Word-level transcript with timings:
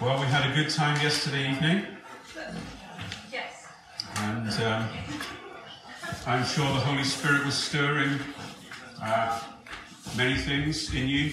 Well, 0.00 0.20
we 0.20 0.26
had 0.26 0.50
a 0.50 0.54
good 0.54 0.70
time 0.70 1.00
yesterday 1.00 1.50
evening, 1.50 1.86
Yes. 3.32 3.66
and 4.16 4.50
um, 4.64 4.88
I'm 6.26 6.44
sure 6.44 6.64
the 6.66 6.80
Holy 6.80 7.04
Spirit 7.04 7.44
was 7.44 7.54
stirring 7.54 8.18
uh, 9.02 9.40
many 10.16 10.36
things 10.36 10.94
in 10.94 11.08
you 11.08 11.32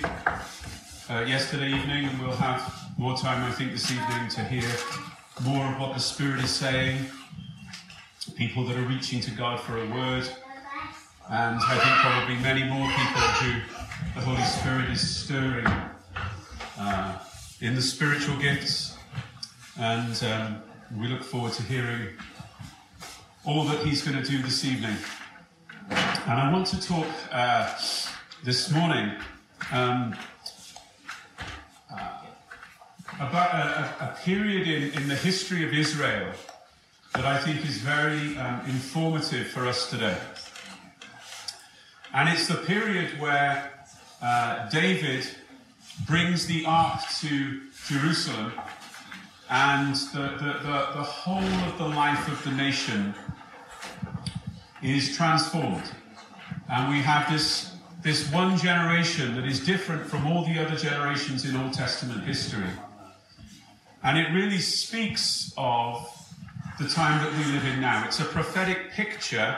uh, 1.09 1.25
yesterday 1.27 1.73
evening, 1.73 2.05
and 2.05 2.19
we'll 2.21 2.35
have 2.37 2.73
more 2.97 3.17
time, 3.17 3.43
I 3.43 3.51
think, 3.51 3.71
this 3.71 3.91
evening 3.91 4.29
to 4.29 4.43
hear 4.45 4.69
more 5.43 5.65
of 5.73 5.79
what 5.79 5.93
the 5.93 5.99
Spirit 5.99 6.43
is 6.43 6.49
saying. 6.49 7.05
People 8.35 8.65
that 8.65 8.77
are 8.77 8.87
reaching 8.87 9.19
to 9.21 9.31
God 9.31 9.59
for 9.59 9.77
a 9.77 9.85
word, 9.89 10.27
and 11.29 11.59
I 11.61 11.77
think 11.77 11.95
probably 12.01 12.35
many 12.37 12.63
more 12.63 12.87
people 12.89 13.21
who 13.21 13.61
the 14.15 14.25
Holy 14.25 14.43
Spirit 14.43 14.89
is 14.89 15.01
stirring 15.17 15.67
uh, 16.79 17.19
in 17.63 17.75
the 17.75 17.81
spiritual 17.81 18.35
gifts. 18.39 18.97
And 19.79 20.21
um, 20.25 20.61
we 20.99 21.07
look 21.07 21.23
forward 21.23 21.53
to 21.53 21.63
hearing 21.63 22.09
all 23.45 23.63
that 23.63 23.79
He's 23.85 24.03
going 24.03 24.21
to 24.21 24.29
do 24.29 24.41
this 24.41 24.65
evening. 24.65 24.97
And 25.89 26.39
I 26.39 26.51
want 26.51 26.67
to 26.67 26.81
talk 26.81 27.07
uh, 27.31 27.73
this 28.43 28.69
morning 28.69 29.13
um, 29.71 30.13
uh, 31.89 32.17
about 33.15 33.53
a, 33.55 34.09
a- 34.09 34.17
period 34.23 34.67
in, 34.67 35.01
in 35.01 35.07
the 35.07 35.15
history 35.15 35.65
of 35.65 35.73
Israel 35.73 36.31
that 37.15 37.25
I 37.25 37.37
think 37.37 37.65
is 37.65 37.77
very 37.77 38.37
um, 38.37 38.61
informative 38.67 39.47
for 39.47 39.67
us 39.67 39.89
today. 39.89 40.17
And 42.13 42.27
it's 42.27 42.47
the 42.47 42.55
period 42.55 43.19
where 43.21 43.71
uh, 44.21 44.69
David 44.69 45.27
brings 46.07 46.45
the 46.47 46.65
ark 46.65 47.01
to 47.19 47.61
Jerusalem, 47.87 48.53
and 49.49 49.95
the, 49.95 50.35
the, 50.39 50.59
the, 50.63 50.87
the 50.95 51.03
whole 51.03 51.43
of 51.69 51.77
the 51.77 51.87
life 51.87 52.27
of 52.27 52.43
the 52.43 52.51
nation 52.51 53.13
is 54.81 55.15
transformed. 55.15 55.83
And 56.69 56.91
we 56.91 57.01
have 57.01 57.31
this, 57.31 57.75
this 58.01 58.31
one 58.31 58.57
generation 58.57 59.35
that 59.35 59.45
is 59.45 59.59
different 59.59 60.05
from 60.05 60.25
all 60.25 60.45
the 60.45 60.59
other 60.59 60.75
generations 60.75 61.45
in 61.45 61.55
Old 61.55 61.73
Testament 61.73 62.23
history. 62.23 62.69
And 64.03 64.17
it 64.17 64.31
really 64.33 64.59
speaks 64.59 65.53
of 65.57 66.09
the 66.79 66.87
time 66.87 67.23
that 67.23 67.31
we 67.31 67.51
live 67.53 67.65
in 67.65 67.79
now. 67.79 68.03
It's 68.05 68.19
a 68.19 68.25
prophetic 68.25 68.91
picture 68.91 69.57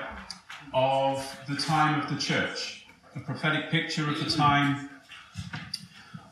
of 0.74 1.40
the 1.48 1.56
time 1.56 2.02
of 2.02 2.10
the 2.10 2.20
church, 2.20 2.86
a 3.16 3.20
prophetic 3.22 3.72
picture 3.72 4.08
of 4.10 4.24
the 4.24 4.30
time 4.30 4.90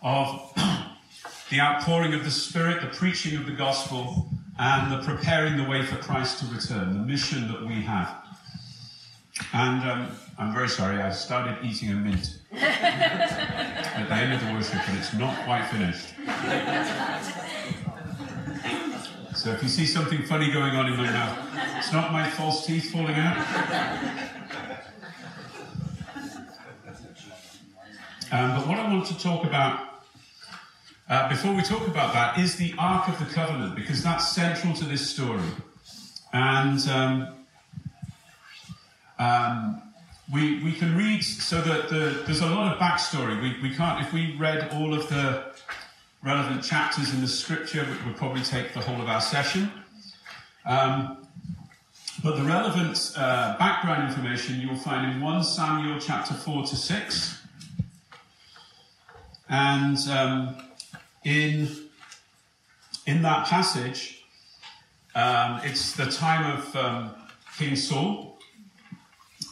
of 0.04 0.54
the 1.50 1.60
outpouring 1.60 2.14
of 2.14 2.24
the 2.24 2.32
Spirit, 2.32 2.82
the 2.82 2.96
preaching 2.96 3.38
of 3.38 3.46
the 3.46 3.54
gospel, 3.54 4.30
and 4.60 4.92
the 4.92 5.04
preparing 5.06 5.58
the 5.58 5.64
way 5.64 5.84
for 5.84 5.96
Christ 5.96 6.40
to 6.40 6.46
return, 6.54 6.94
the 6.94 7.00
mission 7.00 7.48
that 7.48 7.66
we 7.66 7.82
have. 7.82 8.24
And 9.54 9.90
um, 9.90 10.12
I'm 10.38 10.54
very 10.54 10.70
sorry, 10.70 11.02
I 11.02 11.12
started 11.12 11.58
eating 11.64 11.90
a 11.90 11.96
mint 11.96 12.38
at 12.52 14.08
the 14.08 14.14
end 14.14 14.34
of 14.34 14.46
the 14.46 14.54
worship, 14.54 14.88
and 14.88 14.98
it's 14.98 15.14
not 15.14 15.36
quite 15.46 15.66
finished. 15.70 16.14
So 19.36 19.50
if 19.50 19.64
you 19.64 19.70
see 19.70 19.86
something 19.86 20.24
funny 20.24 20.52
going 20.52 20.76
on 20.76 20.88
in 20.88 20.98
my 20.98 21.12
mouth, 21.12 21.40
it's 21.78 21.92
not 21.92 22.12
my 22.12 22.30
false 22.30 22.66
teeth 22.66 22.92
falling 22.92 23.16
out. 23.16 23.38
Um, 28.32 28.56
but 28.56 28.68
what 28.68 28.80
I 28.80 28.92
want 28.92 29.06
to 29.08 29.20
talk 29.20 29.44
about 29.44 29.93
uh, 31.10 31.30
before 31.30 31.54
we 31.54 31.62
talk 31.62 31.86
about 31.88 32.14
that 32.14 32.40
is 32.40 32.56
the 32.56 32.74
Ark 32.78 33.08
of 33.10 33.20
the 33.20 33.26
Covenant, 33.34 33.76
because 33.76 34.02
that's 34.02 34.30
central 34.30 34.74
to 34.74 34.86
this 34.86 35.10
story. 35.10 35.42
And 36.32 36.80
um, 36.88 37.36
um, 39.20 39.82
we, 40.32 40.64
we 40.64 40.72
can 40.72 40.98
read, 40.98 41.22
so 41.22 41.62
that 41.62 41.90
the, 41.90 42.24
there's 42.26 42.40
a 42.42 42.48
lot 42.48 42.74
of 42.74 42.80
backstory. 42.80 43.42
We, 43.42 43.70
we 43.70 43.76
can't, 43.76 44.06
if 44.06 44.14
we 44.14 44.36
read 44.38 44.70
all 44.74 44.94
of 44.94 45.10
the 45.10 45.54
relevant 46.24 46.64
chapters 46.64 47.14
in 47.14 47.20
the 47.20 47.28
scripture, 47.28 47.82
it 47.82 48.06
would 48.06 48.16
probably 48.16 48.42
take 48.42 48.74
the 48.74 48.80
whole 48.80 49.02
of 49.02 49.10
our 49.10 49.22
session. 49.22 49.70
Um, 50.66 51.28
but 52.24 52.38
the 52.38 52.44
relevant 52.44 53.12
uh, 53.18 53.58
background 53.58 54.08
information 54.08 54.62
you'll 54.62 54.78
find 54.78 55.12
in 55.12 55.22
1 55.22 55.44
Samuel 55.44 56.00
chapter 56.00 56.34
4 56.34 56.66
to 56.68 56.76
6. 56.76 57.42
And 59.50 59.98
um, 60.10 60.56
in, 61.24 61.68
in 63.06 63.22
that 63.22 63.48
passage, 63.48 64.24
um, 65.16 65.62
it's 65.64 65.94
the 65.94 66.06
time 66.06 66.58
of 66.58 66.76
um, 66.76 67.12
King 67.58 67.76
Saul. 67.76 68.40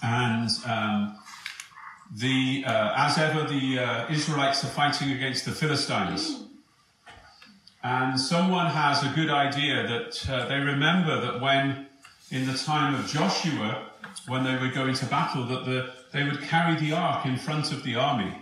And 0.04 0.50
um, 0.66 1.20
the, 2.16 2.64
uh, 2.66 2.94
as 2.98 3.18
ever, 3.18 3.48
the 3.48 3.80
uh, 3.80 4.12
Israelites 4.12 4.64
are 4.64 4.68
fighting 4.68 5.12
against 5.12 5.46
the 5.46 5.52
Philistines. 5.52 6.44
And 7.84 8.20
someone 8.20 8.68
has 8.68 9.04
a 9.04 9.10
good 9.16 9.30
idea 9.30 9.88
that 9.88 10.30
uh, 10.30 10.48
they 10.48 10.58
remember 10.60 11.20
that 11.22 11.42
when, 11.42 11.88
in 12.32 12.46
the 12.46 12.58
time 12.58 12.96
of 12.96 13.08
Joshua, 13.08 13.88
when 14.28 14.44
they 14.44 14.56
were 14.58 14.70
going 14.70 14.94
to 14.96 15.06
battle, 15.06 15.46
that 15.46 15.66
the, 15.66 15.92
they 16.12 16.24
would 16.24 16.42
carry 16.42 16.76
the 16.80 16.94
ark 16.94 17.26
in 17.26 17.38
front 17.38 17.72
of 17.72 17.84
the 17.84 17.96
army. 17.96 18.38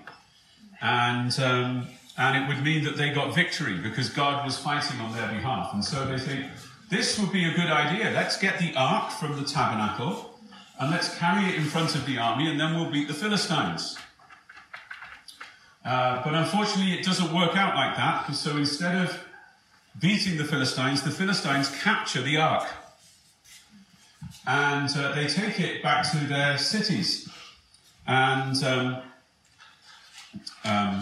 And, 0.82 1.38
um, 1.40 1.88
and 2.20 2.36
it 2.36 2.48
would 2.50 2.62
mean 2.62 2.84
that 2.84 2.98
they 2.98 3.12
got 3.12 3.34
victory 3.34 3.78
because 3.78 4.10
God 4.10 4.46
was 4.46 4.58
fighting 4.58 5.00
on 5.00 5.14
their 5.14 5.30
behalf. 5.30 5.74
And 5.74 5.84
so 5.84 6.06
they 6.06 6.20
think, 6.20 6.48
this 6.90 7.18
would 7.18 7.32
be 7.32 7.46
a 7.46 7.54
good 7.54 7.72
idea. 7.72 8.12
Let's 8.12 8.38
get 8.38 8.60
the 8.60 8.76
ark 8.76 9.12
from 9.12 9.40
the 9.40 9.48
tabernacle 9.48 10.38
and 10.80 10.92
let's 10.92 11.18
carry 11.18 11.46
it 11.46 11.56
in 11.56 11.64
front 11.64 11.96
of 11.96 12.06
the 12.06 12.18
army 12.18 12.50
and 12.50 12.60
then 12.60 12.76
we'll 12.76 12.92
beat 12.92 13.08
the 13.08 13.14
Philistines. 13.14 13.98
Uh, 15.86 16.22
but 16.22 16.36
unfortunately, 16.36 16.92
it 16.92 17.06
doesn't 17.06 17.34
work 17.34 17.56
out 17.56 17.74
like 17.74 17.96
that. 17.96 18.30
So 18.34 18.58
instead 18.58 18.96
of 19.02 19.18
beating 19.98 20.38
the 20.38 20.44
Philistines, 20.44 21.04
the 21.04 21.12
Philistines 21.12 21.70
capture 21.82 22.22
the 22.22 22.36
ark. 22.36 22.68
And 24.46 24.90
uh, 24.98 25.16
they 25.16 25.28
take 25.28 25.58
it 25.62 25.82
back 25.82 26.12
to 26.12 26.18
their 26.18 26.58
cities. 26.58 27.30
And 28.06 28.62
um, 28.66 29.02
um, 30.66 31.02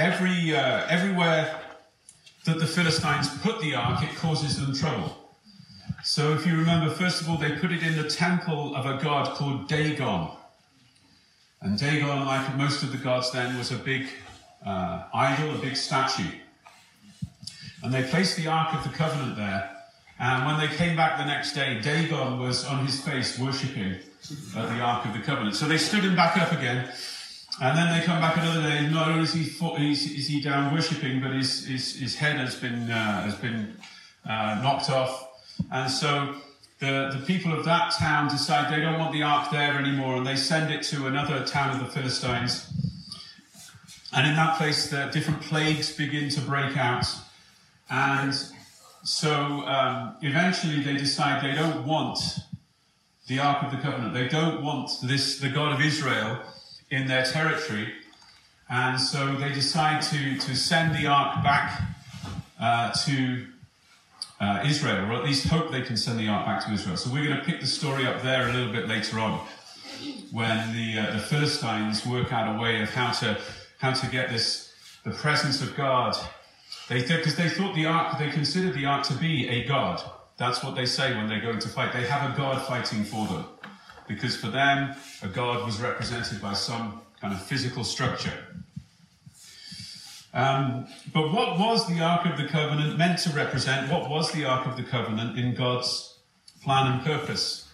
every, 0.00 0.56
uh, 0.56 0.86
everywhere 0.88 1.60
that 2.46 2.58
the 2.58 2.66
Philistines 2.66 3.28
put 3.42 3.60
the 3.60 3.74
ark, 3.74 4.02
it 4.02 4.16
causes 4.16 4.58
them 4.58 4.74
trouble. 4.74 5.16
So 6.02 6.32
if 6.32 6.46
you 6.46 6.56
remember, 6.56 6.90
first 6.90 7.20
of 7.20 7.28
all, 7.28 7.36
they 7.36 7.52
put 7.58 7.70
it 7.70 7.82
in 7.82 7.96
the 7.96 8.08
temple 8.08 8.74
of 8.74 8.86
a 8.86 9.02
god 9.02 9.36
called 9.36 9.68
Dagon. 9.68 10.30
And 11.60 11.78
Dagon, 11.78 12.24
like 12.24 12.56
most 12.56 12.82
of 12.82 12.90
the 12.90 12.96
gods 12.96 13.30
then, 13.32 13.58
was 13.58 13.70
a 13.70 13.76
big 13.76 14.08
uh, 14.64 15.04
idol, 15.12 15.54
a 15.54 15.58
big 15.58 15.76
statue. 15.76 16.32
And 17.82 17.92
they 17.92 18.02
placed 18.02 18.36
the 18.36 18.46
Ark 18.46 18.74
of 18.74 18.82
the 18.82 18.96
Covenant 18.96 19.36
there. 19.36 19.70
And 20.18 20.46
when 20.46 20.58
they 20.58 20.74
came 20.74 20.96
back 20.96 21.18
the 21.18 21.26
next 21.26 21.52
day, 21.54 21.80
Dagon 21.80 22.38
was 22.38 22.64
on 22.64 22.86
his 22.86 23.02
face 23.02 23.38
worshipping 23.38 23.96
at 24.56 24.68
the 24.68 24.80
Ark 24.80 25.04
of 25.04 25.12
the 25.12 25.20
Covenant. 25.20 25.56
So 25.56 25.66
they 25.66 25.78
stood 25.78 26.04
him 26.04 26.16
back 26.16 26.38
up 26.38 26.52
again. 26.52 26.90
And 27.62 27.76
then 27.76 27.98
they 27.98 28.04
come 28.06 28.20
back 28.20 28.38
another 28.38 28.62
day, 28.62 28.88
not 28.88 29.08
only 29.08 29.24
is 29.24 29.34
he, 29.34 29.42
is, 29.42 30.10
is 30.10 30.26
he 30.28 30.40
down 30.40 30.72
worshipping, 30.74 31.20
but 31.20 31.32
his, 31.32 31.66
his, 31.66 31.94
his 31.96 32.16
head 32.16 32.36
has 32.36 32.54
been, 32.54 32.90
uh, 32.90 33.22
has 33.22 33.34
been 33.34 33.76
uh, 34.24 34.60
knocked 34.62 34.88
off. 34.88 35.28
And 35.70 35.90
so 35.90 36.36
the, 36.78 37.14
the 37.18 37.22
people 37.26 37.52
of 37.52 37.66
that 37.66 37.92
town 37.98 38.28
decide 38.28 38.72
they 38.72 38.80
don't 38.80 38.98
want 38.98 39.12
the 39.12 39.22
ark 39.22 39.50
there 39.50 39.78
anymore, 39.78 40.16
and 40.16 40.26
they 40.26 40.36
send 40.36 40.72
it 40.72 40.82
to 40.84 41.06
another 41.06 41.44
town 41.44 41.78
of 41.78 41.86
the 41.86 41.92
Philistines. 41.92 42.66
And 44.14 44.26
in 44.26 44.36
that 44.36 44.56
place, 44.56 44.88
the 44.88 45.10
different 45.12 45.42
plagues 45.42 45.94
begin 45.94 46.30
to 46.30 46.40
break 46.40 46.78
out. 46.78 47.06
And 47.90 48.34
so 49.04 49.32
um, 49.32 50.16
eventually 50.22 50.82
they 50.82 50.96
decide 50.96 51.44
they 51.44 51.54
don't 51.54 51.86
want 51.86 52.18
the 53.28 53.38
Ark 53.38 53.62
of 53.64 53.70
the 53.70 53.76
Covenant. 53.76 54.14
They 54.14 54.28
don't 54.28 54.62
want 54.62 54.90
this, 55.04 55.38
the 55.38 55.50
God 55.50 55.74
of 55.74 55.80
Israel, 55.80 56.40
in 56.90 57.06
their 57.06 57.24
territory. 57.24 57.92
And 58.68 59.00
so 59.00 59.34
they 59.34 59.52
decide 59.52 60.02
to, 60.02 60.38
to 60.38 60.56
send 60.56 60.94
the 60.94 61.06
Ark 61.06 61.42
back 61.42 61.80
uh, 62.60 62.92
to 63.04 63.46
uh, 64.40 64.62
Israel, 64.64 65.10
or 65.10 65.14
at 65.14 65.24
least 65.24 65.48
hope 65.48 65.70
they 65.70 65.82
can 65.82 65.96
send 65.96 66.18
the 66.18 66.28
Ark 66.28 66.46
back 66.46 66.64
to 66.66 66.72
Israel. 66.72 66.96
So 66.96 67.10
we're 67.12 67.26
going 67.26 67.38
to 67.38 67.44
pick 67.44 67.60
the 67.60 67.66
story 67.66 68.06
up 68.06 68.22
there 68.22 68.48
a 68.48 68.52
little 68.52 68.72
bit 68.72 68.88
later 68.88 69.18
on, 69.18 69.46
when 70.30 70.72
the, 70.72 70.98
uh, 70.98 71.12
the 71.12 71.18
Philistines 71.18 72.06
work 72.06 72.32
out 72.32 72.56
a 72.56 72.60
way 72.60 72.80
of 72.82 72.90
how 72.90 73.12
to, 73.12 73.38
how 73.78 73.92
to 73.92 74.06
get 74.10 74.30
this, 74.30 74.72
the 75.04 75.10
presence 75.10 75.60
of 75.60 75.76
God 75.76 76.16
they 76.90 77.02
because 77.02 77.36
they 77.36 77.48
thought 77.48 77.76
the 77.76 77.86
ark, 77.86 78.18
they 78.18 78.30
considered 78.30 78.74
the 78.74 78.84
ark 78.84 79.04
to 79.06 79.14
be 79.14 79.48
a 79.48 79.64
god. 79.64 80.02
That's 80.38 80.64
what 80.64 80.74
they 80.74 80.86
say 80.86 81.16
when 81.16 81.28
they're 81.28 81.40
going 81.40 81.60
to 81.60 81.68
fight. 81.68 81.92
They 81.92 82.04
have 82.04 82.34
a 82.34 82.36
god 82.36 82.60
fighting 82.66 83.04
for 83.04 83.26
them, 83.28 83.44
because 84.10 84.36
for 84.36 84.48
them, 84.48 84.94
a 85.22 85.28
god 85.28 85.64
was 85.64 85.80
represented 85.80 86.42
by 86.42 86.52
some 86.52 87.00
kind 87.20 87.32
of 87.32 87.40
physical 87.40 87.84
structure. 87.84 88.32
Um, 90.34 90.86
but 91.14 91.32
what 91.32 91.58
was 91.58 91.86
the 91.88 92.00
Ark 92.00 92.26
of 92.26 92.36
the 92.36 92.48
Covenant 92.48 92.98
meant 92.98 93.20
to 93.20 93.30
represent? 93.30 93.90
What 93.90 94.10
was 94.10 94.32
the 94.32 94.44
Ark 94.44 94.66
of 94.66 94.76
the 94.76 94.82
Covenant 94.82 95.38
in 95.38 95.54
God's 95.54 96.18
plan 96.62 96.92
and 96.92 97.04
purpose? 97.04 97.68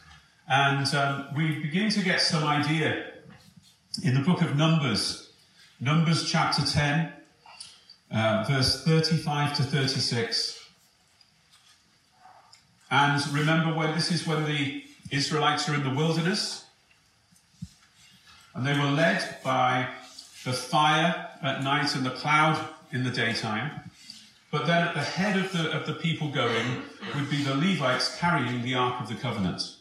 And 0.48 0.94
um, 0.94 1.28
we 1.34 1.58
begin 1.60 1.90
to 1.90 2.02
get 2.04 2.20
some 2.20 2.44
idea 2.44 3.12
in 4.04 4.14
the 4.14 4.20
book 4.20 4.42
of 4.42 4.56
Numbers, 4.56 5.32
Numbers 5.80 6.30
chapter 6.30 6.64
10, 6.64 7.12
uh, 8.10 8.44
verse 8.46 8.84
35 8.84 9.56
to 9.56 9.62
36. 9.62 10.64
And 12.90 13.26
remember 13.28 13.74
when 13.74 13.94
this 13.94 14.12
is 14.12 14.26
when 14.26 14.44
the 14.44 14.85
Israelites 15.10 15.68
are 15.68 15.74
in 15.74 15.84
the 15.84 15.94
wilderness 15.94 16.64
and 18.54 18.66
they 18.66 18.78
were 18.78 18.90
led 18.90 19.36
by 19.44 19.88
the 20.44 20.52
fire 20.52 21.28
at 21.42 21.62
night 21.62 21.94
and 21.94 22.06
the 22.06 22.10
cloud 22.10 22.68
in 22.92 23.04
the 23.04 23.10
daytime. 23.10 23.70
But 24.50 24.66
then 24.66 24.88
at 24.88 24.94
the 24.94 25.02
head 25.02 25.36
of 25.36 25.52
the, 25.52 25.70
of 25.72 25.86
the 25.86 25.92
people 25.92 26.30
going 26.30 26.82
would 27.14 27.28
be 27.28 27.42
the 27.42 27.54
Levites 27.54 28.18
carrying 28.18 28.62
the 28.62 28.74
Ark 28.74 29.00
of 29.00 29.08
the 29.08 29.14
Covenant. 29.14 29.76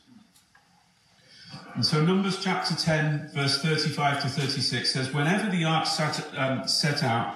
And 1.76 1.86
so 1.86 2.04
Numbers 2.04 2.42
chapter 2.42 2.74
10, 2.74 3.32
verse 3.34 3.62
35 3.62 4.22
to 4.24 4.30
36 4.30 4.94
says, 4.94 5.14
Whenever 5.14 5.50
the 5.50 5.66
ark 5.66 5.86
sat, 5.86 6.26
um, 6.38 6.68
set 6.68 7.04
out, 7.04 7.36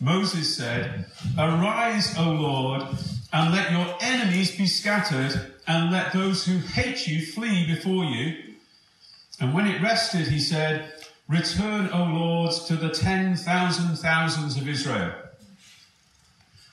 Moses 0.00 0.56
said, 0.56 1.06
Arise, 1.38 2.16
O 2.18 2.30
Lord, 2.30 2.82
and 3.32 3.52
let 3.52 3.70
your 3.70 3.96
enemies 4.00 4.56
be 4.56 4.66
scattered, 4.66 5.52
and 5.66 5.92
let 5.92 6.12
those 6.12 6.46
who 6.46 6.58
hate 6.58 7.06
you 7.06 7.24
flee 7.26 7.66
before 7.66 8.04
you. 8.04 8.54
And 9.40 9.54
when 9.54 9.66
it 9.66 9.82
rested, 9.82 10.28
he 10.28 10.38
said, 10.38 10.92
Return, 11.28 11.90
O 11.92 12.04
Lord, 12.04 12.52
to 12.68 12.76
the 12.76 12.88
ten 12.88 13.36
thousand 13.36 13.96
thousands 13.96 14.56
of 14.56 14.66
Israel. 14.66 15.12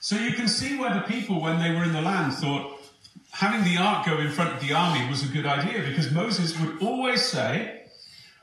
So 0.00 0.16
you 0.16 0.32
can 0.32 0.48
see 0.48 0.78
where 0.78 0.94
the 0.94 1.00
people, 1.00 1.40
when 1.40 1.58
they 1.58 1.72
were 1.72 1.84
in 1.84 1.92
the 1.92 2.00
land, 2.00 2.32
thought 2.34 2.80
having 3.32 3.64
the 3.64 3.76
ark 3.76 4.06
go 4.06 4.18
in 4.18 4.30
front 4.30 4.54
of 4.54 4.60
the 4.66 4.72
army 4.72 5.06
was 5.10 5.22
a 5.22 5.32
good 5.32 5.44
idea 5.44 5.82
because 5.82 6.10
Moses 6.10 6.58
would 6.58 6.80
always 6.80 7.22
say, 7.22 7.82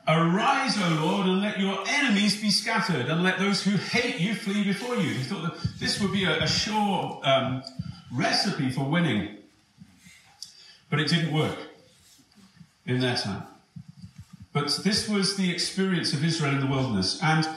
Arise, 0.06 0.76
O 0.78 0.98
Lord, 1.02 1.26
and 1.26 1.40
let 1.40 1.58
your 1.58 1.82
enemies 1.88 2.40
be 2.40 2.50
scattered, 2.50 3.06
and 3.06 3.22
let 3.22 3.38
those 3.38 3.62
who 3.62 3.76
hate 3.76 4.20
you 4.20 4.34
flee 4.34 4.62
before 4.62 4.96
you. 4.96 5.14
He 5.14 5.24
thought 5.24 5.42
that 5.42 5.80
this 5.80 6.00
would 6.00 6.12
be 6.12 6.24
a, 6.24 6.42
a 6.42 6.46
sure 6.46 7.20
um, 7.24 7.62
recipe 8.14 8.70
for 8.70 8.84
winning. 8.84 9.38
But 10.90 11.00
it 11.00 11.08
didn't 11.08 11.34
work 11.34 11.58
in 12.86 13.00
their 13.00 13.16
time. 13.16 13.42
But 14.52 14.80
this 14.84 15.08
was 15.08 15.36
the 15.36 15.50
experience 15.50 16.12
of 16.12 16.24
Israel 16.24 16.54
in 16.54 16.60
the 16.60 16.66
wilderness. 16.66 17.18
And 17.22 17.48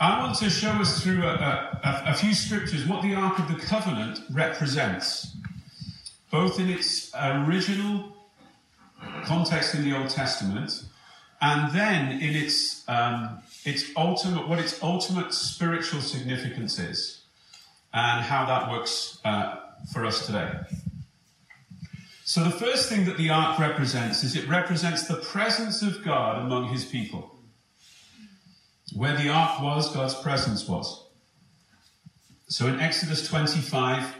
I 0.00 0.18
want 0.18 0.36
to 0.38 0.50
show 0.50 0.70
us 0.72 1.02
through 1.02 1.22
a, 1.22 1.28
a, 1.28 2.02
a 2.08 2.14
few 2.14 2.34
scriptures 2.34 2.86
what 2.86 3.02
the 3.02 3.14
Ark 3.14 3.38
of 3.38 3.48
the 3.48 3.54
Covenant 3.54 4.20
represents, 4.32 5.36
both 6.30 6.58
in 6.58 6.68
its 6.68 7.12
original 7.14 8.16
context 9.24 9.74
in 9.74 9.84
the 9.84 9.96
Old 9.96 10.10
Testament 10.10 10.84
and 11.40 11.72
then 11.72 12.12
in 12.20 12.34
its 12.34 12.88
um, 12.88 13.38
its 13.64 13.90
ultimate 13.96 14.48
what 14.48 14.58
its 14.58 14.82
ultimate 14.82 15.34
spiritual 15.34 16.00
significance 16.00 16.78
is, 16.78 17.22
and 17.92 18.24
how 18.24 18.46
that 18.46 18.70
works 18.70 19.18
uh, 19.24 19.56
for 19.92 20.04
us 20.04 20.26
today. 20.26 20.50
So 22.24 22.42
the 22.42 22.50
first 22.50 22.88
thing 22.88 23.04
that 23.04 23.16
the 23.16 23.30
ark 23.30 23.58
represents 23.58 24.24
is 24.24 24.34
it 24.34 24.48
represents 24.48 25.06
the 25.06 25.14
presence 25.14 25.80
of 25.82 26.04
God 26.04 26.42
among 26.42 26.68
His 26.68 26.84
people. 26.84 27.38
Where 28.94 29.16
the 29.16 29.28
ark 29.28 29.60
was, 29.60 29.94
God's 29.94 30.14
presence 30.14 30.68
was. 30.68 31.06
So 32.48 32.66
in 32.66 32.80
Exodus 32.80 33.28
25, 33.28 34.14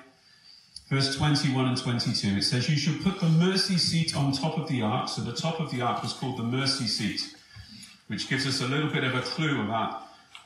verse 0.89 1.17
21 1.17 1.67
and 1.67 1.77
22, 1.77 2.29
it 2.37 2.43
says, 2.43 2.69
You 2.69 2.77
should 2.77 3.03
put 3.03 3.21
the 3.21 3.29
mercy 3.29 3.77
seat 3.77 4.17
on 4.17 4.33
top 4.33 4.57
of 4.57 4.69
the 4.69 4.83
ark. 4.83 5.09
So 5.09 5.23
the 5.23 5.33
top 5.33 5.59
of 5.59 5.71
the 5.71 5.81
ark 5.81 6.03
was 6.03 6.13
called 6.13 6.39
the 6.39 6.45
mercy 6.45 6.87
seat, 6.87 7.35
which 8.07 8.29
gives 8.29 8.47
us 8.47 8.61
a 8.61 8.69
little 8.69 8.91
bit 8.91 9.03
of 9.03 9.15
a 9.15 9.23
clue 9.23 9.63
about 9.65 10.05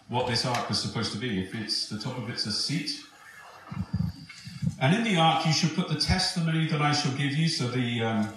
what 0.08 0.26
this 0.26 0.46
ark 0.46 0.69
was 0.69 0.81
supposed 0.81 1.12
to 1.12 1.19
be. 1.19 1.43
If 1.43 1.55
it's 1.55 1.88
the 1.88 1.99
top 1.99 2.16
of 2.16 2.28
it's 2.31 2.46
a 2.46 2.52
seat. 2.52 3.02
And 4.80 4.94
in 4.94 5.04
the 5.04 5.16
ark 5.20 5.46
you 5.46 5.52
shall 5.52 5.70
put 5.70 5.88
the 5.88 6.00
testimony 6.00 6.66
that 6.68 6.80
I 6.80 6.92
shall 6.92 7.12
give 7.12 7.32
you, 7.32 7.48
so 7.48 7.68
the 7.68 8.02
um, 8.02 8.28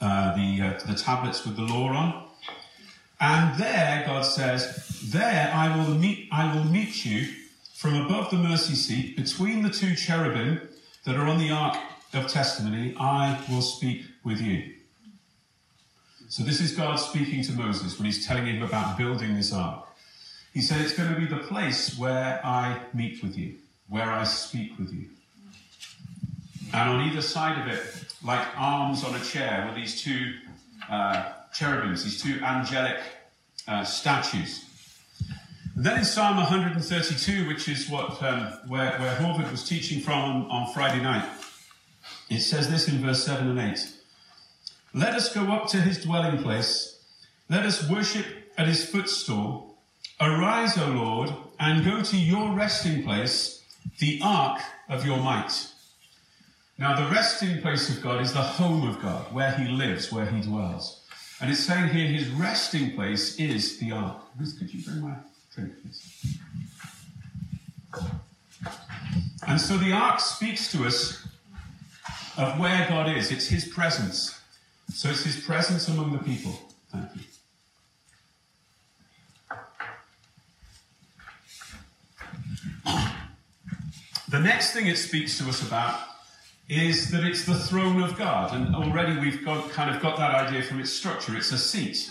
uh, 0.00 0.34
the 0.36 0.62
uh, 0.62 0.86
the 0.86 0.94
tablets 0.94 1.44
with 1.44 1.56
the 1.56 1.62
law 1.62 1.88
on. 1.88 2.28
And 3.20 3.60
there, 3.60 4.02
God 4.06 4.22
says, 4.22 5.00
there 5.12 5.52
I 5.54 5.76
will 5.76 5.94
meet 5.94 6.28
I 6.32 6.54
will 6.54 6.64
meet 6.64 7.04
you 7.04 7.28
from 7.74 7.94
above 7.94 8.30
the 8.30 8.36
mercy 8.36 8.74
seat 8.74 9.16
between 9.16 9.62
the 9.62 9.70
two 9.70 9.96
cherubim 9.96 10.60
that 11.04 11.16
are 11.16 11.26
on 11.26 11.38
the 11.38 11.50
ark 11.50 11.76
of 12.14 12.28
testimony, 12.28 12.94
I 12.98 13.44
will 13.50 13.62
speak 13.62 14.02
with 14.24 14.40
you. 14.40 14.74
So 16.28 16.44
this 16.44 16.60
is 16.60 16.76
God 16.76 16.96
speaking 16.96 17.42
to 17.42 17.52
Moses 17.52 17.98
when 17.98 18.06
he's 18.06 18.26
telling 18.26 18.46
him 18.46 18.62
about 18.62 18.96
building 18.96 19.34
this 19.34 19.52
ark. 19.52 19.86
He 20.54 20.60
said, 20.60 20.80
It's 20.80 20.96
going 20.96 21.12
to 21.12 21.18
be 21.18 21.26
the 21.26 21.42
place 21.42 21.98
where 21.98 22.40
I 22.44 22.80
meet 22.94 23.22
with 23.22 23.36
you, 23.36 23.56
where 23.88 24.10
I 24.10 24.24
speak 24.24 24.78
with 24.78 24.92
you. 24.92 25.08
And 26.72 26.90
on 26.90 27.08
either 27.08 27.20
side 27.20 27.60
of 27.60 27.72
it, 27.72 27.82
like 28.24 28.46
arms 28.56 29.04
on 29.04 29.14
a 29.14 29.20
chair, 29.20 29.66
were 29.68 29.74
these 29.74 30.02
two 30.02 30.34
uh, 30.90 31.32
cherubims, 31.52 32.04
these 32.04 32.22
two 32.22 32.42
angelic 32.42 32.98
uh, 33.68 33.84
statues. 33.84 34.64
And 35.74 35.84
then 35.84 35.98
in 35.98 36.04
Psalm 36.04 36.36
132, 36.36 37.46
which 37.46 37.68
is 37.68 37.88
what 37.88 38.22
um, 38.22 38.52
where, 38.68 38.98
where 38.98 39.16
Horvath 39.16 39.50
was 39.50 39.66
teaching 39.68 40.00
from 40.00 40.18
on, 40.18 40.50
on 40.50 40.72
Friday 40.72 41.02
night, 41.02 41.28
it 42.28 42.40
says 42.40 42.70
this 42.70 42.88
in 42.88 42.98
verse 42.98 43.24
7 43.24 43.48
and 43.48 43.58
8 43.58 43.92
Let 44.94 45.14
us 45.14 45.34
go 45.34 45.50
up 45.52 45.68
to 45.68 45.78
his 45.78 46.02
dwelling 46.02 46.42
place, 46.42 47.02
let 47.48 47.64
us 47.66 47.88
worship 47.88 48.26
at 48.56 48.66
his 48.66 48.84
footstool. 48.84 49.78
Arise, 50.20 50.78
O 50.78 50.86
Lord, 50.86 51.32
and 51.58 51.84
go 51.84 52.02
to 52.02 52.16
your 52.16 52.54
resting 52.54 53.02
place, 53.02 53.62
the 53.98 54.20
ark 54.22 54.60
of 54.88 55.04
your 55.04 55.18
might. 55.18 55.71
Now, 56.82 56.96
the 56.96 57.14
resting 57.14 57.62
place 57.62 57.88
of 57.90 58.02
God 58.02 58.20
is 58.20 58.32
the 58.32 58.40
home 58.42 58.88
of 58.88 59.00
God, 59.00 59.32
where 59.32 59.52
he 59.52 59.68
lives, 59.68 60.10
where 60.10 60.26
he 60.26 60.40
dwells. 60.40 61.04
And 61.40 61.48
it's 61.48 61.60
saying 61.60 61.90
here 61.90 62.08
his 62.08 62.28
resting 62.30 62.96
place 62.96 63.36
is 63.38 63.78
the 63.78 63.92
ark. 63.92 64.20
Ruth, 64.36 64.58
could 64.58 64.74
you 64.74 64.82
bring 64.82 65.00
my 65.00 65.14
drink, 65.54 65.74
please? 65.80 66.38
And 69.46 69.60
so 69.60 69.76
the 69.76 69.92
ark 69.92 70.18
speaks 70.18 70.72
to 70.72 70.84
us 70.84 71.24
of 72.36 72.58
where 72.58 72.84
God 72.88 73.16
is. 73.16 73.30
It's 73.30 73.46
his 73.46 73.64
presence. 73.64 74.40
So 74.92 75.08
it's 75.08 75.22
his 75.22 75.36
presence 75.36 75.86
among 75.86 76.10
the 76.10 76.18
people. 76.18 76.50
Thank 76.90 77.10
you. 77.14 77.22
The 84.30 84.40
next 84.40 84.72
thing 84.72 84.88
it 84.88 84.98
speaks 84.98 85.38
to 85.38 85.48
us 85.48 85.64
about 85.64 86.08
is 86.68 87.10
that 87.10 87.24
it's 87.24 87.44
the 87.44 87.54
throne 87.54 88.02
of 88.02 88.16
God. 88.16 88.54
And 88.54 88.74
already 88.74 89.18
we've 89.18 89.44
got, 89.44 89.70
kind 89.70 89.94
of 89.94 90.00
got 90.00 90.16
that 90.18 90.34
idea 90.34 90.62
from 90.62 90.80
its 90.80 90.92
structure. 90.92 91.36
It's 91.36 91.52
a 91.52 91.58
seat, 91.58 92.10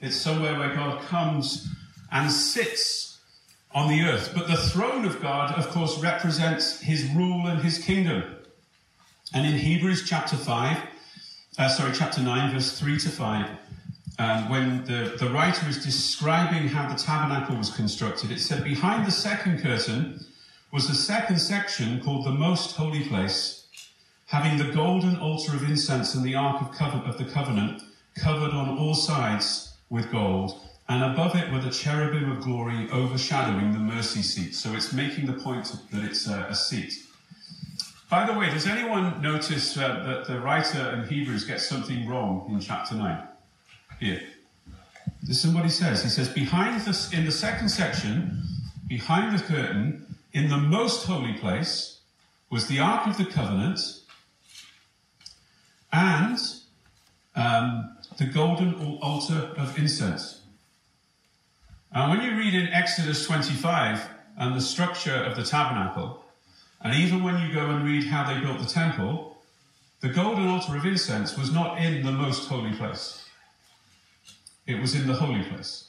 it's 0.00 0.16
somewhere 0.16 0.58
where 0.58 0.74
God 0.74 1.02
comes 1.02 1.68
and 2.10 2.30
sits 2.30 3.18
on 3.72 3.88
the 3.88 4.02
earth. 4.02 4.32
But 4.34 4.48
the 4.48 4.56
throne 4.56 5.04
of 5.04 5.20
God, 5.20 5.56
of 5.58 5.68
course, 5.68 5.98
represents 5.98 6.80
his 6.80 7.08
rule 7.10 7.46
and 7.46 7.60
his 7.60 7.78
kingdom. 7.78 8.24
And 9.34 9.46
in 9.46 9.54
Hebrews 9.54 10.08
chapter 10.08 10.36
5, 10.36 10.78
uh, 11.58 11.68
sorry, 11.68 11.92
chapter 11.94 12.22
9, 12.22 12.54
verse 12.54 12.78
3 12.78 12.98
to 12.98 13.08
5, 13.08 13.50
um, 14.18 14.48
when 14.48 14.84
the, 14.84 15.16
the 15.18 15.28
writer 15.28 15.68
is 15.68 15.84
describing 15.84 16.68
how 16.68 16.88
the 16.88 16.98
tabernacle 16.98 17.56
was 17.56 17.70
constructed, 17.70 18.30
it 18.30 18.40
said, 18.40 18.64
Behind 18.64 19.06
the 19.06 19.10
second 19.10 19.60
curtain 19.60 20.24
was 20.72 20.88
a 20.88 20.94
second 20.94 21.38
section 21.38 22.02
called 22.02 22.24
the 22.24 22.30
most 22.30 22.76
holy 22.76 23.06
place, 23.08 23.55
having 24.26 24.58
the 24.58 24.72
golden 24.72 25.16
altar 25.16 25.54
of 25.54 25.62
incense 25.64 26.14
and 26.14 26.24
the 26.24 26.34
ark 26.34 26.60
of, 26.60 27.18
the 27.18 27.24
covenant 27.24 27.82
covered 28.16 28.50
on 28.50 28.76
all 28.78 28.94
sides 28.94 29.74
with 29.88 30.10
gold, 30.10 30.60
and 30.88 31.02
above 31.02 31.34
it 31.36 31.50
were 31.52 31.60
the 31.60 31.70
cherubim 31.70 32.30
of 32.30 32.42
glory 32.42 32.88
overshadowing 32.92 33.72
the 33.72 33.78
mercy 33.78 34.22
seat. 34.22 34.54
So 34.54 34.74
it's 34.74 34.92
making 34.92 35.26
the 35.26 35.32
point 35.32 35.72
that 35.92 36.04
it's 36.04 36.28
a, 36.28 36.46
a 36.48 36.54
seat. 36.54 36.94
By 38.08 38.24
the 38.24 38.38
way, 38.38 38.50
does 38.50 38.66
anyone 38.66 39.20
notice 39.20 39.76
uh, 39.76 40.02
that 40.04 40.26
the 40.26 40.40
writer 40.40 40.90
in 40.90 41.08
Hebrews 41.08 41.44
gets 41.44 41.66
something 41.66 42.08
wrong 42.08 42.46
in 42.50 42.60
chapter 42.60 42.94
9? 42.94 43.22
Here. 43.98 44.22
This 45.22 45.44
is 45.44 45.52
what 45.52 45.64
he 45.64 45.70
says. 45.70 46.04
He 46.04 46.08
says, 46.08 46.28
behind 46.28 46.86
in 47.12 47.24
the 47.24 47.32
second 47.32 47.68
section, 47.68 48.42
behind 48.86 49.36
the 49.36 49.42
curtain, 49.42 50.06
in 50.32 50.48
the 50.48 50.56
most 50.56 51.04
holy 51.06 51.32
place, 51.34 52.00
was 52.50 52.68
the 52.68 52.78
Ark 52.78 53.08
of 53.08 53.16
the 53.16 53.24
Covenant 53.24 53.80
and 55.96 56.38
um, 57.34 57.96
the 58.18 58.26
golden 58.26 58.74
altar 59.00 59.50
of 59.56 59.78
incense. 59.78 60.42
And 61.90 62.10
when 62.10 62.20
you 62.20 62.36
read 62.36 62.52
in 62.52 62.68
Exodus 62.68 63.26
25 63.26 64.06
and 64.36 64.54
the 64.54 64.60
structure 64.60 65.14
of 65.14 65.36
the 65.36 65.42
tabernacle, 65.42 66.22
and 66.82 66.94
even 66.94 67.22
when 67.22 67.40
you 67.40 67.54
go 67.54 67.70
and 67.70 67.84
read 67.84 68.04
how 68.04 68.22
they 68.30 68.38
built 68.40 68.58
the 68.58 68.66
temple, 68.66 69.38
the 70.00 70.10
golden 70.10 70.46
altar 70.46 70.76
of 70.76 70.84
incense 70.84 71.38
was 71.38 71.50
not 71.50 71.78
in 71.78 72.04
the 72.04 72.12
most 72.12 72.48
holy 72.48 72.74
place. 72.74 73.24
It 74.66 74.78
was 74.78 74.94
in 74.94 75.06
the 75.06 75.14
holy 75.14 75.42
place. 75.44 75.88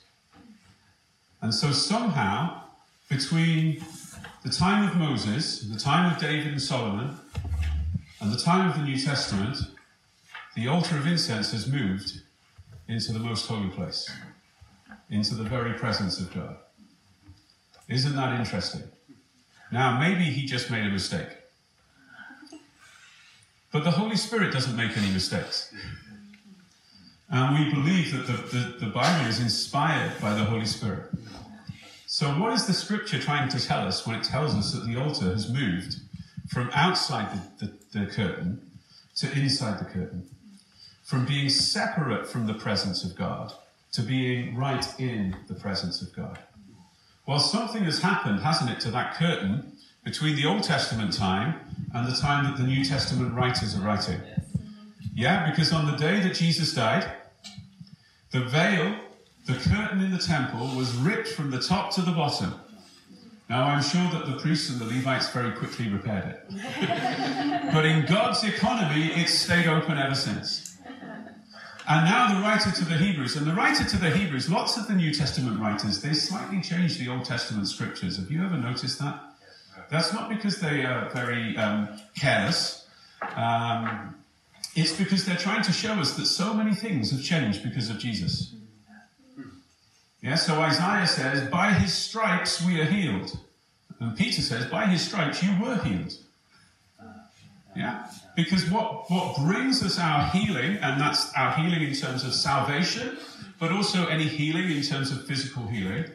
And 1.42 1.54
so 1.54 1.72
somehow, 1.72 2.62
between 3.10 3.84
the 4.44 4.50
time 4.50 4.88
of 4.88 4.96
Moses, 4.96 5.60
the 5.60 5.80
time 5.80 6.14
of 6.14 6.22
David 6.22 6.48
and 6.48 6.62
Solomon, 6.62 7.18
and 8.22 8.32
the 8.32 8.40
time 8.40 8.70
of 8.70 8.78
the 8.78 8.84
New 8.84 8.98
Testament, 8.98 9.58
the 10.58 10.68
altar 10.68 10.98
of 10.98 11.06
incense 11.06 11.52
has 11.52 11.72
moved 11.72 12.22
into 12.88 13.14
the 13.14 13.20
most 13.20 13.46
holy 13.46 13.70
place, 13.70 14.10
into 15.12 15.36
the 15.36 15.44
very 15.44 15.74
presence 15.74 16.20
of 16.20 16.34
God. 16.34 16.58
Isn't 17.88 18.16
that 18.16 18.40
interesting? 18.40 18.82
Now, 19.72 20.00
maybe 20.00 20.24
he 20.24 20.48
just 20.48 20.72
made 20.72 20.84
a 20.84 20.90
mistake. 20.90 21.28
But 23.72 23.84
the 23.84 23.92
Holy 23.92 24.16
Spirit 24.16 24.52
doesn't 24.52 24.76
make 24.76 24.98
any 24.98 25.12
mistakes. 25.12 25.72
And 27.30 27.60
we 27.60 27.72
believe 27.72 28.12
that 28.14 28.26
the, 28.26 28.58
the, 28.58 28.86
the, 28.86 28.92
Bible 28.92 29.30
is 29.30 29.40
inspired 29.40 30.20
by 30.20 30.34
the 30.34 30.46
Holy 30.46 30.66
Spirit. 30.66 31.12
So, 32.08 32.30
what 32.30 32.54
is 32.54 32.66
the 32.66 32.74
scripture 32.74 33.20
trying 33.20 33.50
to 33.50 33.64
tell 33.64 33.86
us 33.86 34.08
when 34.08 34.16
it 34.16 34.24
tells 34.24 34.56
us 34.56 34.72
that 34.72 34.88
the 34.88 34.96
altar 34.96 35.26
has 35.26 35.54
moved 35.54 35.98
from 36.48 36.72
outside 36.74 37.28
the, 37.60 37.68
the, 37.68 38.00
the 38.00 38.06
curtain 38.08 38.72
to 39.18 39.32
inside 39.34 39.80
the 39.80 39.86
curtain? 39.86 40.28
From 41.08 41.24
being 41.24 41.48
separate 41.48 42.28
from 42.28 42.48
the 42.48 42.54
presence 42.54 43.06
of 43.06 43.16
God 43.16 43.54
to 43.94 44.02
being 44.02 44.58
right 44.58 44.86
in 45.00 45.38
the 45.48 45.54
presence 45.54 46.02
of 46.02 46.14
God? 46.14 46.38
Well, 47.26 47.40
something 47.40 47.86
has 47.86 48.02
happened, 48.02 48.42
hasn't 48.42 48.70
it, 48.70 48.82
to 48.82 48.92
that 48.92 49.16
curtain 49.16 49.78
between 50.04 50.36
the 50.36 50.46
Old 50.46 50.64
Testament 50.64 51.14
time 51.14 51.62
and 51.94 52.06
the 52.06 52.14
time 52.14 52.44
that 52.44 52.58
the 52.58 52.68
New 52.68 52.84
Testament 52.84 53.34
writers 53.34 53.74
are 53.74 53.80
writing. 53.80 54.20
Yeah, 55.16 55.50
because 55.50 55.72
on 55.72 55.90
the 55.90 55.96
day 55.96 56.20
that 56.20 56.36
Jesus 56.36 56.74
died, 56.74 57.10
the 58.32 58.42
veil, 58.42 59.00
the 59.46 59.54
curtain 59.54 60.02
in 60.02 60.12
the 60.12 60.18
temple, 60.18 60.68
was 60.76 60.94
ripped 60.96 61.30
from 61.30 61.52
the 61.52 61.62
top 61.62 61.96
to 61.96 62.02
the 62.02 62.12
bottom. 62.12 62.54
Now, 63.50 63.64
I'm 63.64 63.82
sure 63.82 64.04
that 64.12 64.26
the 64.26 64.38
priests 64.42 64.70
and 64.70 64.78
the 64.78 64.86
Levites 64.94 65.30
very 65.30 65.54
quickly 65.54 65.88
repaired 65.88 66.36
it. 66.50 67.72
but 67.74 67.86
in 67.86 68.06
God's 68.06 68.44
economy, 68.44 69.06
it's 69.14 69.34
stayed 69.34 69.68
open 69.68 69.98
ever 69.98 70.14
since. 70.14 70.67
And 71.90 72.06
now 72.06 72.36
the 72.36 72.42
writer 72.42 72.70
to 72.70 72.86
the 72.86 72.98
Hebrews, 72.98 73.38
and 73.38 73.48
the 73.48 73.54
writer 73.54 73.86
to 73.86 73.98
the 73.98 74.10
Hebrews, 74.10 74.50
lots 74.50 74.76
of 74.76 74.88
the 74.88 74.94
New 74.94 75.14
Testament 75.14 75.58
writers, 75.60 76.02
they 76.02 76.14
slightly 76.14 76.62
change 76.62 76.98
the 76.98 77.08
Old 77.08 77.24
Testament 77.24 77.68
scriptures. 77.68 78.18
Have 78.18 78.30
you 78.30 78.44
ever 78.44 78.58
noticed 78.58 79.00
that? 79.00 79.24
That's 79.90 80.12
not 80.12 80.28
because 80.28 80.60
they 80.60 80.84
are 80.84 81.10
very 81.10 81.56
um, 81.56 81.98
careless. 82.20 82.86
Um, 83.36 84.16
it's 84.76 84.98
because 84.98 85.26
they're 85.26 85.38
trying 85.38 85.64
to 85.64 85.72
show 85.72 85.94
us 85.94 86.16
that 86.16 86.26
so 86.26 86.54
many 86.54 86.76
things 86.76 87.12
have 87.12 87.24
changed 87.24 87.64
because 87.64 87.90
of 87.90 87.98
Jesus. 88.00 88.54
Yeah, 90.22 90.36
so 90.36 90.60
Isaiah 90.60 91.08
says, 91.08 91.50
by 91.50 91.72
his 91.72 91.94
stripes 91.94 92.62
we 92.66 92.82
are 92.82 92.86
healed. 92.86 93.40
And 94.02 94.18
Peter 94.18 94.42
says, 94.42 94.66
by 94.66 94.88
his 94.88 95.02
stripes 95.02 95.42
you 95.42 95.52
were 95.62 95.78
healed. 95.78 96.14
Yeah? 97.78 98.08
Because 98.36 98.70
what, 98.72 99.10
what 99.12 99.38
brings 99.38 99.84
us 99.84 100.00
our 100.00 100.30
healing, 100.32 100.78
and 100.78 101.00
that's 101.00 101.32
our 101.34 101.54
healing 101.54 101.84
in 101.84 101.94
terms 101.94 102.24
of 102.24 102.34
salvation, 102.34 103.18
but 103.60 103.72
also 103.72 104.08
any 104.08 104.24
healing 104.24 104.76
in 104.76 104.82
terms 104.82 105.12
of 105.12 105.26
physical 105.26 105.68
healing, 105.68 106.06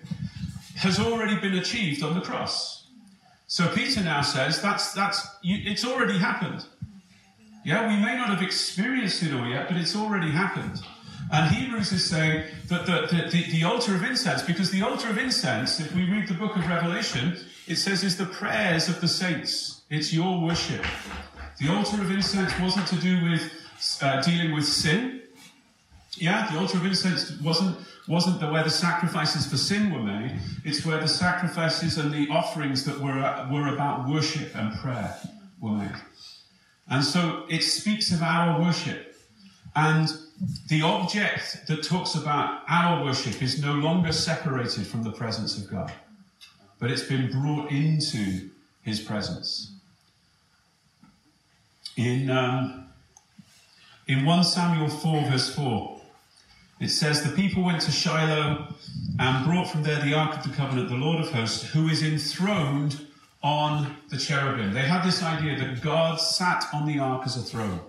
has 0.76 0.98
already 0.98 1.38
been 1.38 1.54
achieved 1.54 2.02
on 2.02 2.14
the 2.14 2.20
cross. 2.20 2.86
So 3.46 3.68
Peter 3.68 4.00
now 4.02 4.22
says 4.22 4.62
that's 4.62 4.92
that's 4.94 5.26
it's 5.42 5.84
already 5.84 6.18
happened. 6.18 6.64
Yeah, 7.64 7.86
we 7.86 8.02
may 8.02 8.16
not 8.16 8.28
have 8.28 8.42
experienced 8.42 9.22
it 9.22 9.32
all 9.34 9.46
yet, 9.46 9.68
but 9.68 9.76
it's 9.76 9.94
already 9.94 10.30
happened. 10.30 10.80
And 11.30 11.54
Hebrews 11.54 11.92
is 11.92 12.04
saying 12.04 12.44
that 12.68 12.86
the, 12.86 13.06
the, 13.06 13.30
the, 13.30 13.50
the, 13.52 13.64
altar 13.64 13.94
of 13.94 14.02
incense, 14.02 14.42
because 14.42 14.70
the 14.70 14.82
altar 14.82 15.08
of 15.08 15.16
incense, 15.16 15.80
if 15.80 15.94
we 15.94 16.04
read 16.10 16.28
the 16.28 16.34
book 16.34 16.56
of 16.56 16.66
Revelation, 16.66 17.36
it 17.66 17.76
says 17.76 18.02
is 18.02 18.16
the 18.16 18.26
prayers 18.26 18.88
of 18.88 19.00
the 19.00 19.08
saints. 19.08 19.82
It's 19.88 20.12
your 20.12 20.40
worship. 20.40 20.84
The 21.60 21.70
altar 21.70 22.00
of 22.00 22.10
incense 22.10 22.52
wasn't 22.60 22.86
to 22.88 22.96
do 22.96 23.30
with 23.30 23.52
uh, 24.00 24.20
dealing 24.22 24.52
with 24.52 24.64
sin. 24.64 25.22
Yeah, 26.14 26.50
the 26.50 26.58
altar 26.58 26.78
of 26.78 26.86
incense 26.86 27.40
wasn't 27.40 27.78
wasn't 28.08 28.40
the, 28.40 28.48
where 28.48 28.64
the 28.64 28.70
sacrifices 28.70 29.46
for 29.46 29.56
sin 29.56 29.92
were 29.92 30.02
made. 30.02 30.36
It's 30.64 30.84
where 30.84 30.98
the 30.98 31.08
sacrifices 31.08 31.98
and 31.98 32.12
the 32.12 32.28
offerings 32.30 32.84
that 32.84 32.98
were 32.98 33.48
were 33.50 33.74
about 33.74 34.08
worship 34.08 34.54
and 34.56 34.76
prayer 34.78 35.16
were 35.60 35.72
made. 35.72 35.96
And 36.88 37.04
so 37.04 37.44
it 37.48 37.62
speaks 37.62 38.12
of 38.12 38.22
our 38.22 38.60
worship. 38.60 39.16
And 39.74 40.08
the 40.68 40.82
object 40.82 41.66
that 41.68 41.82
talks 41.82 42.14
about 42.14 42.62
our 42.68 43.04
worship 43.04 43.40
is 43.42 43.62
no 43.62 43.74
longer 43.74 44.12
separated 44.12 44.86
from 44.86 45.02
the 45.02 45.12
presence 45.12 45.56
of 45.56 45.70
God, 45.70 45.92
but 46.78 46.90
it's 46.90 47.04
been 47.04 47.30
brought 47.30 47.70
into 47.70 48.50
his 48.82 49.00
presence. 49.00 49.72
In, 51.96 52.30
um, 52.30 52.86
in 54.06 54.24
1 54.24 54.44
Samuel 54.44 54.88
4, 54.88 55.30
verse 55.30 55.54
4, 55.54 56.00
it 56.80 56.88
says, 56.88 57.22
The 57.22 57.36
people 57.36 57.62
went 57.62 57.82
to 57.82 57.90
Shiloh 57.90 58.74
and 59.18 59.44
brought 59.44 59.68
from 59.68 59.82
there 59.82 60.00
the 60.00 60.14
Ark 60.14 60.38
of 60.38 60.42
the 60.50 60.56
Covenant, 60.56 60.88
the 60.88 60.96
Lord 60.96 61.20
of 61.20 61.30
hosts, 61.30 61.70
who 61.70 61.88
is 61.88 62.02
enthroned 62.02 63.06
on 63.42 63.96
the 64.08 64.16
cherubim. 64.16 64.72
They 64.72 64.82
had 64.82 65.04
this 65.04 65.22
idea 65.22 65.58
that 65.58 65.82
God 65.82 66.16
sat 66.16 66.64
on 66.72 66.86
the 66.86 66.98
ark 66.98 67.22
as 67.26 67.36
a 67.36 67.42
throne. 67.42 67.80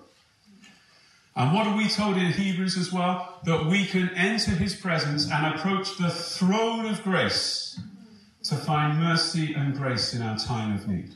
And 1.36 1.54
what 1.54 1.66
are 1.66 1.76
we 1.76 1.90
told 1.90 2.18
in 2.18 2.32
Hebrews 2.32 2.78
as 2.78 2.92
well? 2.92 3.40
That 3.46 3.66
we 3.66 3.86
can 3.86 4.10
enter 4.10 4.52
his 4.52 4.76
presence 4.76 5.30
and 5.32 5.56
approach 5.56 5.98
the 5.98 6.10
throne 6.10 6.86
of 6.86 7.04
grace 7.04 7.80
to 8.44 8.56
find 8.56 9.00
mercy 9.00 9.54
and 9.54 9.76
grace 9.76 10.14
in 10.14 10.22
our 10.22 10.38
time 10.38 10.76
of 10.76 10.88
need. 10.88 11.16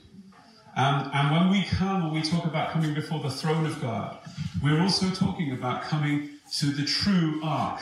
And, 0.77 1.11
and 1.11 1.31
when 1.31 1.49
we 1.49 1.63
come, 1.63 2.03
when 2.03 2.13
we 2.13 2.21
talk 2.21 2.45
about 2.45 2.69
coming 2.69 2.93
before 2.93 3.19
the 3.19 3.31
throne 3.31 3.65
of 3.65 3.81
God, 3.81 4.19
we're 4.61 4.79
also 4.79 5.09
talking 5.09 5.51
about 5.51 5.81
coming 5.81 6.29
to 6.59 6.67
the 6.67 6.85
true 6.85 7.41
ark, 7.43 7.81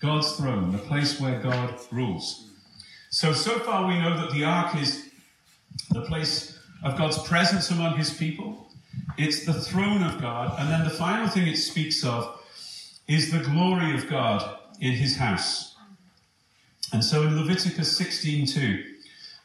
God's 0.00 0.36
throne, 0.36 0.70
the 0.70 0.78
place 0.78 1.18
where 1.18 1.40
God 1.40 1.74
rules. 1.90 2.48
So, 3.10 3.32
so 3.32 3.58
far 3.58 3.88
we 3.88 3.98
know 3.98 4.16
that 4.20 4.30
the 4.30 4.44
ark 4.44 4.76
is 4.76 5.10
the 5.90 6.02
place 6.02 6.60
of 6.84 6.96
God's 6.96 7.18
presence 7.26 7.72
among 7.72 7.96
his 7.96 8.14
people. 8.14 8.68
It's 9.18 9.44
the 9.44 9.54
throne 9.54 10.04
of 10.04 10.20
God. 10.20 10.54
And 10.60 10.70
then 10.70 10.84
the 10.84 10.90
final 10.90 11.26
thing 11.26 11.48
it 11.48 11.56
speaks 11.56 12.04
of 12.04 12.40
is 13.08 13.32
the 13.32 13.40
glory 13.40 13.96
of 13.96 14.08
God 14.08 14.58
in 14.80 14.92
his 14.92 15.16
house. 15.16 15.74
And 16.92 17.04
so 17.04 17.22
in 17.22 17.36
Leviticus 17.36 17.98
16:2, 17.98 18.84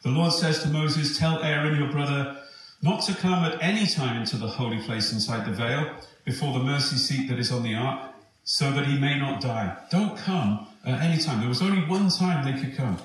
the 0.04 0.10
Lord 0.10 0.32
says 0.32 0.62
to 0.62 0.68
Moses, 0.68 1.18
Tell 1.18 1.42
Aaron 1.42 1.76
your 1.76 1.90
brother 1.90 2.41
not 2.82 3.02
to 3.04 3.14
come 3.14 3.44
at 3.44 3.62
any 3.62 3.86
time 3.86 4.20
into 4.20 4.36
the 4.36 4.48
holy 4.48 4.82
place 4.82 5.12
inside 5.12 5.46
the 5.46 5.52
veil 5.52 5.94
before 6.24 6.52
the 6.58 6.64
mercy 6.64 6.96
seat 6.96 7.28
that 7.28 7.38
is 7.38 7.52
on 7.52 7.62
the 7.62 7.74
ark, 7.74 8.12
so 8.44 8.72
that 8.72 8.86
he 8.86 8.98
may 8.98 9.18
not 9.18 9.40
die. 9.40 9.76
Don't 9.90 10.18
come 10.18 10.66
at 10.84 11.00
any 11.00 11.22
time. 11.22 11.38
There 11.38 11.48
was 11.48 11.62
only 11.62 11.84
one 11.86 12.10
time 12.10 12.44
they 12.44 12.60
could 12.60 12.76
come. 12.76 12.98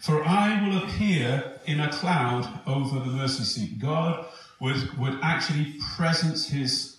For 0.00 0.24
I 0.24 0.66
will 0.66 0.84
appear 0.84 1.60
in 1.66 1.80
a 1.80 1.90
cloud 1.90 2.60
over 2.66 2.98
the 2.98 3.06
mercy 3.06 3.44
seat. 3.44 3.78
God 3.78 4.26
would, 4.60 4.98
would 4.98 5.18
actually 5.22 5.74
presence 5.96 6.48
his, 6.48 6.96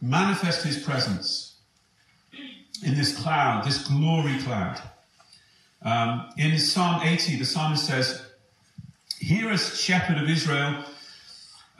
manifest 0.00 0.64
his 0.64 0.78
presence 0.78 1.56
in 2.84 2.94
this 2.94 3.20
cloud, 3.20 3.64
this 3.64 3.86
glory 3.86 4.38
cloud. 4.38 4.80
Um, 5.82 6.30
in 6.36 6.58
Psalm 6.58 7.02
80, 7.02 7.36
the 7.36 7.44
psalmist 7.44 7.86
says, 7.86 8.26
Hear 9.18 9.50
us, 9.50 9.78
shepherd 9.78 10.18
of 10.18 10.28
Israel, 10.28 10.84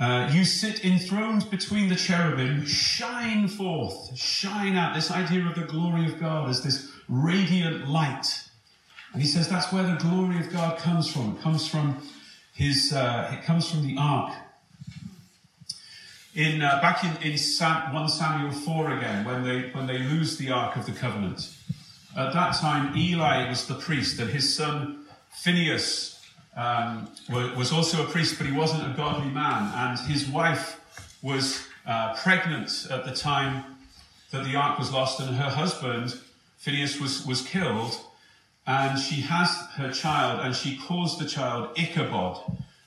uh, 0.01 0.31
you 0.33 0.47
sit 0.47 0.83
enthroned 0.83 1.51
between 1.51 1.91
the 1.91 1.95
cherubim, 1.95 2.65
shine 2.65 3.47
forth, 3.49 4.17
shine 4.17 4.75
out. 4.75 4.95
This 4.95 5.11
idea 5.11 5.47
of 5.47 5.55
the 5.55 5.65
glory 5.65 6.07
of 6.07 6.19
God 6.19 6.49
as 6.49 6.63
this 6.63 6.91
radiant 7.07 7.87
light. 7.87 8.49
And 9.13 9.21
he 9.21 9.29
says 9.29 9.47
that's 9.49 9.71
where 9.71 9.83
the 9.83 9.97
glory 9.97 10.39
of 10.39 10.51
God 10.51 10.79
comes 10.79 11.13
from. 11.13 11.37
It 11.37 11.43
comes 11.43 11.69
from 11.69 12.01
his, 12.55 12.95
uh, 12.95 13.31
it 13.39 13.45
comes 13.45 13.71
from 13.71 13.87
the 13.87 13.97
ark. 13.99 14.33
In, 16.35 16.63
uh, 16.63 16.81
back 16.81 17.05
in, 17.05 17.33
in 17.33 17.37
Sam, 17.37 17.93
1 17.93 18.09
Samuel 18.09 18.53
4 18.53 18.97
again, 18.97 19.25
when 19.27 19.43
they, 19.43 19.69
when 19.71 19.87
they 19.87 19.99
lose 19.99 20.39
the 20.39 20.51
Ark 20.53 20.77
of 20.77 20.87
the 20.87 20.93
Covenant, 20.93 21.53
at 22.17 22.33
that 22.33 22.55
time 22.55 22.97
Eli 22.97 23.49
was 23.49 23.67
the 23.67 23.75
priest 23.75 24.19
and 24.21 24.31
his 24.31 24.55
son 24.55 25.05
Phineas 25.31 26.20
um, 26.57 27.09
was 27.31 27.73
also 27.73 28.05
a 28.05 28.09
priest, 28.09 28.37
but 28.39 28.47
he 28.47 28.53
wasn't 28.53 28.91
a 28.91 28.95
godly 28.97 29.31
man. 29.31 29.73
And 29.75 29.99
his 30.11 30.29
wife 30.29 30.81
was 31.23 31.67
uh, 31.87 32.15
pregnant 32.17 32.87
at 32.91 33.05
the 33.05 33.15
time 33.15 33.65
that 34.31 34.45
the 34.45 34.57
ark 34.57 34.79
was 34.79 34.93
lost, 34.93 35.21
and 35.21 35.37
her 35.37 35.51
husband, 35.51 36.15
Phineas, 36.59 37.01
was, 37.01 37.27
was 37.27 37.43
killed. 37.43 37.99
and 38.67 38.99
she 38.99 39.23
has 39.23 39.51
her 39.77 39.91
child, 39.91 40.41
and 40.41 40.55
she 40.55 40.77
calls 40.77 41.19
the 41.19 41.25
child 41.25 41.71
Ichabod, 41.77 42.39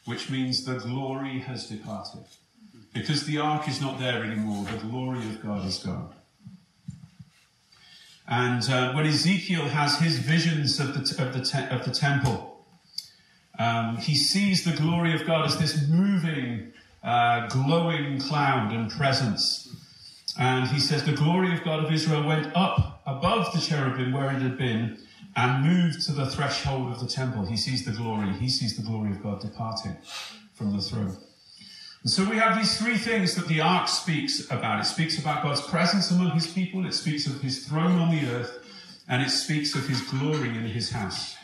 which 0.05 0.29
means 0.29 0.63
the 0.63 0.75
glory 0.75 1.39
has 1.39 1.67
departed. 1.67 2.23
Because 2.93 3.25
the 3.25 3.39
ark 3.39 3.67
is 3.67 3.81
not 3.81 3.99
there 3.99 4.23
anymore, 4.23 4.65
the 4.65 4.77
glory 4.77 5.19
of 5.19 5.41
God 5.41 5.65
is 5.65 5.79
gone. 5.79 6.13
And 8.27 8.63
uh, 8.69 8.93
when 8.93 9.05
Ezekiel 9.05 9.65
has 9.65 9.99
his 9.99 10.19
visions 10.19 10.79
of 10.79 10.93
the, 10.93 11.23
of 11.23 11.33
the, 11.33 11.43
te- 11.43 11.67
of 11.75 11.83
the 11.83 11.91
temple, 11.91 12.52
um, 13.59 13.97
he 13.97 14.15
sees 14.15 14.63
the 14.63 14.75
glory 14.75 15.13
of 15.13 15.25
God 15.25 15.45
as 15.45 15.57
this 15.57 15.87
moving, 15.87 16.73
uh, 17.03 17.47
glowing 17.47 18.19
cloud 18.19 18.71
and 18.71 18.89
presence. 18.89 19.75
And 20.39 20.67
he 20.67 20.79
says, 20.79 21.03
The 21.03 21.13
glory 21.13 21.53
of 21.53 21.63
God 21.63 21.83
of 21.83 21.91
Israel 21.91 22.25
went 22.25 22.55
up 22.55 23.01
above 23.05 23.53
the 23.53 23.59
cherubim 23.59 24.11
where 24.11 24.31
it 24.31 24.41
had 24.41 24.57
been 24.57 24.97
and 25.35 25.65
moved 25.65 26.05
to 26.05 26.11
the 26.11 26.25
threshold 26.25 26.91
of 26.91 26.99
the 26.99 27.07
temple. 27.07 27.45
He 27.45 27.57
sees 27.57 27.85
the 27.85 27.91
glory. 27.91 28.31
He 28.33 28.49
sees 28.49 28.75
the 28.75 28.83
glory 28.83 29.11
of 29.11 29.21
God 29.21 29.41
departing 29.41 29.97
from 30.53 30.75
the 30.75 30.81
throne. 30.81 31.17
And 32.03 32.11
so 32.11 32.29
we 32.29 32.35
have 32.37 32.57
these 32.57 32.77
three 32.77 32.97
things 32.97 33.33
that 33.35 33.47
the 33.47 33.61
ark 33.61 33.87
speaks 33.87 34.51
about. 34.51 34.81
It 34.81 34.85
speaks 34.85 35.19
about 35.19 35.41
God's 35.41 35.61
presence 35.61 36.11
among 36.11 36.31
his 36.31 36.47
people, 36.47 36.85
it 36.85 36.93
speaks 36.93 37.27
of 37.27 37.39
his 37.41 37.65
throne 37.65 37.97
on 37.99 38.11
the 38.11 38.29
earth, 38.29 38.59
and 39.07 39.21
it 39.21 39.29
speaks 39.29 39.73
of 39.73 39.87
his 39.87 40.01
glory 40.01 40.49
in 40.49 40.65
his 40.65 40.91
house. 40.91 41.37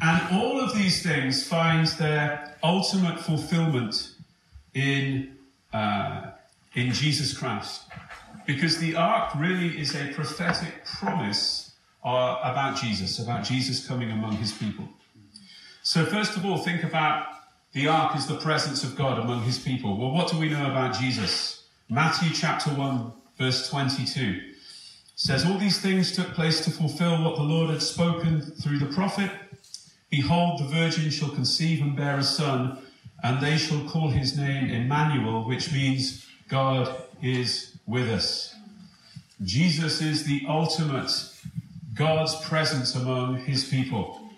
And 0.00 0.36
all 0.36 0.60
of 0.60 0.74
these 0.74 1.02
things 1.02 1.46
find 1.46 1.86
their 1.98 2.56
ultimate 2.62 3.18
fulfillment 3.20 4.12
in, 4.74 5.36
uh, 5.72 6.30
in 6.74 6.92
Jesus 6.92 7.36
Christ. 7.36 7.82
Because 8.46 8.78
the 8.78 8.94
ark 8.94 9.34
really 9.36 9.78
is 9.78 9.94
a 9.94 10.12
prophetic 10.12 10.84
promise 10.84 11.72
uh, 12.04 12.38
about 12.42 12.76
Jesus, 12.76 13.18
about 13.18 13.44
Jesus 13.44 13.86
coming 13.86 14.10
among 14.10 14.36
his 14.36 14.52
people. 14.52 14.88
So, 15.82 16.04
first 16.04 16.36
of 16.36 16.44
all, 16.44 16.58
think 16.58 16.84
about 16.84 17.26
the 17.72 17.88
ark 17.88 18.14
as 18.16 18.26
the 18.26 18.36
presence 18.36 18.84
of 18.84 18.96
God 18.96 19.18
among 19.18 19.42
his 19.42 19.58
people. 19.58 19.96
Well, 19.96 20.10
what 20.10 20.30
do 20.30 20.38
we 20.38 20.48
know 20.48 20.70
about 20.70 20.98
Jesus? 20.98 21.64
Matthew 21.90 22.30
chapter 22.32 22.70
1, 22.70 23.12
verse 23.38 23.68
22 23.68 24.40
says, 25.16 25.44
All 25.44 25.58
these 25.58 25.80
things 25.80 26.14
took 26.14 26.32
place 26.34 26.64
to 26.64 26.70
fulfill 26.70 27.22
what 27.22 27.36
the 27.36 27.42
Lord 27.42 27.70
had 27.70 27.82
spoken 27.82 28.40
through 28.40 28.78
the 28.78 28.86
prophet. 28.94 29.30
Behold, 30.10 30.60
the 30.60 30.64
virgin 30.64 31.10
shall 31.10 31.30
conceive 31.30 31.82
and 31.82 31.96
bear 31.96 32.18
a 32.18 32.22
son, 32.22 32.78
and 33.22 33.42
they 33.42 33.58
shall 33.58 33.88
call 33.88 34.08
his 34.08 34.36
name 34.36 34.70
Emmanuel, 34.70 35.46
which 35.46 35.72
means 35.72 36.26
God 36.48 36.94
is 37.22 37.76
with 37.86 38.08
us. 38.08 38.54
Jesus 39.42 40.00
is 40.00 40.24
the 40.24 40.44
ultimate 40.48 41.10
God's 41.94 42.34
presence 42.46 42.94
among 42.94 43.38
his 43.38 43.64
people. 43.68 44.30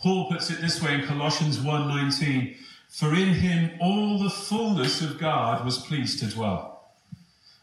Paul 0.00 0.28
puts 0.30 0.50
it 0.50 0.60
this 0.60 0.82
way 0.82 0.94
in 0.94 1.06
Colossians 1.06 1.58
1:19, 1.58 2.56
for 2.88 3.14
in 3.14 3.34
him 3.34 3.70
all 3.80 4.18
the 4.18 4.30
fullness 4.30 5.00
of 5.00 5.18
God 5.18 5.64
was 5.64 5.78
pleased 5.78 6.20
to 6.20 6.26
dwell. 6.26 6.92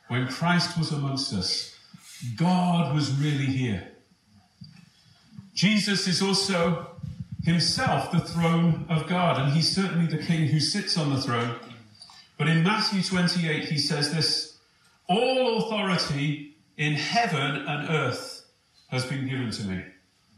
When 0.08 0.28
Christ 0.28 0.78
was 0.78 0.92
amongst 0.92 1.34
us, 1.34 1.76
God 2.36 2.94
was 2.94 3.12
really 3.12 3.46
here. 3.46 3.92
Jesus 5.54 6.08
is 6.08 6.22
also 6.22 6.95
himself 7.46 8.12
the 8.12 8.20
throne 8.20 8.86
of 8.90 9.08
God, 9.08 9.40
and 9.40 9.54
he's 9.54 9.74
certainly 9.74 10.08
the 10.08 10.24
king 10.24 10.48
who 10.48 10.60
sits 10.60 10.98
on 10.98 11.14
the 11.14 11.22
throne. 11.22 11.56
But 12.38 12.48
in 12.48 12.64
Matthew 12.64 13.02
28, 13.02 13.66
he 13.66 13.78
says 13.78 14.14
this 14.14 14.58
All 15.08 15.60
authority 15.60 16.56
in 16.78 16.94
heaven 16.94 17.66
and 17.68 17.90
earth 17.90 18.46
has 18.88 19.06
been 19.06 19.28
given 19.28 19.52
to 19.52 19.64
me. 19.64 19.84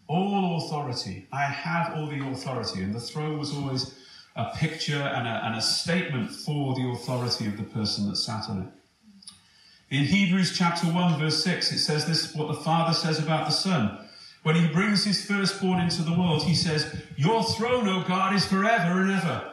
All 0.07 0.57
authority. 0.57 1.27
I 1.31 1.43
have 1.43 1.93
all 1.95 2.07
the 2.07 2.25
authority. 2.27 2.81
And 2.81 2.93
the 2.93 2.99
throne 2.99 3.39
was 3.39 3.53
always 3.53 3.97
a 4.35 4.51
picture 4.55 5.01
and 5.01 5.27
a, 5.27 5.45
and 5.45 5.55
a 5.55 5.61
statement 5.61 6.31
for 6.31 6.75
the 6.75 6.89
authority 6.91 7.47
of 7.47 7.57
the 7.57 7.63
person 7.63 8.07
that 8.09 8.17
sat 8.17 8.49
on 8.49 8.61
it. 8.63 9.95
In 9.95 10.03
Hebrews 10.03 10.57
chapter 10.57 10.87
1, 10.87 11.19
verse 11.19 11.43
6, 11.43 11.71
it 11.71 11.79
says 11.79 12.05
this 12.05 12.35
what 12.35 12.47
the 12.47 12.61
Father 12.61 12.93
says 12.93 13.19
about 13.19 13.45
the 13.45 13.53
Son. 13.53 14.06
When 14.47 14.55
he 14.55 14.65
brings 14.69 15.03
his 15.03 15.25
firstborn 15.25 15.81
into 15.81 16.03
the 16.03 16.13
world, 16.13 16.43
he 16.43 16.55
says, 16.55 16.95
Your 17.17 17.43
throne, 17.43 17.85
O 17.89 18.05
God, 18.07 18.33
is 18.33 18.45
forever 18.45 19.01
and 19.01 19.11
ever. 19.11 19.43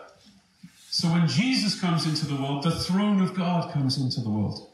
So 0.88 1.08
when 1.08 1.26
Jesus 1.26 1.80
comes 1.80 2.06
into 2.06 2.26
the 2.26 2.40
world, 2.40 2.62
the 2.62 2.70
throne 2.70 3.20
of 3.20 3.34
God 3.34 3.72
comes 3.72 3.98
into 3.98 4.20
the 4.20 4.30
world. 4.30 4.70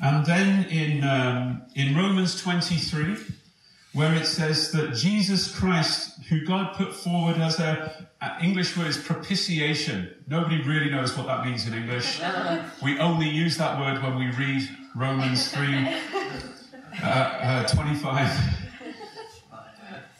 And 0.00 0.26
then 0.26 0.66
in, 0.66 1.02
um, 1.02 1.62
in 1.74 1.96
Romans 1.96 2.38
23, 2.38 3.16
where 3.94 4.12
it 4.12 4.26
says 4.26 4.70
that 4.72 4.94
Jesus 4.94 5.58
Christ, 5.58 6.22
who 6.28 6.44
God 6.44 6.74
put 6.76 6.92
forward 6.94 7.38
as 7.38 7.58
a, 7.58 8.06
a, 8.20 8.36
English 8.42 8.76
word 8.76 8.88
is 8.88 8.98
propitiation. 8.98 10.10
Nobody 10.28 10.60
really 10.60 10.90
knows 10.90 11.16
what 11.16 11.26
that 11.26 11.46
means 11.46 11.66
in 11.66 11.72
English. 11.72 12.20
We 12.82 12.98
only 12.98 13.30
use 13.30 13.56
that 13.56 13.80
word 13.80 14.02
when 14.02 14.18
we 14.18 14.30
read 14.32 14.68
Romans 14.94 15.50
3 15.50 15.88
uh, 17.02 17.06
uh, 17.06 17.66
25. 17.68 18.56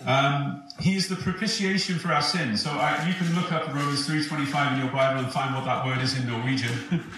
Um, 0.06 0.62
he 0.78 0.94
is 0.94 1.08
the 1.08 1.16
propitiation 1.16 1.98
for 1.98 2.12
our 2.12 2.22
sins. 2.22 2.62
So 2.62 2.70
uh, 2.70 3.04
you 3.06 3.14
can 3.14 3.34
look 3.34 3.50
up 3.50 3.66
Romans 3.74 4.06
3.25 4.06 4.74
in 4.74 4.78
your 4.80 4.92
Bible 4.92 5.24
and 5.24 5.32
find 5.32 5.54
what 5.54 5.64
that 5.64 5.84
word 5.84 6.00
is 6.00 6.16
in 6.16 6.28
Norwegian. 6.28 6.70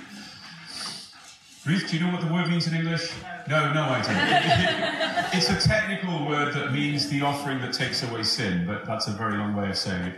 Ruth, 1.66 1.90
do 1.90 1.98
you 1.98 2.06
know 2.06 2.12
what 2.12 2.22
the 2.22 2.32
word 2.32 2.48
means 2.48 2.66
in 2.66 2.74
English? 2.74 3.12
No, 3.46 3.74
no 3.74 3.82
idea. 3.82 5.28
it's 5.34 5.50
a 5.50 5.68
technical 5.68 6.26
word 6.26 6.54
that 6.54 6.72
means 6.72 7.10
the 7.10 7.20
offering 7.20 7.60
that 7.60 7.74
takes 7.74 8.02
away 8.08 8.22
sin, 8.22 8.66
but 8.66 8.86
that's 8.86 9.06
a 9.06 9.10
very 9.10 9.36
long 9.36 9.54
way 9.54 9.68
of 9.68 9.76
saying 9.76 10.04
it. 10.04 10.14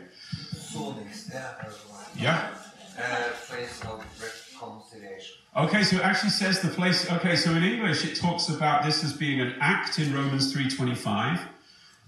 Yeah. 2.16 2.50
Uh, 2.96 3.31
place 3.48 3.81
of 3.83 3.98
reconciliation. 3.98 4.10
Okay, 5.56 5.82
so 5.82 5.96
it 5.96 6.02
actually 6.02 6.30
says 6.30 6.60
the 6.60 6.68
place. 6.68 7.10
Okay, 7.10 7.34
so 7.34 7.50
in 7.50 7.64
English 7.64 8.04
it 8.04 8.14
talks 8.14 8.48
about 8.48 8.84
this 8.84 9.02
as 9.02 9.12
being 9.12 9.40
an 9.40 9.54
act 9.60 9.98
in 9.98 10.14
Romans 10.14 10.54
3:25, 10.54 11.40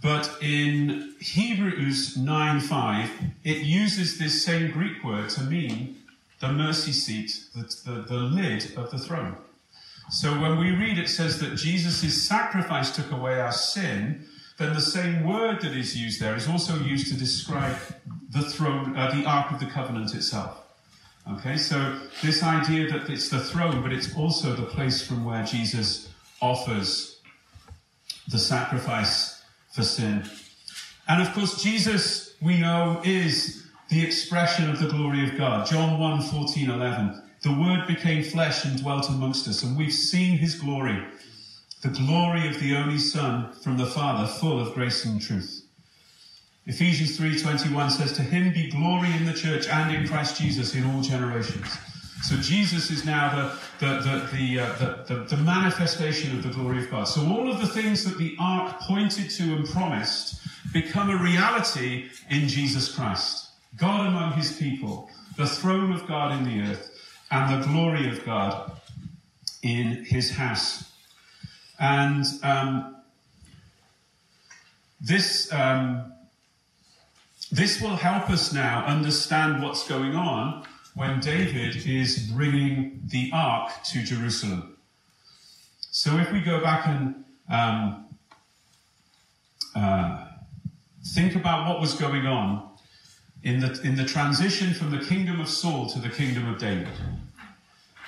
but 0.01 0.39
in 0.41 1.15
Hebrews 1.19 2.17
9:5 2.17 3.11
it 3.43 3.59
uses 3.59 4.17
this 4.17 4.45
same 4.45 4.71
Greek 4.71 5.03
word 5.03 5.29
to 5.31 5.43
mean 5.43 5.97
the 6.39 6.53
mercy 6.53 6.93
seat, 6.93 7.47
the, 7.53 7.63
the, 7.85 8.03
the 8.03 8.15
lid 8.15 8.77
of 8.77 8.93
the 8.93 8.99
throne. 8.99 9.37
So 10.09 10.41
when 10.41 10.57
we 10.57 10.71
read 10.71 10.97
it 10.99 11.09
says 11.09 11.41
that 11.41 11.57
Jesus' 11.57 12.23
sacrifice 12.23 12.95
took 12.95 13.11
away 13.11 13.41
our 13.41 13.53
sin, 13.53 14.25
then 14.57 14.73
the 14.73 14.81
same 14.81 15.25
word 15.25 15.63
that 15.63 15.73
is 15.73 15.99
used 15.99 16.21
there 16.21 16.37
is 16.37 16.47
also 16.47 16.77
used 16.77 17.09
to 17.09 17.19
describe 17.19 17.77
the 18.31 18.43
throne, 18.43 18.97
uh, 18.97 19.11
the 19.11 19.25
Ark 19.25 19.51
of 19.51 19.59
the 19.59 19.67
Covenant 19.67 20.15
itself. 20.15 20.62
Okay, 21.31 21.57
so 21.57 22.01
this 22.21 22.43
idea 22.43 22.91
that 22.91 23.09
it's 23.09 23.29
the 23.29 23.39
throne, 23.39 23.81
but 23.81 23.93
it's 23.93 24.17
also 24.17 24.55
the 24.55 24.67
place 24.67 25.07
from 25.07 25.25
where 25.25 25.45
Jesus 25.45 26.11
offers 26.41 27.21
the 28.29 28.39
sacrifice 28.39 29.43
for 29.73 29.83
sin. 29.83 30.25
And 31.09 31.23
of 31.23 31.33
course, 31.33 31.63
Jesus, 31.63 32.35
we 32.43 32.59
know, 32.59 33.01
is 33.05 33.65
the 33.89 34.03
expression 34.05 34.69
of 34.69 34.81
the 34.81 34.89
glory 34.89 35.25
of 35.29 35.37
God. 35.37 35.67
John 35.67 36.01
1 36.01 36.23
14, 36.23 36.71
11. 36.71 37.23
The 37.43 37.53
Word 37.53 37.87
became 37.87 38.25
flesh 38.25 38.65
and 38.65 38.81
dwelt 38.81 39.09
amongst 39.09 39.47
us, 39.47 39.63
and 39.63 39.77
we've 39.77 39.93
seen 39.93 40.39
his 40.39 40.57
glory, 40.57 41.05
the 41.83 41.89
glory 41.89 42.49
of 42.49 42.59
the 42.61 42.77
only 42.77 42.99
Son 42.99 43.53
from 43.63 43.77
the 43.77 43.87
Father, 43.87 44.27
full 44.27 44.61
of 44.61 44.75
grace 44.75 45.05
and 45.05 45.21
truth. 45.21 45.62
Ephesians 46.67 47.17
3:21 47.17 47.91
says, 47.91 48.13
"To 48.13 48.23
him 48.23 48.53
be 48.53 48.71
glory 48.71 49.11
in 49.17 49.25
the 49.27 49.33
church 49.33 49.67
and 49.67 49.95
in 49.95 50.07
Christ 50.07 50.41
Jesus 50.41 50.75
in 50.75 50.85
all 50.85 51.03
generations." 51.03 51.67
So 52.23 52.37
Jesus 52.37 52.91
is 52.91 53.05
now 53.05 53.35
the 53.35 53.59
the 53.85 54.01
the 54.01 54.37
the, 54.37 54.61
uh, 54.61 54.73
the, 54.79 55.15
the, 55.15 55.37
the 55.37 55.43
manifestation 55.43 56.37
of 56.37 56.45
the 56.45 56.51
glory 56.51 56.85
of 56.85 56.91
God. 56.91 57.05
So 57.05 57.27
all 57.27 57.51
of 57.51 57.61
the 57.61 57.67
things 57.67 58.05
that 58.05 58.17
the 58.17 58.37
ark 58.39 58.79
pointed 58.81 59.29
to 59.31 59.43
and 59.43 59.69
promised 59.69 60.41
become 60.73 61.11
a 61.11 61.17
reality 61.17 62.11
in 62.31 62.47
Jesus 62.49 62.95
Christ. 62.95 63.49
God 63.77 64.07
among 64.07 64.33
his 64.35 64.57
people, 64.57 65.11
the 65.37 65.47
throne 65.47 65.93
of 65.93 66.07
God 66.07 66.39
in 66.39 66.45
the 66.45 66.71
earth, 66.71 66.91
and 67.31 67.63
the 67.63 67.67
glory 67.67 68.09
of 68.09 68.25
God 68.25 68.73
in 69.63 70.05
his 70.05 70.31
house. 70.31 70.93
And 71.79 72.25
um, 72.43 72.97
this, 75.01 75.53
um, 75.53 76.12
this 77.53 77.83
will 77.83 77.97
help 77.97 78.31
us 78.31 78.53
now 78.53 78.83
understand 78.87 79.63
what's 79.63 79.87
going 79.87 80.17
on 80.17 80.65
when 80.95 81.21
David 81.21 81.87
is 81.87 82.31
bringing 82.33 83.03
the 83.05 83.31
ark 83.35 83.71
to 83.93 84.03
Jerusalem. 84.03 84.79
So 85.91 86.17
if 86.17 86.33
we 86.33 86.41
go 86.41 86.63
back 86.63 86.87
and 86.87 87.25
um, 87.51 88.07
uh, 89.77 90.29
think 91.15 91.37
about 91.37 91.69
what 91.69 91.79
was 91.79 91.93
going 91.93 92.27
on 92.27 92.71
in 93.43 93.61
the, 93.61 93.79
in 93.83 93.97
the 93.97 94.05
transition 94.07 94.73
from 94.73 94.91
the 94.91 95.05
kingdom 95.05 95.39
of 95.39 95.49
Saul 95.49 95.91
to 95.91 95.99
the 95.99 96.09
kingdom 96.09 96.49
of 96.49 96.59
David. 96.59 96.89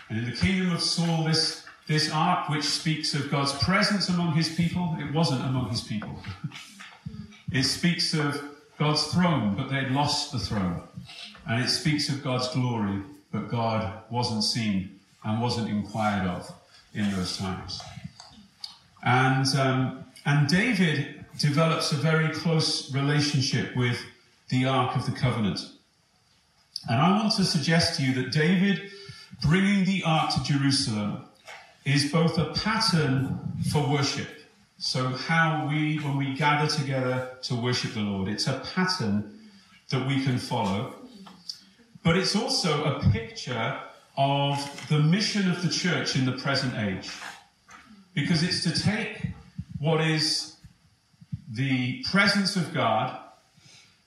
And 0.08 0.18
in 0.18 0.24
the 0.24 0.36
kingdom 0.36 0.72
of 0.72 0.80
Saul, 0.80 1.24
this 1.24 1.64
this 1.86 2.10
ark 2.10 2.48
which 2.48 2.64
speaks 2.64 3.12
of 3.12 3.30
God's 3.30 3.52
presence 3.62 4.08
among 4.08 4.32
his 4.32 4.48
people, 4.48 4.96
it 4.98 5.12
wasn't 5.12 5.42
among 5.44 5.68
his 5.68 5.82
people. 5.82 6.18
It 7.52 7.62
speaks 7.62 8.14
of 8.14 8.53
God's 8.78 9.04
throne, 9.12 9.54
but 9.54 9.70
they'd 9.70 9.90
lost 9.90 10.32
the 10.32 10.38
throne. 10.38 10.82
And 11.48 11.62
it 11.62 11.68
speaks 11.68 12.08
of 12.08 12.22
God's 12.22 12.48
glory, 12.48 13.02
but 13.32 13.48
God 13.50 14.02
wasn't 14.10 14.44
seen 14.44 14.98
and 15.24 15.40
wasn't 15.40 15.68
inquired 15.68 16.26
of 16.26 16.50
in 16.94 17.10
those 17.12 17.36
times. 17.36 17.80
And, 19.02 19.46
um, 19.56 20.04
and 20.24 20.48
David 20.48 21.24
develops 21.38 21.92
a 21.92 21.96
very 21.96 22.32
close 22.32 22.92
relationship 22.94 23.76
with 23.76 24.00
the 24.48 24.66
Ark 24.66 24.96
of 24.96 25.06
the 25.06 25.12
Covenant. 25.12 25.60
And 26.88 27.00
I 27.00 27.18
want 27.18 27.32
to 27.34 27.44
suggest 27.44 27.98
to 27.98 28.04
you 28.04 28.14
that 28.22 28.32
David 28.32 28.90
bringing 29.42 29.84
the 29.84 30.02
Ark 30.04 30.32
to 30.34 30.42
Jerusalem 30.44 31.24
is 31.84 32.10
both 32.10 32.38
a 32.38 32.52
pattern 32.54 33.38
for 33.70 33.86
worship. 33.88 34.28
So, 34.76 35.08
how 35.10 35.68
we, 35.68 35.98
when 35.98 36.16
we 36.16 36.34
gather 36.34 36.66
together 36.66 37.30
to 37.42 37.54
worship 37.54 37.94
the 37.94 38.00
Lord, 38.00 38.28
it's 38.28 38.48
a 38.48 38.60
pattern 38.74 39.38
that 39.90 40.06
we 40.06 40.24
can 40.24 40.38
follow. 40.38 40.94
But 42.02 42.16
it's 42.16 42.34
also 42.34 42.84
a 42.84 43.00
picture 43.10 43.80
of 44.16 44.88
the 44.88 44.98
mission 44.98 45.50
of 45.50 45.62
the 45.62 45.68
church 45.68 46.16
in 46.16 46.26
the 46.26 46.32
present 46.32 46.74
age. 46.76 47.10
Because 48.14 48.42
it's 48.42 48.62
to 48.64 48.82
take 48.82 49.28
what 49.78 50.00
is 50.00 50.56
the 51.50 52.02
presence 52.10 52.56
of 52.56 52.74
God, 52.74 53.18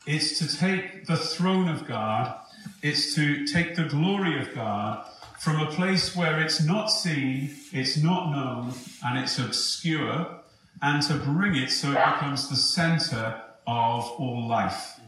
it's 0.06 0.38
to 0.40 0.58
take 0.58 1.06
the 1.06 1.18
throne 1.18 1.70
of 1.70 1.88
God, 1.88 2.36
it's 2.82 3.16
to 3.16 3.46
take 3.48 3.76
the 3.76 3.86
glory 3.86 4.40
of 4.40 4.54
God 4.54 5.06
from 5.40 5.60
a 5.60 5.72
place 5.72 6.16
where 6.16 6.40
it's 6.40 6.64
not 6.64 6.88
seen, 6.88 7.56
it's 7.72 7.98
not 7.98 8.32
known, 8.32 8.74
and 9.06 9.20
it's 9.20 9.38
obscure, 9.40 10.37
and 10.82 11.02
to 11.04 11.16
bring 11.16 11.56
it 11.56 11.70
so 11.72 11.92
it 11.92 11.96
becomes 11.96 12.50
the 12.50 12.56
center 12.56 13.42
of 13.66 14.10
all 14.18 14.48
life. 14.48 15.00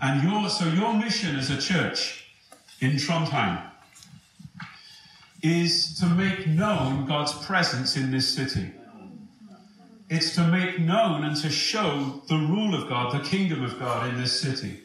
And 0.00 0.22
your, 0.22 0.48
so 0.48 0.66
your 0.66 0.94
mission 0.94 1.36
as 1.36 1.50
a 1.50 1.58
church 1.58 2.26
in 2.80 2.92
Trondheim 2.92 3.62
is 5.42 5.98
to 6.00 6.06
make 6.06 6.46
known 6.46 7.06
God's 7.06 7.32
presence 7.44 7.96
in 7.96 8.10
this 8.10 8.34
city. 8.34 8.70
It's 10.08 10.34
to 10.36 10.46
make 10.46 10.78
known 10.78 11.24
and 11.24 11.36
to 11.36 11.50
show 11.50 12.22
the 12.28 12.36
rule 12.36 12.74
of 12.74 12.88
God, 12.88 13.12
the 13.12 13.28
kingdom 13.28 13.62
of 13.62 13.78
God 13.78 14.08
in 14.08 14.20
this 14.20 14.38
city. 14.40 14.80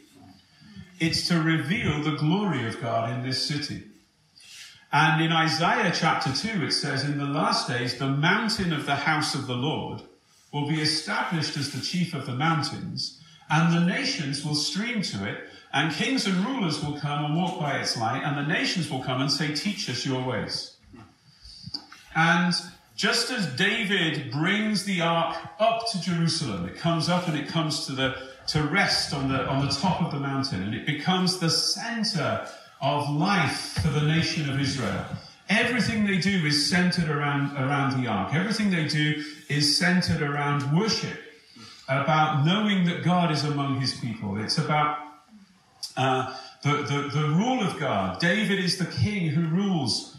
It's 1.00 1.28
to 1.30 1.42
reveal 1.42 2.04
the 2.04 2.18
glory 2.18 2.68
of 2.68 2.82
God 2.82 3.12
in 3.14 3.24
this 3.24 3.46
city. 3.46 3.84
And 4.92 5.24
in 5.24 5.32
Isaiah 5.32 5.92
chapter 5.94 6.34
2, 6.34 6.66
it 6.66 6.72
says, 6.72 7.04
In 7.04 7.20
the 7.20 7.26
last 7.26 7.68
days, 7.68 7.98
the 7.98 8.08
mountain 8.08 8.74
of 8.74 8.86
the 8.86 8.96
house 8.96 9.36
of 9.36 9.46
the 9.46 9.56
Lord 9.56 10.02
will 10.52 10.68
be 10.68 10.82
established 10.82 11.58
as 11.58 11.72
the 11.72 11.82
chief 11.82 12.16
of 12.16 12.26
the 12.26 12.34
mountains, 12.34 13.22
and 13.52 13.74
the 13.74 13.86
nations 13.86 14.44
will 14.44 14.56
stream 14.56 15.04
to 15.04 15.30
it, 15.30 15.44
and 15.74 15.94
kings 15.94 16.26
and 16.26 16.44
rulers 16.44 16.84
will 16.84 17.00
come 17.00 17.26
and 17.26 17.36
walk 17.36 17.60
by 17.60 17.78
its 17.78 17.98
light, 17.98 18.24
and 18.24 18.36
the 18.36 18.52
nations 18.52 18.90
will 18.90 19.04
come 19.04 19.22
and 19.22 19.32
say, 19.32 19.54
Teach 19.54 19.88
us 19.90 20.06
your 20.06 20.28
ways. 20.28 20.76
And 22.16 22.54
just 22.96 23.30
as 23.32 23.46
David 23.56 24.32
brings 24.32 24.86
the 24.86 25.02
ark 25.02 25.38
up 25.60 25.88
to 25.92 26.02
Jerusalem, 26.02 26.66
it 26.66 26.78
comes 26.78 27.10
up 27.10 27.28
and 27.28 27.38
it 27.38 27.48
comes 27.48 27.86
to 27.86 27.94
the 27.94 28.16
to 28.48 28.64
rest 28.64 29.14
on 29.14 29.30
the 29.30 29.46
on 29.46 29.64
the 29.64 29.72
top 29.72 30.02
of 30.02 30.12
the 30.12 30.20
mountain, 30.20 30.64
and 30.64 30.74
it 30.74 30.88
becomes 30.88 31.38
the 31.38 31.52
center 31.52 32.48
of 32.82 33.10
life 33.10 33.80
for 33.82 33.90
the 33.90 34.02
nation 34.02 34.50
of 34.50 34.60
Israel. 34.60 35.06
Everything 35.50 36.06
they 36.06 36.18
do 36.18 36.46
is 36.46 36.70
centered 36.70 37.10
around, 37.10 37.58
around 37.58 38.02
the 38.02 38.08
ark. 38.08 38.34
Everything 38.34 38.70
they 38.70 38.88
do 38.88 39.24
is 39.50 39.78
centered 39.78 40.22
around 40.22 40.78
worship, 40.78 41.20
about 41.88 42.46
knowing 42.46 42.86
that 42.86 43.04
God 43.04 43.32
is 43.32 43.44
among 43.44 43.82
his 43.82 43.96
people. 44.00 44.40
It's 44.42 44.60
about 44.60 45.00
uh, 45.98 46.36
the, 46.64 46.74
the, 46.84 47.10
the 47.20 47.28
rule 47.30 47.62
of 47.64 47.80
God. 47.80 48.20
David 48.20 48.60
is 48.60 48.78
the 48.78 48.86
king 48.86 49.30
who 49.30 49.48
rules 49.48 50.18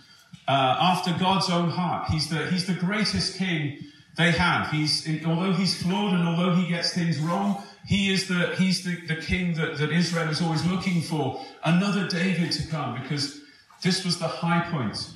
uh, 0.49 0.77
after 0.81 1.17
God's 1.19 1.49
own 1.49 1.71
heart. 1.71 2.11
He's 2.11 2.29
the, 2.29 2.47
he's 2.51 2.67
the 2.67 2.75
greatest 2.75 3.39
king 3.39 3.79
they 4.17 4.33
have. 4.33 4.71
He's, 4.71 5.09
although 5.25 5.53
he's 5.53 5.81
flawed 5.81 6.13
and 6.13 6.27
although 6.27 6.55
he 6.57 6.69
gets 6.69 6.93
things 6.93 7.19
wrong, 7.21 7.63
he 7.87 8.13
is 8.13 8.29
the, 8.29 8.55
he's 8.57 8.85
the, 8.85 9.01
the 9.07 9.17
king 9.17 9.55
that, 9.55 9.79
that 9.79 9.91
Israel 9.91 10.29
is 10.29 10.41
always 10.41 10.65
looking 10.67 11.01
for. 11.01 11.45
Another 11.65 12.07
David 12.07 12.53
to 12.53 12.67
come 12.69 13.01
because 13.01 13.41
this 13.83 14.05
was 14.05 14.19
the 14.19 14.29
high 14.29 14.69
point. 14.71 15.11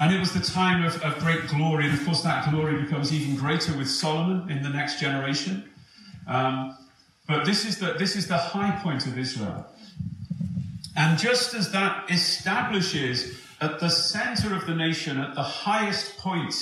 And 0.00 0.12
it 0.12 0.18
was 0.18 0.32
the 0.32 0.40
time 0.40 0.84
of, 0.84 1.00
of 1.02 1.18
great 1.20 1.46
glory. 1.46 1.84
And 1.84 1.94
of 1.94 2.04
course, 2.04 2.22
that 2.22 2.50
glory 2.50 2.82
becomes 2.82 3.12
even 3.12 3.36
greater 3.36 3.76
with 3.76 3.88
Solomon 3.88 4.50
in 4.50 4.62
the 4.62 4.68
next 4.68 4.98
generation. 4.98 5.70
Um, 6.26 6.76
but 7.28 7.44
this 7.44 7.64
is, 7.64 7.78
the, 7.78 7.92
this 7.92 8.16
is 8.16 8.26
the 8.26 8.36
high 8.36 8.72
point 8.82 9.06
of 9.06 9.16
Israel. 9.16 9.66
And 10.96 11.18
just 11.18 11.54
as 11.54 11.72
that 11.72 12.10
establishes 12.10 13.40
at 13.60 13.80
the 13.80 13.88
center 13.88 14.54
of 14.54 14.66
the 14.66 14.74
nation, 14.74 15.18
at 15.18 15.34
the 15.34 15.42
highest 15.42 16.18
point 16.18 16.54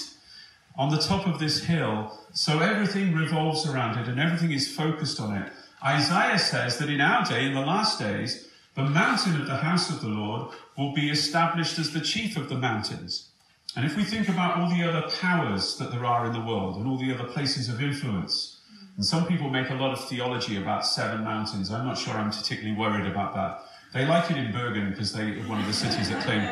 on 0.76 0.90
the 0.90 0.98
top 0.98 1.26
of 1.26 1.38
this 1.38 1.64
hill, 1.64 2.18
so 2.32 2.60
everything 2.60 3.14
revolves 3.14 3.66
around 3.68 3.98
it 3.98 4.08
and 4.08 4.18
everything 4.18 4.52
is 4.52 4.74
focused 4.74 5.20
on 5.20 5.36
it. 5.36 5.52
Isaiah 5.84 6.38
says 6.38 6.78
that 6.78 6.88
in 6.88 7.00
our 7.00 7.24
day, 7.24 7.44
in 7.44 7.54
the 7.54 7.60
last 7.60 7.98
days, 7.98 8.48
the 8.74 8.84
mountain 8.84 9.40
of 9.40 9.46
the 9.46 9.56
house 9.56 9.90
of 9.90 10.00
the 10.00 10.08
Lord 10.08 10.54
will 10.78 10.94
be 10.94 11.10
established 11.10 11.78
as 11.78 11.92
the 11.92 12.00
chief 12.00 12.36
of 12.36 12.48
the 12.48 12.56
mountains. 12.56 13.28
And 13.76 13.84
if 13.84 13.96
we 13.96 14.04
think 14.04 14.28
about 14.28 14.58
all 14.58 14.68
the 14.68 14.82
other 14.82 15.08
powers 15.20 15.76
that 15.76 15.90
there 15.90 16.04
are 16.04 16.26
in 16.26 16.32
the 16.32 16.40
world 16.40 16.76
and 16.76 16.86
all 16.86 16.98
the 16.98 17.12
other 17.12 17.24
places 17.24 17.68
of 17.68 17.82
influence, 17.82 18.60
and 18.96 19.04
some 19.04 19.26
people 19.26 19.48
make 19.48 19.70
a 19.70 19.74
lot 19.74 19.92
of 19.92 20.08
theology 20.08 20.60
about 20.60 20.86
seven 20.86 21.24
mountains. 21.24 21.70
I'm 21.70 21.86
not 21.86 21.96
sure 21.96 22.14
I'm 22.14 22.30
particularly 22.30 22.76
worried 22.76 23.06
about 23.06 23.34
that. 23.34 23.62
They 23.92 24.06
like 24.06 24.30
it 24.30 24.36
in 24.36 24.52
Bergen 24.52 24.90
because 24.90 25.12
they 25.12 25.40
one 25.42 25.60
of 25.60 25.66
the 25.66 25.72
cities 25.72 26.08
that 26.08 26.22
claim 26.22 26.42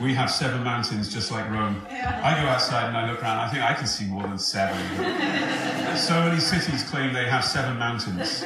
we 0.00 0.14
have 0.14 0.30
seven 0.30 0.64
mountains 0.64 1.12
just 1.12 1.30
like 1.30 1.48
Rome. 1.50 1.82
I 1.90 2.34
go 2.40 2.48
outside 2.48 2.88
and 2.88 2.96
I 2.96 3.10
look 3.10 3.22
around, 3.22 3.38
I 3.38 3.48
think 3.50 3.62
I 3.62 3.74
can 3.74 3.86
see 3.86 4.06
more 4.06 4.22
than 4.22 4.38
seven. 4.38 4.78
so 5.96 6.14
many 6.24 6.40
cities 6.40 6.82
claim 6.84 7.12
they 7.12 7.26
have 7.26 7.44
seven 7.44 7.78
mountains. 7.78 8.42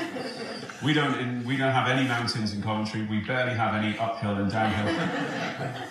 We 0.85 0.92
don't, 0.92 1.14
in, 1.20 1.44
we 1.44 1.57
don't 1.57 1.73
have 1.73 1.88
any 1.88 2.09
mountains 2.09 2.53
in 2.53 2.61
Coventry. 2.61 3.07
We 3.09 3.20
barely 3.20 3.55
have 3.55 3.75
any 3.75 3.97
uphill 3.99 4.37
and 4.37 4.51
downhill. 4.51 5.81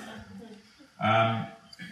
Um, 1.03 1.47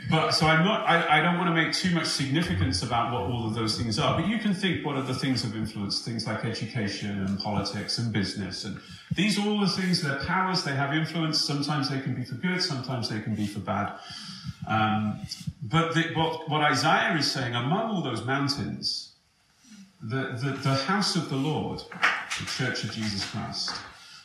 but 0.10 0.32
so 0.32 0.46
I'm 0.48 0.66
not. 0.66 0.88
I, 0.88 1.20
I, 1.20 1.22
don't 1.22 1.38
want 1.38 1.50
to 1.50 1.54
make 1.54 1.74
too 1.74 1.92
much 1.92 2.08
significance 2.08 2.84
about 2.84 3.14
what 3.14 3.22
all 3.24 3.48
of 3.48 3.54
those 3.54 3.78
things 3.78 3.98
are. 4.00 4.20
But 4.20 4.28
you 4.28 4.40
can 4.40 4.54
think 4.54 4.86
what 4.86 4.96
are 4.96 5.02
the 5.02 5.14
things 5.14 5.44
of 5.44 5.56
influence? 5.56 6.02
Things 6.02 6.28
like 6.28 6.44
education 6.44 7.26
and 7.26 7.40
politics 7.40 7.98
and 7.98 8.12
business, 8.12 8.66
and 8.66 8.80
these 9.16 9.40
are 9.40 9.48
all 9.48 9.60
the 9.60 9.68
things. 9.68 10.02
They're 10.02 10.20
powers. 10.26 10.64
They 10.64 10.76
have 10.76 10.94
influence. 10.94 11.40
Sometimes 11.40 11.90
they 11.90 12.00
can 12.00 12.16
be 12.16 12.24
for 12.24 12.36
good. 12.36 12.62
Sometimes 12.62 13.10
they 13.10 13.22
can 13.22 13.36
be 13.36 13.48
for 13.48 13.60
bad. 13.60 13.98
Um, 14.68 15.20
but 15.64 15.94
the, 15.94 16.12
what, 16.14 16.50
what 16.50 16.62
Isaiah 16.62 17.16
is 17.18 17.32
saying, 17.32 17.56
among 17.56 17.92
all 17.92 18.02
those 18.02 18.26
mountains, 18.26 19.14
the, 20.02 20.38
the, 20.42 20.58
the 20.64 20.76
house 20.76 21.16
of 21.16 21.30
the 21.30 21.36
Lord, 21.36 21.80
the 22.40 22.46
Church 22.46 22.84
of 22.84 22.92
Jesus 22.92 23.30
Christ, 23.30 23.72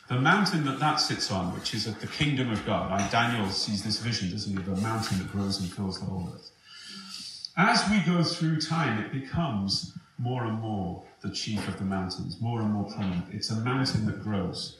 the 0.07 0.19
mountain 0.19 0.63
that 0.65 0.79
that 0.79 0.95
sits 0.95 1.31
on, 1.31 1.53
which 1.53 1.73
is 1.73 1.87
at 1.87 1.99
the 1.99 2.07
kingdom 2.07 2.51
of 2.51 2.65
God, 2.65 2.91
like 2.91 3.11
Daniel 3.11 3.49
sees 3.49 3.83
this 3.83 3.99
vision, 3.99 4.31
doesn't 4.31 4.51
he, 4.51 4.57
of 4.57 4.77
a 4.77 4.81
mountain 4.81 5.17
that 5.17 5.31
grows 5.31 5.59
and 5.59 5.71
fills 5.71 5.99
the 5.99 6.05
whole 6.05 6.29
earth. 6.33 6.51
As 7.57 7.89
we 7.89 7.99
go 8.01 8.23
through 8.23 8.61
time, 8.61 8.99
it 9.03 9.11
becomes 9.11 9.97
more 10.17 10.45
and 10.45 10.59
more 10.59 11.03
the 11.21 11.31
chief 11.31 11.67
of 11.67 11.77
the 11.77 11.83
mountains, 11.83 12.39
more 12.39 12.61
and 12.61 12.71
more 12.71 12.85
prominent. 12.85 13.25
It's 13.33 13.49
a 13.49 13.55
mountain 13.57 14.05
that 14.05 14.23
grows. 14.23 14.77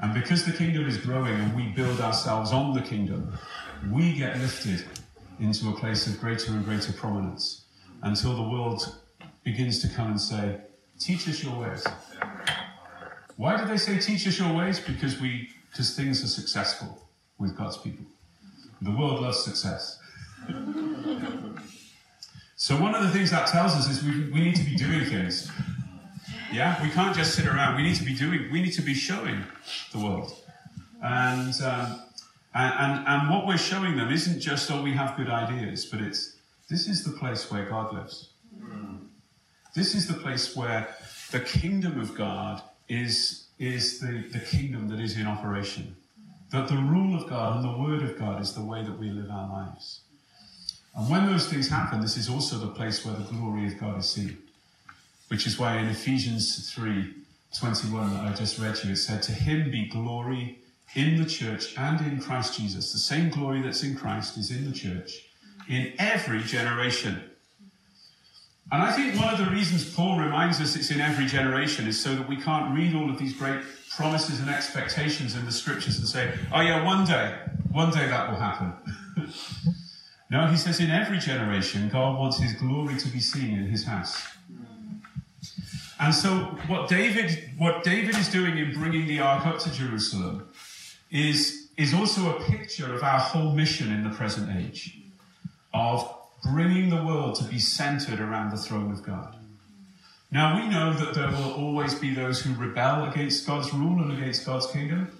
And 0.00 0.14
because 0.14 0.44
the 0.44 0.52
kingdom 0.52 0.86
is 0.86 0.96
growing 0.98 1.34
and 1.34 1.54
we 1.54 1.68
build 1.68 2.00
ourselves 2.00 2.52
on 2.52 2.74
the 2.74 2.82
kingdom, 2.82 3.32
we 3.90 4.12
get 4.12 4.38
lifted 4.38 4.84
into 5.38 5.70
a 5.70 5.72
place 5.72 6.06
of 6.06 6.20
greater 6.20 6.52
and 6.52 6.64
greater 6.64 6.92
prominence 6.92 7.64
until 8.02 8.34
the 8.34 8.42
world 8.42 8.96
begins 9.44 9.80
to 9.80 9.88
come 9.88 10.10
and 10.12 10.20
say, 10.20 10.60
Teach 10.98 11.28
us 11.28 11.42
your 11.42 11.58
ways. 11.58 11.86
Why 13.40 13.56
do 13.56 13.64
they 13.64 13.78
say 13.78 13.98
teach 13.98 14.28
us 14.28 14.38
your 14.38 14.52
ways? 14.52 14.78
Because 14.78 15.18
we 15.18 15.48
because 15.70 15.96
things 15.96 16.22
are 16.22 16.26
successful 16.26 17.08
with 17.38 17.56
God's 17.56 17.78
people. 17.78 18.04
The 18.82 18.90
world 18.90 19.22
loves 19.22 19.42
success. 19.42 19.98
so 22.56 22.76
one 22.76 22.94
of 22.94 23.02
the 23.02 23.08
things 23.08 23.30
that 23.30 23.46
tells 23.46 23.72
us 23.72 23.88
is 23.88 24.04
we, 24.04 24.30
we 24.30 24.40
need 24.40 24.56
to 24.56 24.62
be 24.62 24.76
doing 24.76 25.06
things. 25.06 25.50
Yeah, 26.52 26.82
we 26.82 26.90
can't 26.90 27.16
just 27.16 27.34
sit 27.34 27.46
around. 27.46 27.76
We 27.76 27.82
need 27.82 27.96
to 27.96 28.04
be 28.04 28.14
doing. 28.14 28.52
We 28.52 28.60
need 28.60 28.74
to 28.74 28.82
be 28.82 28.92
showing 28.92 29.42
the 29.92 30.00
world, 30.00 30.34
and 31.02 31.54
um, 31.62 32.02
and, 32.52 32.74
and 32.78 33.08
and 33.08 33.30
what 33.30 33.46
we're 33.46 33.56
showing 33.56 33.96
them 33.96 34.12
isn't 34.12 34.40
just 34.40 34.70
oh 34.70 34.82
we 34.82 34.92
have 34.92 35.16
good 35.16 35.30
ideas, 35.30 35.86
but 35.86 36.02
it's 36.02 36.36
this 36.68 36.86
is 36.86 37.04
the 37.04 37.12
place 37.12 37.50
where 37.50 37.64
God 37.64 37.94
lives. 37.94 38.34
This 39.74 39.94
is 39.94 40.06
the 40.06 40.20
place 40.20 40.54
where 40.54 40.94
the 41.30 41.40
kingdom 41.40 41.98
of 41.98 42.14
God 42.14 42.60
is, 42.90 43.46
is 43.58 44.00
the, 44.00 44.24
the 44.32 44.40
kingdom 44.40 44.88
that 44.88 45.00
is 45.00 45.16
in 45.16 45.26
operation. 45.26 45.96
That 46.50 46.68
the 46.68 46.76
rule 46.76 47.14
of 47.14 47.30
God 47.30 47.56
and 47.56 47.64
the 47.64 47.80
word 47.80 48.02
of 48.02 48.18
God 48.18 48.42
is 48.42 48.52
the 48.54 48.64
way 48.64 48.82
that 48.82 48.98
we 48.98 49.08
live 49.08 49.30
our 49.30 49.48
lives. 49.48 50.00
And 50.94 51.08
when 51.08 51.26
those 51.26 51.48
things 51.48 51.68
happen, 51.68 52.00
this 52.00 52.16
is 52.16 52.28
also 52.28 52.58
the 52.58 52.72
place 52.72 53.06
where 53.06 53.14
the 53.14 53.22
glory 53.22 53.68
of 53.68 53.78
God 53.78 54.00
is 54.00 54.10
seen. 54.10 54.36
Which 55.28 55.46
is 55.46 55.58
why 55.58 55.78
in 55.78 55.86
Ephesians 55.86 56.72
3 56.72 57.14
21 57.56 58.14
that 58.14 58.24
I 58.26 58.32
just 58.32 58.58
read 58.58 58.76
to 58.76 58.86
you, 58.86 58.92
it 58.92 58.96
said, 58.96 59.22
To 59.22 59.32
him 59.32 59.70
be 59.70 59.88
glory 59.88 60.58
in 60.94 61.16
the 61.16 61.28
church 61.28 61.76
and 61.76 62.00
in 62.00 62.20
Christ 62.20 62.58
Jesus. 62.58 62.92
The 62.92 62.98
same 62.98 63.30
glory 63.30 63.62
that's 63.62 63.82
in 63.82 63.96
Christ 63.96 64.36
is 64.36 64.50
in 64.50 64.68
the 64.68 64.76
church 64.76 65.26
in 65.68 65.92
every 65.98 66.42
generation. 66.42 67.29
And 68.72 68.82
I 68.82 68.92
think 68.92 69.16
one 69.20 69.32
of 69.32 69.38
the 69.38 69.50
reasons 69.50 69.92
Paul 69.94 70.18
reminds 70.18 70.60
us 70.60 70.76
it's 70.76 70.90
in 70.90 71.00
every 71.00 71.26
generation 71.26 71.88
is 71.88 72.00
so 72.00 72.14
that 72.14 72.28
we 72.28 72.36
can't 72.36 72.72
read 72.74 72.94
all 72.94 73.10
of 73.10 73.18
these 73.18 73.32
great 73.32 73.62
promises 73.90 74.38
and 74.38 74.48
expectations 74.48 75.34
in 75.34 75.44
the 75.44 75.50
scriptures 75.50 75.98
and 75.98 76.06
say, 76.06 76.32
oh 76.54 76.60
yeah, 76.60 76.84
one 76.84 77.04
day, 77.04 77.36
one 77.72 77.90
day 77.90 78.06
that 78.06 78.30
will 78.30 78.38
happen. 78.38 78.72
no, 80.30 80.46
he 80.46 80.56
says 80.56 80.78
in 80.78 80.90
every 80.90 81.18
generation, 81.18 81.88
God 81.88 82.16
wants 82.16 82.38
his 82.38 82.52
glory 82.54 82.96
to 82.98 83.08
be 83.08 83.18
seen 83.18 83.58
in 83.58 83.64
his 83.64 83.84
house. 83.84 84.24
And 85.98 86.14
so 86.14 86.36
what 86.68 86.88
David, 86.88 87.50
what 87.58 87.82
David 87.82 88.16
is 88.16 88.28
doing 88.28 88.56
in 88.56 88.72
bringing 88.72 89.06
the 89.08 89.18
ark 89.20 89.46
up 89.46 89.58
to 89.60 89.72
Jerusalem 89.72 90.48
is, 91.10 91.68
is 91.76 91.92
also 91.92 92.36
a 92.36 92.44
picture 92.44 92.94
of 92.94 93.02
our 93.02 93.18
whole 93.18 93.52
mission 93.52 93.92
in 93.92 94.04
the 94.04 94.10
present 94.10 94.48
age 94.56 94.96
of 95.74 96.19
bringing 96.42 96.90
the 96.90 97.02
world 97.02 97.36
to 97.36 97.44
be 97.44 97.58
centered 97.58 98.20
around 98.20 98.50
the 98.50 98.56
throne 98.56 98.90
of 98.90 99.02
God. 99.02 99.36
Now 100.32 100.56
we 100.56 100.68
know 100.68 100.92
that 100.92 101.14
there 101.14 101.28
will 101.28 101.52
always 101.52 101.94
be 101.94 102.14
those 102.14 102.40
who 102.40 102.54
rebel 102.54 103.08
against 103.10 103.46
God's 103.46 103.72
rule 103.74 104.00
and 104.02 104.12
against 104.12 104.46
God's 104.46 104.66
kingdom. 104.66 105.10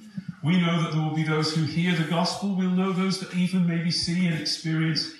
We 0.42 0.60
know 0.60 0.82
that 0.82 0.92
there 0.92 1.02
will 1.02 1.14
be 1.14 1.24
those 1.24 1.54
who 1.54 1.64
hear 1.64 1.94
the 1.94 2.04
gospel. 2.04 2.54
We'll 2.54 2.70
know 2.70 2.92
those 2.92 3.20
that 3.20 3.34
even 3.34 3.66
maybe 3.66 3.90
see 3.90 4.26
and 4.26 4.40
experience 4.40 5.12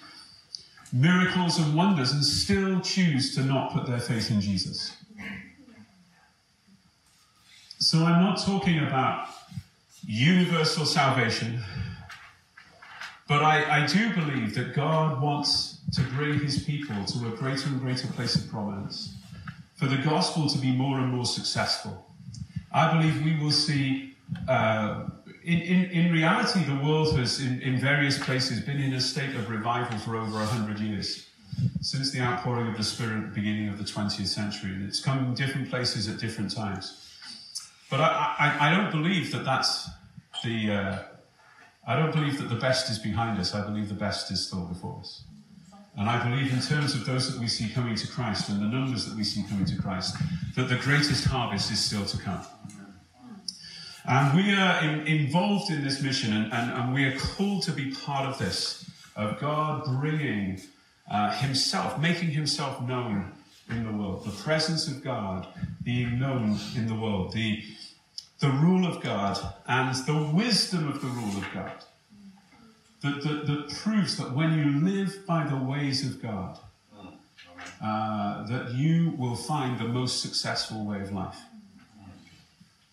miracles 0.92 1.58
and 1.58 1.74
wonders 1.76 2.12
and 2.12 2.24
still 2.24 2.80
choose 2.80 3.34
to 3.34 3.42
not 3.42 3.72
put 3.72 3.86
their 3.86 4.00
faith 4.00 4.30
in 4.30 4.40
Jesus. 4.40 4.96
So 7.78 7.98
I'm 7.98 8.22
not 8.22 8.38
talking 8.38 8.78
about 8.78 9.28
universal 10.06 10.84
salvation, 10.84 11.62
but 13.28 13.42
I, 13.42 13.82
I 13.82 13.86
do 13.86 14.12
believe 14.14 14.54
that 14.54 14.74
God 14.74 15.20
wants 15.20 15.79
to 15.92 16.03
bring 16.14 16.38
his 16.38 16.62
people 16.62 17.05
to 17.05 17.26
a 17.29 17.31
greater 17.37 17.68
and 17.68 17.81
greater 17.81 18.07
place 18.09 18.37
of 18.37 18.48
prominence, 18.50 19.14
for 19.76 19.87
the 19.87 19.96
gospel 19.98 20.48
to 20.48 20.59
be 20.59 20.72
more 20.72 20.98
and 20.98 21.12
more 21.12 21.24
successful. 21.24 22.07
I 22.72 22.92
believe 22.92 23.24
we 23.24 23.37
will 23.42 23.50
see, 23.50 24.14
uh, 24.48 25.07
in, 25.42 25.59
in, 25.61 25.90
in 25.90 26.12
reality, 26.12 26.62
the 26.64 26.76
world 26.85 27.18
has, 27.18 27.40
in, 27.40 27.61
in 27.61 27.79
various 27.79 28.18
places, 28.18 28.61
been 28.61 28.81
in 28.81 28.92
a 28.92 29.00
state 29.00 29.35
of 29.35 29.50
revival 29.50 29.98
for 29.98 30.16
over 30.16 30.35
100 30.35 30.79
years 30.79 31.26
since 31.81 32.11
the 32.11 32.20
outpouring 32.20 32.68
of 32.68 32.76
the 32.76 32.85
Spirit 32.85 33.16
at 33.16 33.22
the 33.31 33.35
beginning 33.35 33.68
of 33.68 33.79
the 33.79 33.85
20th 33.85 34.26
century. 34.26 34.70
And 34.70 34.87
it's 34.87 35.00
come 35.00 35.18
in 35.18 35.35
different 35.35 35.68
places 35.68 36.09
at 36.09 36.18
different 36.18 36.55
times. 36.55 37.07
But 37.90 38.00
I, 38.00 38.35
I, 38.38 38.68
I 38.68 38.76
don't 38.76 38.90
believe 38.90 39.33
that 39.33 39.44
that's 39.44 39.88
the. 40.44 40.72
Uh, 40.72 40.98
I 41.87 41.96
don't 41.96 42.12
believe 42.12 42.38
that 42.38 42.48
the 42.48 42.61
best 42.61 42.88
is 42.90 42.98
behind 42.98 43.40
us. 43.40 43.55
I 43.55 43.66
believe 43.66 43.88
the 43.88 43.94
best 43.94 44.31
is 44.31 44.46
still 44.46 44.61
before 44.61 45.00
us. 45.00 45.24
And 45.96 46.09
I 46.09 46.22
believe, 46.29 46.53
in 46.53 46.61
terms 46.61 46.94
of 46.94 47.05
those 47.05 47.33
that 47.33 47.40
we 47.40 47.48
see 47.48 47.68
coming 47.68 47.94
to 47.96 48.07
Christ 48.07 48.48
and 48.48 48.61
the 48.61 48.66
numbers 48.66 49.07
that 49.07 49.16
we 49.16 49.24
see 49.24 49.42
coming 49.48 49.64
to 49.66 49.76
Christ, 49.83 50.16
that 50.57 50.68
the 50.68 50.76
greatest 50.76 51.24
harvest 51.24 51.70
is 51.70 51.81
still 51.81 52.05
to 52.07 52.18
come. 52.18 52.40
And 54.07 54.37
we 54.37 54.55
are 54.55 54.83
in, 54.83 55.07
involved 55.07 55.70
in 55.70 55.85
this 55.85 56.03
mission, 56.03 56.33
and, 56.33 56.53
and, 56.53 56.72
and, 56.72 56.94
we 56.94 57.05
are 57.05 57.18
called 57.18 57.62
to 57.64 57.72
be 57.72 57.90
part 57.90 58.26
of 58.26 58.38
this, 58.38 58.88
of 59.14 59.38
God 59.38 59.85
bringing 60.00 60.61
uh, 61.11 61.33
Himself, 61.33 62.00
making 62.00 62.31
Himself 62.31 62.81
known 62.83 63.33
in 63.68 63.85
the 63.85 63.92
world, 63.92 64.24
the 64.24 64.42
presence 64.42 64.88
of 64.88 65.05
God 65.05 65.46
being 65.83 66.18
known 66.18 66.59
in 66.76 66.87
the 66.87 66.94
world, 66.94 67.33
the, 67.33 67.62
the 68.38 68.48
rule 68.48 68.87
of 68.87 69.03
God 69.03 69.38
and 69.68 69.94
the 70.07 70.31
wisdom 70.35 70.88
of 70.88 71.00
the 71.00 71.09
rule 71.09 71.37
of 71.37 71.46
God 71.53 71.85
that, 73.02 73.22
that, 73.22 73.46
that 73.46 73.70
proves 73.82 74.16
that 74.18 74.32
when 74.32 74.58
you 74.58 74.80
live 74.80 75.26
by 75.26 75.46
the 75.46 75.56
ways 75.56 76.04
of 76.06 76.20
God, 76.22 76.58
uh, 77.82 78.46
that 78.46 78.72
you 78.74 79.14
will 79.16 79.36
find 79.36 79.78
the 79.78 79.88
most 79.88 80.20
successful 80.20 80.84
way 80.84 81.00
of 81.00 81.12
life. 81.12 81.38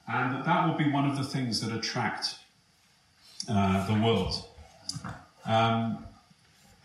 And 0.08 0.34
that 0.34 0.46
that 0.46 0.67
will 0.67 0.76
be 0.76 0.89
one 0.89 1.10
of 1.10 1.17
the 1.17 1.24
things 1.24 1.60
that 1.60 1.76
attract 1.76 2.36
uh, 3.50 3.86
the 3.88 4.02
world. 4.02 4.46
Um, 5.46 6.06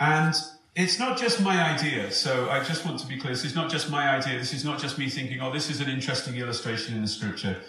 and 0.00 0.34
it's 0.74 0.98
not 0.98 1.16
just 1.16 1.40
my 1.40 1.62
idea, 1.62 2.10
so 2.10 2.48
I 2.50 2.64
just 2.64 2.84
want 2.84 2.98
to 3.00 3.06
be 3.06 3.18
clear. 3.18 3.32
This 3.32 3.44
is 3.44 3.54
not 3.54 3.70
just 3.70 3.88
my 3.88 4.08
idea. 4.08 4.38
This 4.38 4.52
is 4.52 4.64
not 4.64 4.80
just 4.80 4.98
me 4.98 5.08
thinking, 5.08 5.40
oh, 5.40 5.52
this 5.52 5.70
is 5.70 5.80
an 5.80 5.88
interesting 5.88 6.34
illustration 6.36 6.96
in 6.96 7.02
the 7.02 7.08
scripture. 7.08 7.60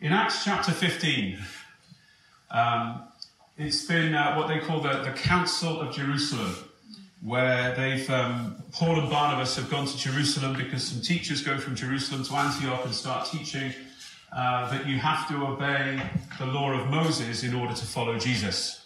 In 0.00 0.12
Acts 0.12 0.44
chapter 0.44 0.72
15, 0.72 1.38
um, 2.50 3.02
it's 3.64 3.84
been 3.84 4.14
uh, 4.14 4.34
what 4.34 4.48
they 4.48 4.58
call 4.58 4.80
the, 4.80 5.02
the 5.02 5.12
Council 5.12 5.80
of 5.80 5.94
Jerusalem, 5.94 6.54
where 7.22 7.74
they've 7.76 8.08
um, 8.10 8.56
Paul 8.72 8.98
and 8.98 9.08
Barnabas 9.08 9.54
have 9.56 9.70
gone 9.70 9.86
to 9.86 9.96
Jerusalem 9.96 10.56
because 10.56 10.82
some 10.82 11.00
teachers 11.00 11.42
go 11.42 11.58
from 11.58 11.76
Jerusalem 11.76 12.24
to 12.24 12.34
Antioch 12.34 12.84
and 12.84 12.92
start 12.92 13.28
teaching 13.28 13.72
uh, 14.32 14.68
that 14.70 14.86
you 14.86 14.98
have 14.98 15.28
to 15.28 15.46
obey 15.46 16.02
the 16.38 16.46
law 16.46 16.72
of 16.72 16.88
Moses 16.88 17.44
in 17.44 17.54
order 17.54 17.74
to 17.74 17.86
follow 17.86 18.18
Jesus. 18.18 18.84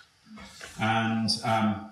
And 0.78 1.30
um, 1.44 1.90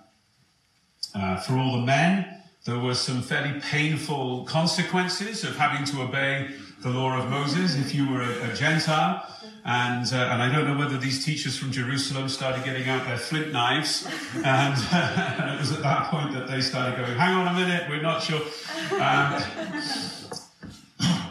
uh, 1.15 1.37
for 1.39 1.55
all 1.55 1.81
the 1.81 1.87
men, 1.87 2.43
there 2.67 2.79
were 2.79 2.95
some 2.95 3.23
fairly 3.23 3.61
painful 3.61 4.45
consequences 4.45 5.43
of 5.45 5.57
having 5.57 5.87
to 5.87 6.03
obey 6.03 6.51
the 6.85 6.91
law 6.91 7.17
of 7.19 7.31
Moses 7.31 7.77
if 7.77 7.95
you 7.95 8.07
were 8.07 8.21
a, 8.21 8.51
a 8.51 8.55
Gentile. 8.55 9.27
And, 9.65 10.07
uh, 10.13 10.17
and 10.17 10.43
I 10.43 10.53
don't 10.53 10.67
know 10.67 10.77
whether 10.77 10.99
these 10.99 11.25
teachers 11.25 11.57
from 11.57 11.73
Jerusalem 11.73 12.29
started 12.29 12.63
getting 12.63 12.87
out 12.91 13.07
their 13.07 13.17
flint 13.17 13.53
knives. 13.53 14.07
And, 14.35 14.75
uh, 14.93 15.37
and 15.41 15.55
it 15.55 15.59
was 15.59 15.73
at 15.73 15.81
that 15.81 16.11
point 16.11 16.35
that 16.35 16.47
they 16.47 16.61
started 16.61 16.99
going, 16.99 17.17
hang 17.17 17.35
on 17.35 17.49
a 17.49 17.59
minute, 17.59 17.89
we're 17.89 18.03
not 18.03 18.23
sure. 18.23 18.43
Um, 19.01 19.43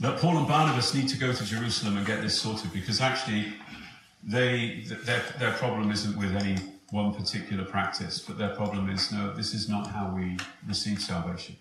but 0.00 0.18
Paul 0.18 0.38
and 0.38 0.48
Barnabas 0.48 0.94
need 0.94 1.10
to 1.10 1.18
go 1.18 1.34
to 1.34 1.44
Jerusalem 1.44 1.98
and 1.98 2.06
get 2.06 2.22
this 2.22 2.40
sorted 2.40 2.72
because 2.72 3.02
actually 3.02 3.52
they, 4.24 4.84
their, 5.04 5.22
their 5.38 5.52
problem 5.52 5.90
isn't 5.90 6.16
with 6.16 6.34
any 6.34 6.56
one 6.92 7.12
particular 7.12 7.66
practice, 7.66 8.20
but 8.20 8.38
their 8.38 8.54
problem 8.56 8.88
is 8.88 9.12
no, 9.12 9.34
this 9.34 9.52
is 9.52 9.68
not 9.68 9.88
how 9.88 10.14
we 10.16 10.38
receive 10.66 10.98
salvation. 10.98 11.56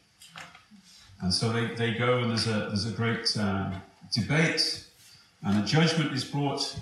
And 1.21 1.33
so 1.33 1.51
they, 1.51 1.67
they 1.75 1.93
go 1.93 2.19
and 2.19 2.31
there's 2.31 2.47
a, 2.47 2.67
there's 2.67 2.85
a 2.85 2.91
great 2.91 3.37
um, 3.37 3.81
debate 4.13 4.85
and 5.43 5.63
a 5.63 5.65
judgment 5.65 6.13
is 6.13 6.23
brought 6.23 6.77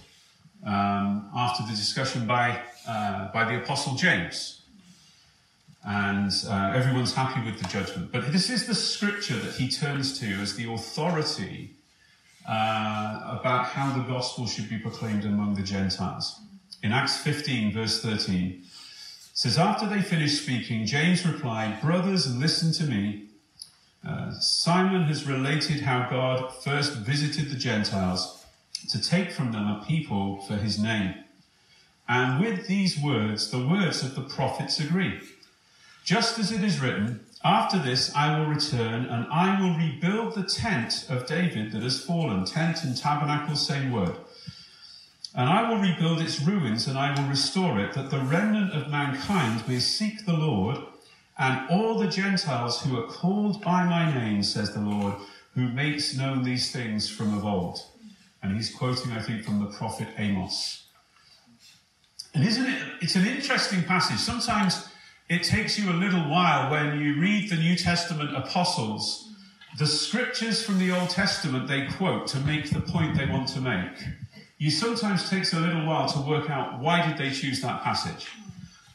um, 0.66 1.30
after 1.36 1.64
the 1.64 1.72
discussion 1.72 2.26
by, 2.26 2.60
uh, 2.88 3.32
by 3.32 3.46
the 3.46 3.62
Apostle 3.62 3.96
James. 3.96 4.62
And 5.84 6.32
uh, 6.50 6.74
everyone's 6.76 7.14
happy 7.14 7.44
with 7.46 7.62
the 7.62 7.68
judgment. 7.68 8.12
But 8.12 8.32
this 8.32 8.50
is 8.50 8.68
the 8.68 8.76
scripture 8.76 9.38
that 9.38 9.54
he 9.54 9.70
turns 9.70 10.20
to 10.20 10.26
as 10.26 10.56
the 10.56 10.72
authority 10.72 11.76
uh, 12.48 13.38
about 13.40 13.68
how 13.68 13.96
the 13.96 14.04
gospel 14.04 14.48
should 14.48 14.70
be 14.70 14.80
proclaimed 14.80 15.24
among 15.24 15.54
the 15.54 15.62
Gentiles. 15.62 16.42
In 16.84 16.92
Acts 16.92 17.18
15, 17.18 17.74
verse 17.74 18.02
13, 18.02 18.64
says, 19.34 19.58
After 19.58 19.88
they 19.88 20.02
finished 20.02 20.42
speaking, 20.42 20.86
James 20.86 21.26
replied, 21.26 21.80
Brothers, 21.82 22.36
listen 22.36 22.72
to 22.74 22.92
me. 22.92 23.27
Uh, 24.06 24.32
Simon 24.40 25.04
has 25.04 25.28
related 25.28 25.82
how 25.82 26.10
God 26.10 26.54
first 26.64 26.98
visited 26.98 27.50
the 27.50 27.58
Gentiles 27.58 28.46
to 28.90 29.02
take 29.02 29.32
from 29.32 29.52
them 29.52 29.68
a 29.68 29.84
people 29.86 30.42
for 30.42 30.56
his 30.56 30.80
name. 30.80 31.16
And 32.08 32.40
with 32.40 32.68
these 32.68 33.00
words, 33.00 33.52
the 33.52 33.66
words 33.66 34.04
of 34.04 34.16
the 34.16 34.22
prophets 34.22 34.80
agree. 34.80 35.20
Just 36.06 36.40
as 36.40 36.52
it 36.52 36.64
is 36.64 36.80
written, 36.80 37.20
after 37.44 37.78
this 37.78 38.16
I 38.16 38.40
will 38.40 38.46
return 38.46 39.06
and 39.06 39.28
I 39.32 39.60
will 39.60 39.78
rebuild 39.78 40.36
the 40.36 40.44
tent 40.44 41.06
of 41.10 41.28
David 41.28 41.72
that 41.74 41.84
has 41.84 42.04
fallen. 42.04 42.46
Tent 42.46 42.84
and 42.84 42.96
tabernacle, 42.96 43.56
same 43.56 43.92
word. 43.92 44.16
And 45.36 45.50
I 45.50 45.70
will 45.70 45.80
rebuild 45.80 46.22
its 46.22 46.42
ruins 46.42 46.88
and 46.88 46.98
I 46.98 47.14
will 47.14 47.30
restore 47.30 47.80
it, 47.80 47.94
that 47.94 48.10
the 48.10 48.20
remnant 48.20 48.74
of 48.74 48.90
mankind 48.90 49.68
may 49.68 49.80
seek 49.80 50.26
the 50.26 50.34
Lord, 50.34 50.78
and 51.38 51.70
all 51.70 52.00
the 52.00 52.08
Gentiles 52.08 52.82
who 52.82 52.98
are 52.98 53.08
called 53.08 53.62
by 53.62 53.86
my 53.86 54.14
name, 54.14 54.42
says 54.44 54.74
the 54.74 54.80
Lord, 54.80 55.14
who 55.54 55.70
makes 55.70 56.16
known 56.16 56.44
these 56.44 56.72
things 56.72 57.10
from 57.10 57.38
of 57.38 57.46
old. 57.46 57.80
And 58.42 58.56
he's 58.56 58.74
quoting, 58.74 59.12
I 59.12 59.22
think, 59.22 59.44
from 59.44 59.60
the 59.60 59.72
prophet 59.72 60.08
Amos. 60.18 60.86
And 62.34 62.46
isn't 62.46 62.66
it? 62.66 62.82
It's 63.02 63.16
an 63.16 63.26
interesting 63.26 63.84
passage. 63.84 64.20
Sometimes 64.20 64.88
it 65.30 65.44
takes 65.44 65.78
you 65.78 65.92
a 65.92 65.94
little 65.94 66.22
while 66.30 66.72
when 66.72 67.00
you 67.00 67.20
read 67.20 67.50
the 67.50 67.56
New 67.56 67.76
Testament 67.76 68.36
apostles, 68.36 69.32
the 69.78 69.88
scriptures 69.88 70.64
from 70.64 70.80
the 70.80 70.92
Old 70.92 71.10
Testament 71.10 71.68
they 71.68 71.88
quote 71.88 72.28
to 72.28 72.40
make 72.40 72.70
the 72.72 72.82
point 72.82 73.18
they 73.18 73.26
want 73.26 73.48
to 73.50 73.62
make. 73.62 73.92
You 74.58 74.72
sometimes 74.72 75.30
takes 75.30 75.54
a 75.54 75.60
little 75.60 75.86
while 75.86 76.08
to 76.10 76.20
work 76.20 76.50
out 76.50 76.80
why 76.80 77.08
did 77.08 77.18
they 77.18 77.30
choose 77.30 77.62
that 77.62 77.84
passage. 77.84 78.28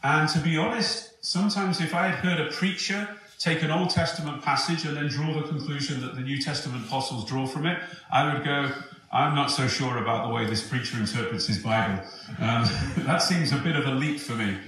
And 0.02 0.28
to 0.30 0.40
be 0.40 0.56
honest, 0.56 1.11
sometimes 1.22 1.80
if 1.80 1.94
I 1.94 2.08
had 2.08 2.16
heard 2.16 2.40
a 2.46 2.50
preacher 2.50 3.08
take 3.38 3.62
an 3.62 3.70
Old 3.70 3.90
Testament 3.90 4.42
passage 4.42 4.84
and 4.84 4.96
then 4.96 5.08
draw 5.08 5.32
the 5.32 5.48
conclusion 5.48 6.00
that 6.02 6.14
the 6.14 6.20
New 6.20 6.40
Testament 6.40 6.84
apostles 6.84 7.24
draw 7.24 7.46
from 7.46 7.66
it, 7.66 7.78
I 8.12 8.32
would 8.32 8.44
go, 8.44 8.70
I'm 9.10 9.34
not 9.34 9.50
so 9.50 9.66
sure 9.66 9.98
about 9.98 10.28
the 10.28 10.34
way 10.34 10.44
this 10.46 10.66
preacher 10.66 10.98
interprets 10.98 11.46
his 11.46 11.58
Bible. 11.58 12.02
Um, 12.38 12.64
that 12.98 13.22
seems 13.22 13.52
a 13.52 13.58
bit 13.58 13.76
of 13.76 13.86
a 13.86 13.92
leap 13.92 14.20
for 14.20 14.34
me. 14.34 14.58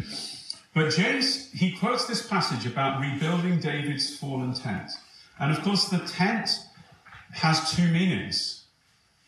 But 0.74 0.90
James, 0.90 1.52
he 1.52 1.76
quotes 1.76 2.06
this 2.06 2.26
passage 2.26 2.66
about 2.66 3.00
rebuilding 3.00 3.60
David's 3.60 4.16
fallen 4.16 4.54
tent. 4.54 4.90
And 5.38 5.52
of 5.52 5.62
course, 5.62 5.88
the 5.88 5.98
tent 5.98 6.50
has 7.32 7.74
two 7.74 7.86
meanings. 7.88 8.64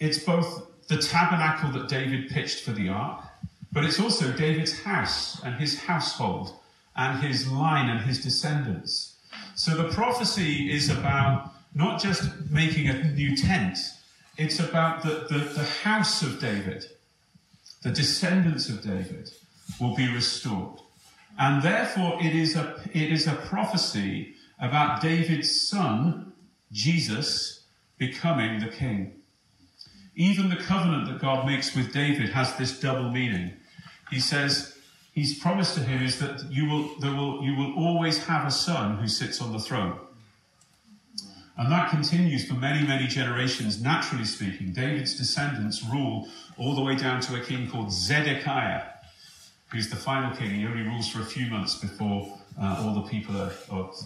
It's 0.01 0.19
both 0.19 0.67
the 0.89 0.99
tabernacle 0.99 1.71
that 1.73 1.89
David 1.89 2.29
pitched 2.31 2.65
for 2.65 2.73
the 2.73 2.89
ark, 2.89 3.25
but 3.73 3.85
it's 3.85 4.01
also 4.01 4.33
David's 4.33 4.81
house 4.81 5.41
and 5.45 5.55
his 5.55 5.79
household 5.79 6.53
and 6.97 7.23
his 7.23 7.51
line 7.51 7.89
and 7.89 8.01
his 8.01 8.23
descendants. 8.23 9.17
So 9.55 9.77
the 9.77 9.93
prophecy 9.93 10.73
is 10.73 10.89
about 10.89 11.53
not 11.75 12.01
just 12.01 12.51
making 12.51 12.89
a 12.89 13.05
new 13.13 13.37
tent, 13.37 13.79
it's 14.39 14.61
about 14.61 15.03
the, 15.03 15.27
the, 15.31 15.39
the 15.39 15.65
house 15.65 16.23
of 16.23 16.41
David, 16.41 16.85
the 17.83 17.91
descendants 17.91 18.69
of 18.69 18.83
David 18.83 19.31
will 19.81 19.95
be 19.95 20.13
restored. 20.13 20.81
And 21.39 21.63
therefore, 21.63 22.19
it 22.21 22.35
is 22.35 22.57
a, 22.57 22.81
it 22.93 23.13
is 23.13 23.27
a 23.27 23.35
prophecy 23.35 24.35
about 24.59 25.03
David's 25.03 25.69
son, 25.69 26.33
Jesus, 26.73 27.65
becoming 27.99 28.61
the 28.61 28.69
king. 28.69 29.13
Even 30.15 30.49
the 30.49 30.57
covenant 30.57 31.09
that 31.09 31.21
God 31.21 31.47
makes 31.47 31.77
with 31.77 31.93
David 31.93 32.31
has 32.31 32.57
this 32.57 32.81
double 32.81 33.11
meaning. 33.11 33.53
He 34.11 34.19
says, 34.19 34.76
He's 35.17 35.39
promised 35.39 35.75
to 35.77 35.81
him 35.81 36.03
is 36.03 36.19
that 36.19 36.45
you 36.51 36.69
will, 36.69 36.91
there 37.01 37.15
will, 37.15 37.43
you 37.43 37.57
will 37.57 37.75
always 37.75 38.23
have 38.27 38.47
a 38.47 38.51
son 38.51 38.99
who 38.99 39.09
sits 39.09 39.41
on 39.41 39.51
the 39.51 39.59
throne. 39.59 39.99
And 41.57 41.73
that 41.73 41.89
continues 41.89 42.47
for 42.47 42.53
many, 42.53 42.87
many 42.87 43.07
generations, 43.07 43.81
naturally 43.81 44.27
speaking. 44.27 44.75
David's 44.75 45.17
descendants 45.17 45.83
rule 45.83 46.29
all 46.59 46.75
the 46.75 46.83
way 46.83 46.97
down 46.97 47.23
to 47.23 47.41
a 47.41 47.41
king 47.41 47.67
called 47.71 47.91
Zedekiah, 47.91 48.83
who's 49.73 49.89
the 49.89 49.97
final 49.97 50.37
king. 50.37 50.51
He 50.51 50.67
only 50.67 50.83
rules 50.83 51.09
for 51.09 51.23
a 51.23 51.25
few 51.25 51.47
months 51.47 51.77
before 51.77 52.39
uh, 52.61 52.85
all 52.85 52.93
the 52.93 53.09
people 53.09 53.41
are, 53.41 53.53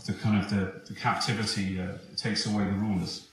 the 0.07 0.13
kind 0.23 0.41
of 0.41 0.49
the, 0.49 0.81
the 0.87 0.95
captivity 0.95 1.81
uh, 1.81 1.95
takes 2.17 2.47
away 2.47 2.67
the 2.67 2.71
rulers. 2.71 3.27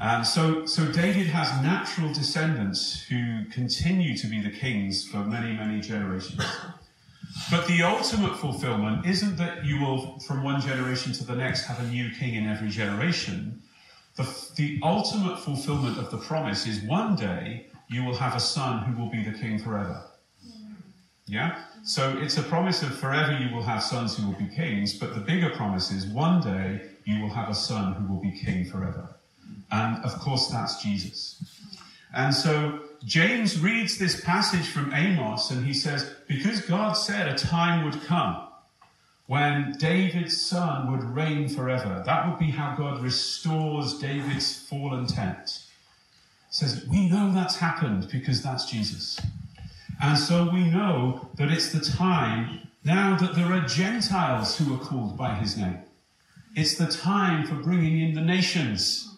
Um, 0.00 0.24
so, 0.24 0.64
so 0.66 0.90
David 0.92 1.26
has 1.26 1.50
natural 1.62 2.12
descendants 2.12 3.02
who 3.02 3.44
continue 3.50 4.16
to 4.16 4.26
be 4.26 4.40
the 4.40 4.50
kings 4.50 5.06
for 5.08 5.18
many, 5.18 5.52
many 5.54 5.80
generations. 5.80 6.42
But 7.50 7.66
the 7.66 7.82
ultimate 7.82 8.36
fulfillment 8.36 9.06
isn't 9.06 9.36
that 9.36 9.64
you 9.64 9.80
will, 9.80 10.18
from 10.20 10.42
one 10.42 10.60
generation 10.60 11.12
to 11.14 11.24
the 11.24 11.34
next, 11.34 11.64
have 11.64 11.80
a 11.80 11.86
new 11.88 12.10
king 12.10 12.34
in 12.34 12.46
every 12.46 12.68
generation. 12.68 13.62
The, 14.16 14.24
the 14.56 14.80
ultimate 14.82 15.38
fulfillment 15.38 15.98
of 15.98 16.10
the 16.10 16.18
promise 16.18 16.66
is 16.66 16.80
one 16.82 17.16
day 17.16 17.66
you 17.88 18.04
will 18.04 18.16
have 18.16 18.36
a 18.36 18.40
son 18.40 18.84
who 18.84 19.00
will 19.00 19.10
be 19.10 19.22
the 19.22 19.36
king 19.36 19.58
forever. 19.58 20.02
Yeah? 21.26 21.62
So 21.84 22.16
it's 22.20 22.36
a 22.36 22.42
promise 22.42 22.82
of 22.82 22.96
forever 22.98 23.38
you 23.38 23.54
will 23.54 23.62
have 23.62 23.82
sons 23.82 24.16
who 24.16 24.26
will 24.26 24.38
be 24.38 24.48
kings, 24.54 24.98
but 24.98 25.14
the 25.14 25.20
bigger 25.20 25.50
promise 25.50 25.90
is 25.90 26.06
one 26.06 26.40
day 26.40 26.82
you 27.04 27.22
will 27.22 27.30
have 27.30 27.48
a 27.48 27.54
son 27.54 27.94
who 27.94 28.12
will 28.12 28.20
be 28.20 28.30
king 28.30 28.64
forever. 28.64 29.16
And 29.70 30.04
of 30.04 30.18
course, 30.18 30.48
that's 30.48 30.82
Jesus. 30.82 31.42
And 32.14 32.34
so 32.34 32.80
James 33.04 33.58
reads 33.58 33.98
this 33.98 34.20
passage 34.20 34.68
from 34.68 34.92
Amos 34.92 35.50
and 35.50 35.66
he 35.66 35.74
says, 35.74 36.14
Because 36.28 36.60
God 36.60 36.92
said 36.92 37.28
a 37.28 37.36
time 37.36 37.84
would 37.84 38.02
come 38.02 38.48
when 39.26 39.72
David's 39.78 40.40
son 40.40 40.92
would 40.92 41.02
reign 41.04 41.48
forever, 41.48 42.02
that 42.04 42.28
would 42.28 42.38
be 42.38 42.50
how 42.50 42.74
God 42.76 43.02
restores 43.02 43.98
David's 43.98 44.60
fallen 44.68 45.06
tent. 45.06 45.64
He 46.48 46.54
says, 46.54 46.84
We 46.90 47.08
know 47.08 47.32
that's 47.32 47.56
happened 47.56 48.08
because 48.10 48.42
that's 48.42 48.70
Jesus. 48.70 49.20
And 50.02 50.18
so 50.18 50.50
we 50.52 50.68
know 50.68 51.28
that 51.36 51.50
it's 51.50 51.72
the 51.72 51.80
time 51.80 52.68
now 52.84 53.16
that 53.16 53.34
there 53.34 53.52
are 53.52 53.60
Gentiles 53.60 54.58
who 54.58 54.74
are 54.74 54.78
called 54.78 55.16
by 55.16 55.34
his 55.36 55.56
name. 55.56 55.78
It's 56.56 56.74
the 56.74 56.88
time 56.88 57.46
for 57.46 57.54
bringing 57.54 58.00
in 58.00 58.14
the 58.14 58.20
nations. 58.20 59.11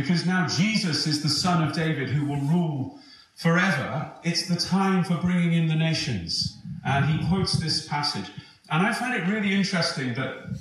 Because 0.00 0.24
now 0.24 0.46
Jesus 0.46 1.08
is 1.08 1.24
the 1.24 1.28
son 1.28 1.66
of 1.66 1.74
David 1.74 2.08
who 2.08 2.24
will 2.24 2.40
rule 2.40 3.00
forever. 3.34 4.12
It's 4.22 4.46
the 4.46 4.54
time 4.54 5.02
for 5.02 5.16
bringing 5.16 5.54
in 5.54 5.66
the 5.66 5.74
nations. 5.74 6.56
And 6.86 7.04
he 7.06 7.26
quotes 7.28 7.54
this 7.54 7.86
passage. 7.88 8.30
And 8.70 8.86
I 8.86 8.92
find 8.92 9.14
it 9.14 9.26
really 9.26 9.52
interesting 9.52 10.14
that 10.14 10.56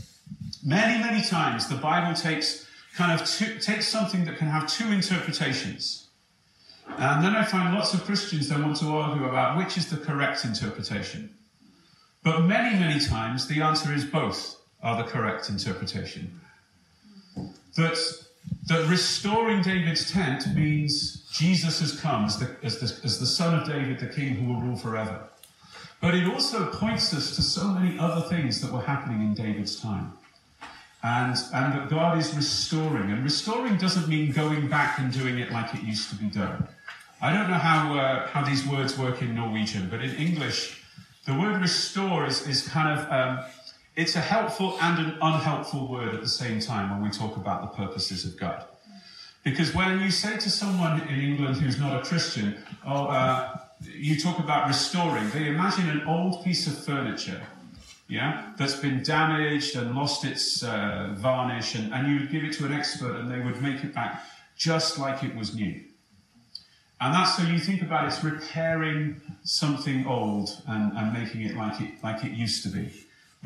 many, 0.66 1.00
many 1.04 1.24
times 1.24 1.68
the 1.68 1.76
Bible 1.76 2.16
takes 2.16 2.66
kind 2.96 3.20
of 3.20 3.28
two, 3.28 3.60
takes 3.60 3.88
something 3.88 4.26
that 4.26 4.38
can 4.38 4.48
have 4.48 4.68
two 4.68 4.92
interpretations. 4.92 6.08
And 6.98 7.24
then 7.24 7.36
I 7.36 7.44
find 7.44 7.76
lots 7.76 7.94
of 7.94 8.04
Christians 8.06 8.50
that 8.50 8.60
want 8.60 8.78
to 8.78 8.88
argue 8.88 9.26
about 9.26 9.58
which 9.58 9.78
is 9.78 9.88
the 9.88 9.98
correct 9.98 10.46
interpretation. 10.46 11.30
But 12.24 12.42
many, 12.42 12.80
many 12.80 13.00
times 13.00 13.48
the 13.48 13.62
answer 13.62 13.94
is 13.94 14.04
both 14.04 14.60
are 14.82 14.98
the 14.98 15.08
correct 15.08 15.48
interpretation. 15.50 16.42
That 17.76 18.27
that 18.66 18.88
restoring 18.90 19.62
David's 19.62 20.12
tent 20.12 20.54
means 20.56 21.28
Jesus 21.32 21.80
has 21.80 22.00
come 22.00 22.26
as 22.26 22.38
the, 22.40 22.56
as, 22.64 22.80
the, 22.80 23.06
as 23.06 23.20
the 23.20 23.26
son 23.26 23.58
of 23.60 23.68
David, 23.68 24.00
the 24.00 24.08
king 24.08 24.36
who 24.36 24.54
will 24.54 24.62
rule 24.62 24.76
forever. 24.76 25.24
But 26.02 26.14
it 26.14 26.28
also 26.28 26.68
points 26.72 27.14
us 27.14 27.36
to 27.36 27.42
so 27.42 27.68
many 27.70 27.98
other 27.98 28.22
things 28.28 28.62
that 28.62 28.72
were 28.72 28.82
happening 28.82 29.22
in 29.22 29.34
David's 29.34 29.80
time. 29.80 30.14
And, 31.04 31.36
and 31.54 31.74
that 31.74 31.90
God 31.90 32.18
is 32.18 32.36
restoring. 32.36 33.12
And 33.12 33.24
restoring 33.24 33.78
doesn't 33.78 34.08
mean 34.08 34.32
going 34.32 34.68
back 34.68 35.00
and 35.00 35.12
doing 35.14 35.40
it 35.40 35.52
like 35.52 35.74
it 35.74 35.82
used 35.84 36.10
to 36.10 36.16
be 36.16 36.30
done. 36.30 36.68
I 37.22 37.34
don't 37.34 37.50
know 37.50 37.56
how, 37.56 37.98
uh, 37.98 38.28
how 38.28 38.44
these 38.44 38.68
words 38.68 38.98
work 38.98 39.22
in 39.22 39.34
Norwegian, 39.34 39.90
but 39.90 40.04
in 40.04 40.16
English, 40.16 40.84
the 41.26 41.34
word 41.34 41.62
restore 41.62 42.26
is, 42.26 42.48
is 42.48 42.68
kind 42.68 43.00
of 43.00 43.12
um, 43.12 43.46
it's 43.98 44.16
a 44.16 44.22
helpful 44.22 44.78
and 44.80 45.00
an 45.00 45.18
unhelpful 45.22 45.88
word 45.88 46.14
at 46.14 46.22
the 46.22 46.30
same 46.30 46.60
time 46.60 46.92
when 46.92 47.02
we 47.02 47.10
talk 47.10 47.36
about 47.36 47.62
the 47.64 47.84
purposes 47.84 48.26
of 48.26 48.40
God. 48.40 48.64
Because 49.44 49.74
when 49.74 50.00
you 50.00 50.12
say 50.12 50.38
to 50.38 50.52
someone 50.52 51.02
in 51.08 51.20
England 51.20 51.58
who's 51.58 51.80
not 51.80 52.00
a 52.00 52.06
Christian, 52.06 52.56
oh, 52.86 53.06
uh, 53.08 53.58
you 53.82 54.20
talk 54.20 54.38
about 54.38 54.68
restoring, 54.68 55.28
they 55.32 55.48
imagine 55.48 55.90
an 55.90 56.04
old 56.08 56.44
piece 56.44 56.68
of 56.68 56.78
furniture, 56.78 57.42
yeah, 58.08 58.54
that's 58.58 58.76
been 58.76 59.02
damaged 59.02 59.76
and 59.76 59.96
lost 59.96 60.24
its 60.24 60.64
uh, 60.64 61.14
varnish, 61.18 61.74
and, 61.74 61.92
and 61.92 62.08
you 62.08 62.20
would 62.20 62.32
give 62.32 62.44
it 62.44 62.54
to 62.54 62.66
an 62.66 62.74
expert 62.74 63.16
and 63.16 63.32
they 63.32 63.40
would 63.40 63.62
make 63.64 63.84
it 63.84 63.96
back 63.96 64.24
just 64.56 65.00
like 65.00 65.24
it 65.24 65.36
was 65.36 65.56
new. 65.56 65.82
And 67.02 67.14
that's 67.14 67.36
so 67.36 67.44
you 67.44 67.60
think 67.60 67.82
about 67.82 68.08
it's 68.08 68.24
repairing 68.24 69.22
something 69.44 70.06
old 70.06 70.50
and, 70.68 70.96
and 70.96 71.14
making 71.14 71.42
it 71.42 71.56
like 71.56 71.82
it 71.82 72.04
like 72.04 72.24
it 72.24 72.32
used 72.32 72.64
to 72.64 72.70
be. 72.70 72.92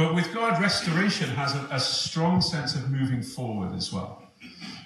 But 0.01 0.15
with 0.15 0.33
God, 0.33 0.59
restoration 0.59 1.29
has 1.29 1.53
a, 1.53 1.67
a, 1.69 1.79
strong 1.79 2.41
sense 2.41 2.73
of 2.73 2.89
moving 2.89 3.21
forward 3.21 3.75
as 3.75 3.93
well. 3.93 4.23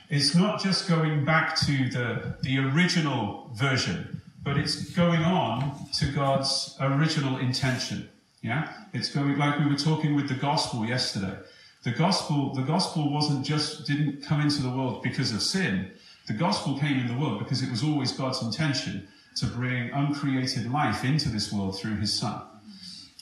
It's 0.10 0.36
not 0.36 0.62
just 0.62 0.90
going 0.90 1.24
back 1.24 1.56
to 1.62 1.90
the, 1.90 2.36
the 2.42 2.60
original 2.60 3.50
version, 3.54 4.22
but 4.44 4.58
it's 4.58 4.90
going 4.90 5.22
on 5.22 5.88
to 6.00 6.12
God's 6.12 6.76
original 6.82 7.38
intention. 7.38 8.10
Yeah? 8.42 8.70
It's 8.92 9.10
going 9.10 9.38
like 9.38 9.58
we 9.58 9.68
were 9.68 9.78
talking 9.78 10.16
with 10.16 10.28
the 10.28 10.36
gospel 10.36 10.86
yesterday. 10.86 11.38
The 11.84 11.92
gospel, 11.92 12.54
the 12.54 12.64
gospel 12.64 13.10
wasn't 13.10 13.46
just 13.46 13.88
didn't 13.88 14.22
come 14.22 14.42
into 14.42 14.62
the 14.64 14.70
world 14.70 15.02
because 15.02 15.32
of 15.32 15.42
sin. 15.42 15.92
The 16.28 16.34
gospel 16.34 16.78
came 16.78 17.00
in 17.00 17.08
the 17.08 17.18
world 17.18 17.40
because 17.40 17.64
it 17.64 17.72
was 17.72 17.86
always 17.86 18.12
God's 18.12 18.42
intention 18.42 19.08
to 19.38 19.46
bring 19.46 19.92
uncreated 19.92 20.70
life 20.70 21.06
into 21.06 21.30
this 21.30 21.54
world 21.54 21.80
through 21.80 21.96
his 22.02 22.14
son. 22.14 22.42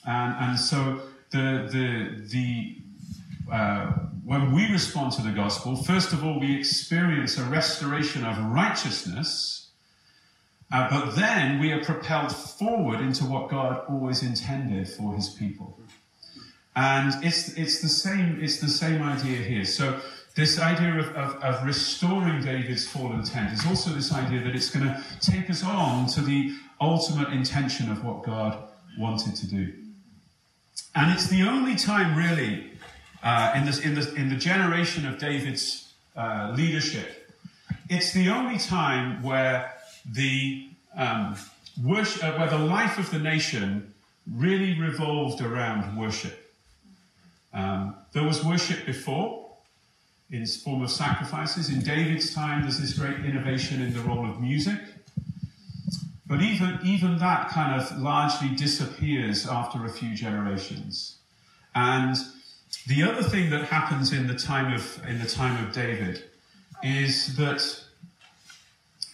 And, 0.07 0.35
and 0.39 0.59
so 0.59 0.99
the, 1.33 1.67
the, 1.71 2.27
the, 2.29 2.75
uh, 3.51 3.91
when 4.23 4.53
we 4.53 4.71
respond 4.71 5.11
to 5.13 5.21
the 5.23 5.31
gospel, 5.31 5.75
first 5.75 6.13
of 6.13 6.23
all, 6.23 6.39
we 6.39 6.55
experience 6.55 7.37
a 7.37 7.43
restoration 7.43 8.23
of 8.23 8.37
righteousness, 8.45 9.71
uh, 10.71 10.89
but 10.89 11.15
then 11.15 11.59
we 11.59 11.71
are 11.71 11.83
propelled 11.83 12.33
forward 12.33 13.01
into 13.01 13.25
what 13.25 13.49
God 13.49 13.83
always 13.89 14.21
intended 14.21 14.87
for 14.87 15.15
his 15.15 15.29
people. 15.29 15.77
And 16.75 17.23
it's, 17.23 17.49
it's, 17.57 17.81
the, 17.81 17.89
same, 17.89 18.39
it's 18.41 18.59
the 18.59 18.69
same 18.69 19.01
idea 19.01 19.37
here. 19.37 19.65
So, 19.65 19.99
this 20.35 20.59
idea 20.59 20.97
of, 20.97 21.09
of, 21.09 21.35
of 21.43 21.63
restoring 21.63 22.41
David's 22.41 22.87
fallen 22.87 23.23
tent 23.23 23.53
is 23.53 23.63
also 23.67 23.91
this 23.91 24.11
idea 24.11 24.43
that 24.43 24.55
it's 24.55 24.71
going 24.71 24.83
to 24.83 25.03
take 25.19 25.47
us 25.47 25.63
on 25.63 26.07
to 26.07 26.21
the 26.21 26.55
ultimate 26.81 27.29
intention 27.29 27.91
of 27.91 28.03
what 28.03 28.23
God 28.23 28.57
wanted 28.97 29.35
to 29.35 29.47
do. 29.47 29.82
And 30.95 31.11
it's 31.11 31.27
the 31.27 31.43
only 31.43 31.75
time, 31.75 32.15
really, 32.15 32.71
uh, 33.23 33.53
in, 33.55 33.65
this, 33.65 33.79
in, 33.79 33.95
the, 33.95 34.13
in 34.15 34.29
the 34.29 34.35
generation 34.35 35.07
of 35.07 35.17
David's 35.17 35.93
uh, 36.15 36.53
leadership, 36.55 37.31
it's 37.89 38.13
the 38.13 38.29
only 38.29 38.57
time 38.57 39.23
where 39.23 39.73
the 40.05 40.67
um, 40.95 41.35
worship, 41.83 42.23
uh, 42.23 42.33
where 42.33 42.49
the 42.49 42.57
life 42.57 42.97
of 42.97 43.09
the 43.11 43.19
nation 43.19 43.93
really 44.31 44.79
revolved 44.79 45.41
around 45.41 45.97
worship. 45.97 46.53
Um, 47.53 47.95
there 48.13 48.23
was 48.23 48.43
worship 48.43 48.85
before 48.85 49.43
in 50.31 50.41
its 50.41 50.57
form 50.57 50.81
of 50.81 50.89
sacrifices. 50.89 51.69
In 51.69 51.81
David's 51.81 52.33
time, 52.33 52.63
there's 52.63 52.79
this 52.79 52.97
great 52.97 53.19
innovation 53.25 53.81
in 53.81 53.93
the 53.93 53.99
role 54.01 54.29
of 54.29 54.41
music. 54.41 54.79
But 56.25 56.41
even, 56.41 56.79
even 56.83 57.17
that 57.17 57.49
kind 57.49 57.79
of 57.79 57.99
largely 57.99 58.49
disappears 58.49 59.45
after 59.45 59.85
a 59.85 59.89
few 59.89 60.15
generations. 60.15 61.17
And 61.75 62.15
the 62.87 63.03
other 63.03 63.23
thing 63.23 63.49
that 63.49 63.65
happens 63.65 64.13
in 64.13 64.27
the 64.27 64.35
time 64.35 64.73
of, 64.73 65.01
in 65.07 65.19
the 65.19 65.27
time 65.27 65.65
of 65.65 65.73
David 65.73 66.23
is 66.81 67.35
that 67.35 67.83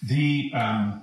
the, 0.03 0.51
um, 0.53 1.01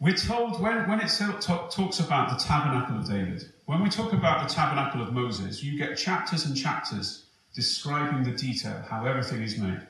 we're 0.00 0.14
told 0.14 0.60
when, 0.60 0.88
when 0.88 1.00
it 1.00 1.10
talks 1.10 2.00
about 2.00 2.30
the 2.30 2.44
tabernacle 2.44 2.98
of 2.98 3.08
David, 3.08 3.52
when 3.66 3.82
we 3.82 3.88
talk 3.88 4.12
about 4.12 4.48
the 4.48 4.52
tabernacle 4.52 5.00
of 5.00 5.12
Moses, 5.12 5.62
you 5.62 5.78
get 5.78 5.96
chapters 5.96 6.44
and 6.44 6.56
chapters 6.56 7.26
describing 7.54 8.24
the 8.24 8.36
detail, 8.36 8.82
how 8.88 9.04
everything 9.06 9.42
is 9.42 9.58
made. 9.58 9.80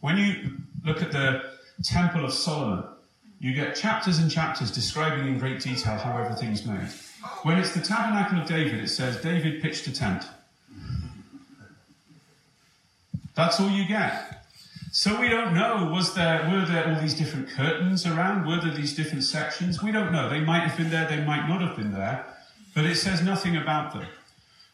When 0.00 0.16
you 0.16 0.58
look 0.84 1.02
at 1.02 1.12
the 1.12 1.42
temple 1.82 2.24
of 2.24 2.32
Solomon, 2.32 2.84
you 3.38 3.52
get 3.52 3.74
chapters 3.74 4.18
and 4.18 4.30
chapters 4.30 4.70
describing 4.70 5.26
in 5.26 5.38
great 5.38 5.60
detail 5.60 5.98
how 5.98 6.16
everything's 6.16 6.64
made. 6.64 6.88
When 7.42 7.58
it's 7.58 7.74
the 7.74 7.80
tabernacle 7.80 8.40
of 8.40 8.46
David, 8.46 8.80
it 8.80 8.88
says 8.88 9.20
David 9.20 9.60
pitched 9.60 9.86
a 9.86 9.92
tent. 9.92 10.24
That's 13.34 13.60
all 13.60 13.70
you 13.70 13.86
get. 13.86 14.44
So 14.92 15.20
we 15.20 15.28
don't 15.28 15.52
know, 15.52 15.90
was 15.92 16.14
there, 16.14 16.48
were 16.50 16.64
there 16.64 16.88
all 16.88 17.00
these 17.02 17.12
different 17.12 17.50
curtains 17.50 18.06
around? 18.06 18.46
Were 18.46 18.58
there 18.58 18.74
these 18.74 18.96
different 18.96 19.24
sections? 19.24 19.82
We 19.82 19.92
don't 19.92 20.10
know. 20.10 20.30
They 20.30 20.40
might 20.40 20.60
have 20.60 20.76
been 20.78 20.88
there, 20.88 21.06
they 21.06 21.22
might 21.22 21.46
not 21.46 21.60
have 21.60 21.76
been 21.76 21.92
there, 21.92 22.24
but 22.74 22.86
it 22.86 22.96
says 22.96 23.22
nothing 23.22 23.56
about 23.58 23.92
them. 23.92 24.06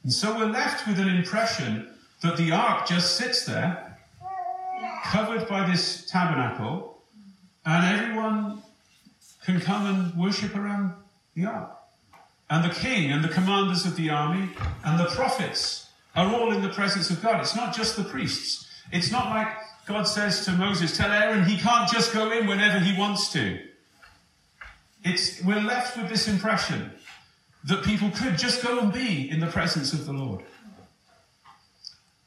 And 0.05 0.13
so 0.13 0.39
we're 0.39 0.47
left 0.47 0.87
with 0.87 1.01
an 1.01 1.09
impression 1.09 1.93
that 2.23 2.37
the 2.37 2.53
ark 2.53 2.87
just 2.87 3.17
sits 3.17 3.45
there, 3.45 3.99
covered 5.07 5.49
by 5.49 5.69
this 5.69 6.07
tabernacle, 6.07 6.92
and 7.65 8.01
everyone 8.01 8.63
can 9.45 9.61
come 9.61 9.87
and 9.87 10.17
worship 10.17 10.55
around 10.57 10.95
the 11.35 11.47
ark. 11.47 11.77
And 12.51 12.65
the 12.65 12.75
king 12.75 13.11
and 13.11 13.25
the 13.25 13.29
commanders 13.29 13.87
of 13.87 13.97
the 13.97 14.11
army 14.11 14.51
and 14.85 15.01
the 15.01 15.07
prophets 15.07 15.89
are 16.15 16.27
all 16.27 16.53
in 16.53 16.63
the 16.63 16.69
presence 16.69 17.11
of 17.11 17.23
God. 17.23 17.41
It's 17.41 17.57
not 17.57 17.75
just 17.75 17.97
the 17.97 18.05
priests. 18.05 18.69
It's 18.93 19.11
not 19.11 19.31
like 19.31 19.49
God 19.87 20.05
says 20.05 20.45
to 20.45 20.53
Moses, 20.53 20.97
tell 20.97 21.11
Aaron 21.11 21.45
he 21.45 21.57
can't 21.57 21.91
just 21.91 22.13
go 22.13 22.31
in 22.31 22.47
whenever 22.47 22.79
he 22.79 22.99
wants 22.99 23.33
to. 23.33 23.59
It's, 25.05 25.43
we're 25.43 25.61
left 25.61 25.97
with 25.97 26.09
this 26.09 26.29
impression 26.29 26.93
that 27.65 27.83
people 27.85 28.11
could 28.11 28.37
just 28.37 28.63
go 28.63 28.79
and 28.81 28.93
be 28.93 29.31
in 29.31 29.41
the 29.41 29.47
presence 29.47 29.93
of 29.93 30.07
the 30.07 30.13
Lord. 30.13 30.45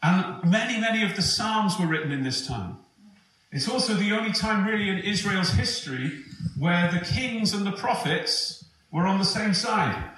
And 0.02 0.50
many, 0.50 0.80
many 0.80 1.04
of 1.04 1.16
the 1.16 1.22
Psalms 1.22 1.80
were 1.80 1.88
written 1.88 2.12
in 2.12 2.24
this 2.24 2.48
time. 2.48 2.78
It's 3.56 3.70
also 3.70 3.94
the 3.94 4.12
only 4.12 4.34
time, 4.34 4.68
really, 4.68 4.90
in 4.90 4.98
Israel's 4.98 5.52
history 5.52 6.12
where 6.60 6.92
the 6.92 7.00
kings 7.00 7.54
and 7.54 7.66
the 7.66 7.72
prophets 7.72 8.66
were 8.92 9.08
on 9.08 9.18
the 9.18 9.24
same 9.24 9.54
side. 9.54 10.12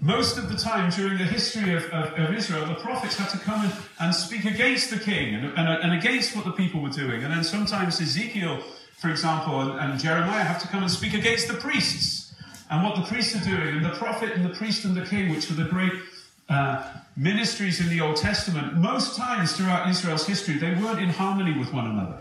Most 0.00 0.38
of 0.38 0.48
the 0.48 0.56
time 0.56 0.88
during 0.88 1.18
the 1.18 1.24
history 1.24 1.74
of, 1.74 1.84
of, 1.90 2.18
of 2.18 2.34
Israel, 2.34 2.64
the 2.64 2.76
prophets 2.76 3.16
had 3.16 3.28
to 3.32 3.38
come 3.38 3.66
and, 3.66 3.74
and 4.00 4.14
speak 4.14 4.46
against 4.46 4.88
the 4.88 4.98
king 4.98 5.34
and, 5.34 5.44
and, 5.58 5.68
and, 5.68 5.92
against 5.92 6.34
what 6.34 6.46
the 6.46 6.52
people 6.52 6.80
were 6.80 6.88
doing. 6.88 7.22
And 7.22 7.30
then 7.30 7.44
sometimes 7.44 8.00
Ezekiel, 8.00 8.62
for 8.96 9.10
example, 9.10 9.60
and, 9.60 9.78
and 9.78 10.00
Jeremiah 10.00 10.42
have 10.42 10.62
to 10.62 10.68
come 10.68 10.82
and 10.82 10.90
speak 10.90 11.12
against 11.12 11.48
the 11.48 11.54
priests 11.54 12.34
and 12.70 12.82
what 12.82 12.96
the 12.96 13.02
priests 13.02 13.36
are 13.36 13.44
doing. 13.44 13.76
And 13.76 13.84
the 13.84 13.90
prophet 13.90 14.32
and 14.32 14.42
the 14.42 14.54
priest 14.56 14.86
and 14.86 14.96
the 14.96 15.04
king, 15.04 15.28
which 15.28 15.50
were 15.50 15.56
the 15.56 15.68
great 15.68 15.92
uh, 16.48 16.92
ministries 17.16 17.80
in 17.80 17.88
the 17.88 18.00
Old 18.00 18.16
Testament, 18.16 18.74
most 18.74 19.16
times 19.16 19.52
throughout 19.56 19.88
Israel's 19.88 20.26
history, 20.26 20.58
they 20.58 20.74
weren't 20.74 21.00
in 21.00 21.08
harmony 21.08 21.58
with 21.58 21.72
one 21.72 21.86
another. 21.86 22.18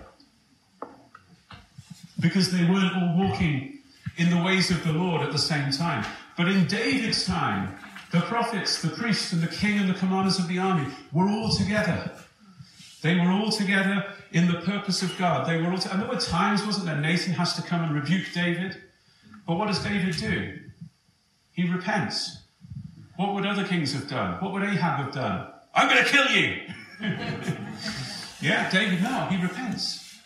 Because 2.20 2.52
they 2.52 2.64
weren't 2.64 2.96
all 2.96 3.18
walking 3.18 3.80
in 4.18 4.30
the 4.30 4.42
ways 4.42 4.72
of 4.72 4.84
the 4.84 4.94
Lord 4.94 5.22
at 5.22 5.32
the 5.32 5.38
same 5.38 5.72
time. 5.72 6.06
But 6.38 6.48
in 6.48 6.66
David's 6.68 7.26
time, 7.26 7.78
the 8.12 8.22
prophets, 8.22 8.82
the 8.82 8.90
priests, 8.90 9.34
and 9.34 9.42
the 9.42 9.48
king 9.48 9.78
and 9.78 9.90
the 9.90 9.94
commanders 9.94 10.40
of 10.40 10.48
the 10.48 10.58
army 10.58 10.88
were 11.12 11.28
all 11.28 11.50
together. 11.50 12.12
They 13.02 13.16
were 13.16 13.30
all 13.30 13.52
together 13.52 14.06
in 14.32 14.48
the 14.48 14.62
purpose 14.62 15.02
of 15.04 15.16
God. 15.18 15.48
They 15.48 15.58
were 15.58 15.68
all, 15.68 15.80
and 15.92 16.02
there 16.02 16.10
were 16.10 16.20
times, 16.20 16.66
wasn't 16.66 16.86
there? 16.86 16.98
Nathan 17.00 17.34
has 17.34 17.54
to 17.56 17.62
come 17.62 17.84
and 17.84 17.94
rebuke 17.94 18.28
David. 18.34 18.78
But 19.46 19.58
what 19.58 19.68
does 19.68 19.84
David 19.84 20.16
do? 20.18 20.60
He 21.52 21.70
repents. 21.70 22.45
What 23.18 23.34
would 23.34 23.46
other 23.46 23.66
kings 23.66 23.94
have 23.94 24.10
done? 24.10 24.42
What 24.42 24.54
would 24.54 24.64
Ahab 24.64 25.06
have 25.06 25.14
done? 25.14 25.48
I'm 25.74 25.90
going 25.90 26.04
to 26.04 26.10
kill 26.10 26.30
you. 26.32 26.62
yeah, 28.42 28.70
David, 28.70 29.02
no, 29.02 29.26
he 29.30 29.42
repents. 29.42 30.20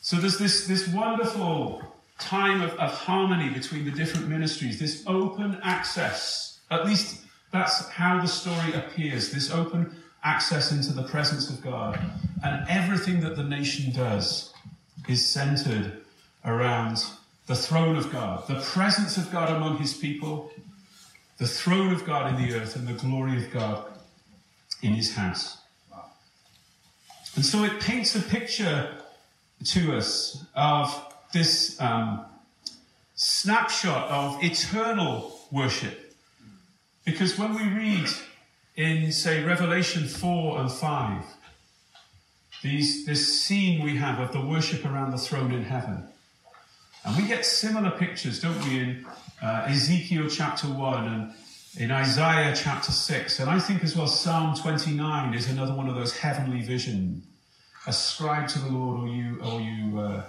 So 0.00 0.16
there's 0.16 0.38
this, 0.38 0.66
this 0.66 0.88
wonderful 0.88 1.82
time 2.18 2.62
of, 2.62 2.70
of 2.74 2.90
harmony 2.90 3.50
between 3.50 3.84
the 3.84 3.90
different 3.90 4.28
ministries, 4.28 4.78
this 4.78 5.04
open 5.06 5.58
access. 5.62 6.60
At 6.70 6.86
least 6.86 7.24
that's 7.52 7.88
how 7.88 8.20
the 8.20 8.28
story 8.28 8.72
appears 8.74 9.30
this 9.30 9.50
open 9.50 9.94
access 10.24 10.72
into 10.72 10.92
the 10.92 11.04
presence 11.04 11.48
of 11.48 11.62
God. 11.62 11.98
And 12.44 12.66
everything 12.68 13.20
that 13.20 13.36
the 13.36 13.44
nation 13.44 13.92
does 13.92 14.52
is 15.08 15.26
centered 15.26 16.02
around 16.44 17.04
the 17.46 17.56
throne 17.56 17.96
of 17.96 18.12
God, 18.12 18.46
the 18.46 18.60
presence 18.60 19.16
of 19.16 19.30
God 19.32 19.50
among 19.50 19.78
his 19.78 19.94
people, 19.94 20.50
the 21.38 21.46
throne 21.46 21.92
of 21.92 22.04
God 22.04 22.34
in 22.34 22.48
the 22.48 22.54
earth, 22.56 22.76
and 22.76 22.86
the 22.86 22.92
glory 22.92 23.36
of 23.36 23.50
God 23.52 23.84
in 24.82 24.92
his 24.92 25.14
house. 25.14 25.58
And 27.36 27.44
so 27.44 27.62
it 27.64 27.80
paints 27.80 28.16
a 28.16 28.20
picture 28.20 28.90
to 29.64 29.96
us 29.96 30.44
of 30.54 31.14
this 31.32 31.80
um, 31.80 32.24
snapshot 33.14 34.10
of 34.10 34.42
eternal 34.42 35.38
worship. 35.50 36.14
Because 37.04 37.38
when 37.38 37.54
we 37.54 37.62
read 37.62 38.08
in, 38.76 39.12
say, 39.12 39.42
Revelation 39.44 40.06
4 40.06 40.60
and 40.60 40.70
5, 40.70 41.24
these, 42.62 43.06
this 43.06 43.40
scene 43.40 43.84
we 43.84 43.96
have 43.96 44.18
of 44.18 44.32
the 44.32 44.40
worship 44.40 44.84
around 44.84 45.12
the 45.12 45.18
throne 45.18 45.52
in 45.52 45.62
heaven, 45.62 46.08
and 47.04 47.16
we 47.16 47.28
get 47.28 47.44
similar 47.46 47.90
pictures, 47.90 48.40
don't 48.40 48.58
we, 48.64 48.80
in 48.80 49.06
uh, 49.42 49.66
Ezekiel 49.68 50.28
chapter 50.28 50.66
1 50.66 51.06
and 51.06 51.32
in 51.76 51.90
Isaiah 51.90 52.54
chapter 52.56 52.90
6. 52.90 53.40
And 53.40 53.48
I 53.48 53.60
think 53.60 53.84
as 53.84 53.96
well 53.96 54.06
Psalm 54.06 54.56
29 54.56 55.34
is 55.34 55.48
another 55.48 55.74
one 55.74 55.88
of 55.88 55.94
those 55.94 56.16
heavenly 56.16 56.60
visions. 56.60 57.24
Ascribe 57.86 58.48
to 58.48 58.58
the 58.58 58.68
Lord, 58.68 59.00
or 59.00 59.08
you, 59.08 59.40
or 59.42 59.60
you 59.60 60.00
uh, 60.00 60.24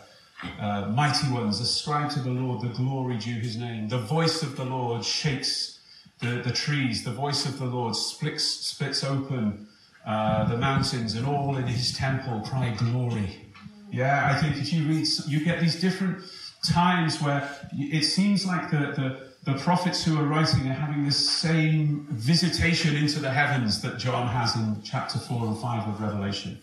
uh, 0.60 0.92
mighty 0.94 1.32
ones, 1.32 1.60
ascribe 1.60 2.12
to 2.12 2.20
the 2.20 2.30
Lord 2.30 2.62
the 2.62 2.70
glory 2.70 3.18
due 3.18 3.40
his 3.40 3.58
name. 3.58 3.90
The 3.90 3.98
voice 3.98 4.44
of 4.44 4.56
the 4.56 4.64
Lord 4.64 5.04
shakes 5.04 5.80
the, 6.20 6.42
the 6.44 6.52
trees. 6.52 7.04
The 7.04 7.12
voice 7.12 7.46
of 7.46 7.58
the 7.60 7.66
Lord 7.66 7.96
splits, 7.96 8.44
splits 8.44 9.04
open 9.04 9.68
uh, 10.06 10.46
the 10.46 10.58
mountains, 10.58 11.16
and 11.16 11.26
all 11.26 11.58
in 11.58 11.66
his 11.66 11.98
temple 11.98 12.42
cry 12.42 12.74
glory. 12.78 13.48
Yeah, 13.92 14.32
I 14.32 14.40
think 14.40 14.58
if 14.58 14.72
you 14.72 14.84
read, 14.84 15.08
you 15.28 15.44
get 15.44 15.60
these 15.60 15.82
different 15.82 16.24
times 16.64 17.22
where 17.22 17.49
it 17.74 18.03
seems 18.03 18.45
like 18.45 18.70
the, 18.70 18.78
the, 19.45 19.51
the 19.51 19.57
prophets 19.60 20.03
who 20.03 20.18
are 20.20 20.26
writing 20.26 20.68
are 20.70 20.74
having 20.74 21.05
this 21.05 21.30
same 21.30 22.07
visitation 22.12 22.95
into 22.95 23.20
the 23.20 23.30
heavens 23.30 23.82
that 23.82 23.97
John 23.97 24.28
has 24.28 24.55
in 24.55 24.82
chapter 24.84 25.20
4 25.20 25.47
and 25.47 25.57
5 25.57 25.88
of 25.88 26.01
Revelation. 26.01 26.60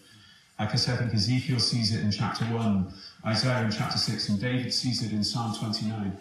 Like 0.59 0.73
I 0.73 0.77
said, 0.77 0.95
I 0.95 0.99
think 0.99 1.15
Ezekiel 1.15 1.59
sees 1.59 1.95
it 1.95 2.03
in 2.03 2.11
chapter 2.11 2.45
1, 2.45 2.93
Isaiah 3.27 3.65
in 3.65 3.71
chapter 3.71 3.99
6, 3.99 4.29
and 4.31 4.41
David 4.41 4.73
sees 4.73 5.03
it 5.03 5.13
in 5.13 5.23
Psalm 5.23 5.55
29. 5.55 6.17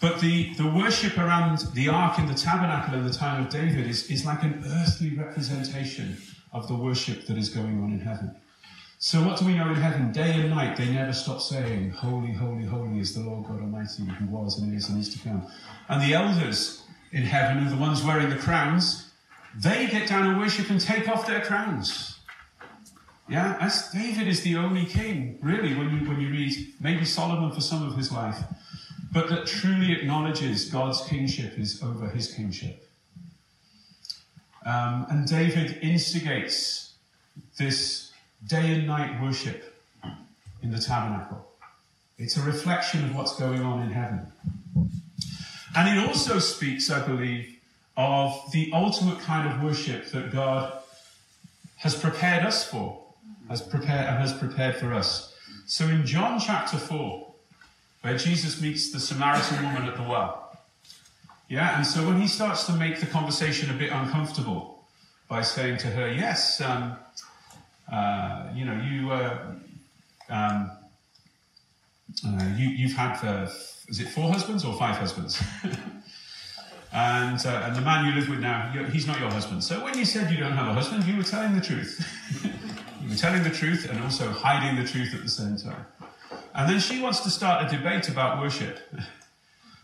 But 0.00 0.20
the, 0.20 0.52
the 0.54 0.66
worship 0.66 1.16
around 1.16 1.60
the 1.72 1.88
ark 1.88 2.18
in 2.18 2.26
the 2.26 2.34
tabernacle 2.34 2.94
in 2.94 3.06
the 3.06 3.12
time 3.12 3.44
of 3.44 3.50
David 3.50 3.86
is, 3.86 4.10
is 4.10 4.26
like 4.26 4.42
an 4.42 4.62
earthly 4.66 5.16
representation 5.16 6.16
of 6.52 6.68
the 6.68 6.74
worship 6.74 7.26
that 7.26 7.38
is 7.38 7.48
going 7.48 7.82
on 7.82 7.92
in 7.92 8.00
heaven. 8.00 8.34
So, 9.06 9.22
what 9.22 9.38
do 9.38 9.44
we 9.44 9.54
know 9.54 9.68
in 9.68 9.74
heaven? 9.74 10.12
Day 10.12 10.32
and 10.32 10.48
night, 10.48 10.78
they 10.78 10.88
never 10.88 11.12
stop 11.12 11.42
saying, 11.42 11.90
Holy, 11.90 12.32
holy, 12.32 12.64
holy 12.64 13.00
is 13.00 13.14
the 13.14 13.20
Lord 13.20 13.44
God 13.44 13.60
Almighty, 13.60 14.02
who 14.04 14.24
was 14.28 14.58
and 14.58 14.74
is 14.74 14.88
and 14.88 14.98
is 14.98 15.10
to 15.10 15.18
come. 15.18 15.46
And 15.90 16.00
the 16.00 16.14
elders 16.14 16.82
in 17.12 17.24
heaven, 17.24 17.66
are 17.66 17.68
the 17.68 17.76
ones 17.76 18.02
wearing 18.02 18.30
the 18.30 18.38
crowns, 18.38 19.10
they 19.54 19.88
get 19.88 20.08
down 20.08 20.26
and 20.26 20.38
worship 20.40 20.70
and 20.70 20.80
take 20.80 21.06
off 21.06 21.26
their 21.26 21.42
crowns. 21.42 22.16
Yeah, 23.28 23.58
as 23.60 23.90
David 23.90 24.26
is 24.26 24.40
the 24.40 24.56
only 24.56 24.86
king, 24.86 25.38
really, 25.42 25.74
when 25.74 25.90
you, 25.90 26.08
when 26.08 26.18
you 26.18 26.30
read 26.30 26.54
maybe 26.80 27.04
Solomon 27.04 27.52
for 27.52 27.60
some 27.60 27.86
of 27.86 27.98
his 27.98 28.10
life, 28.10 28.42
but 29.12 29.28
that 29.28 29.46
truly 29.46 29.92
acknowledges 29.92 30.70
God's 30.70 31.02
kingship 31.02 31.58
is 31.58 31.82
over 31.82 32.08
his 32.08 32.32
kingship. 32.32 32.88
Um, 34.64 35.04
and 35.10 35.28
David 35.28 35.76
instigates 35.82 36.94
this 37.58 38.03
day 38.46 38.74
and 38.74 38.86
night 38.86 39.20
worship 39.22 39.74
in 40.62 40.70
the 40.70 40.78
tabernacle. 40.78 41.46
It's 42.18 42.36
a 42.36 42.42
reflection 42.42 43.04
of 43.04 43.16
what's 43.16 43.36
going 43.38 43.62
on 43.62 43.82
in 43.82 43.90
heaven. 43.90 44.26
And 45.76 45.98
it 45.98 46.06
also 46.06 46.38
speaks, 46.38 46.90
I 46.90 47.04
believe, 47.04 47.58
of 47.96 48.40
the 48.52 48.70
ultimate 48.72 49.20
kind 49.20 49.48
of 49.48 49.62
worship 49.62 50.10
that 50.10 50.30
God 50.30 50.72
has 51.76 51.94
prepared 51.94 52.44
us 52.44 52.68
for, 52.68 53.02
has 53.48 53.60
prepared 53.60 54.06
and 54.08 54.18
has 54.18 54.32
prepared 54.32 54.76
for 54.76 54.92
us. 54.92 55.34
So 55.66 55.86
in 55.86 56.06
John 56.06 56.38
chapter 56.38 56.76
4, 56.76 57.32
where 58.02 58.16
Jesus 58.16 58.60
meets 58.60 58.92
the 58.92 59.00
Samaritan 59.00 59.64
woman 59.64 59.88
at 59.88 59.96
the 59.96 60.02
well, 60.02 60.56
yeah, 61.48 61.76
and 61.76 61.86
so 61.86 62.06
when 62.06 62.20
he 62.20 62.26
starts 62.26 62.64
to 62.66 62.72
make 62.72 63.00
the 63.00 63.06
conversation 63.06 63.70
a 63.70 63.74
bit 63.74 63.90
uncomfortable 63.92 64.86
by 65.28 65.42
saying 65.42 65.78
to 65.78 65.88
her, 65.88 66.10
Yes, 66.10 66.60
um, 66.60 66.96
uh, 67.90 68.48
you 68.54 68.64
know, 68.64 68.74
you, 68.74 69.10
uh, 69.10 69.38
um, 70.28 70.70
uh, 72.26 72.54
you, 72.56 72.68
you've 72.68 72.94
had, 72.94 73.22
uh, 73.24 73.48
is 73.88 74.00
it 74.00 74.08
four 74.08 74.30
husbands 74.30 74.64
or 74.64 74.74
five 74.74 74.96
husbands? 74.96 75.42
and, 76.92 77.44
uh, 77.46 77.62
and 77.64 77.76
the 77.76 77.80
man 77.80 78.06
you 78.06 78.18
live 78.18 78.28
with 78.28 78.40
now, 78.40 78.70
he's 78.90 79.06
not 79.06 79.20
your 79.20 79.30
husband. 79.30 79.62
So 79.62 79.82
when 79.84 79.98
you 79.98 80.04
said 80.04 80.30
you 80.30 80.38
don't 80.38 80.52
have 80.52 80.68
a 80.68 80.74
husband, 80.74 81.04
you 81.04 81.16
were 81.16 81.22
telling 81.22 81.54
the 81.54 81.60
truth. 81.60 82.00
you 83.02 83.10
were 83.10 83.16
telling 83.16 83.42
the 83.42 83.50
truth 83.50 83.88
and 83.90 84.00
also 84.02 84.30
hiding 84.30 84.82
the 84.82 84.88
truth 84.88 85.14
at 85.14 85.22
the 85.22 85.30
same 85.30 85.56
time. 85.56 85.86
And 86.54 86.70
then 86.70 86.80
she 86.80 87.00
wants 87.00 87.20
to 87.20 87.30
start 87.30 87.66
a 87.66 87.76
debate 87.76 88.08
about 88.08 88.40
worship. 88.40 88.78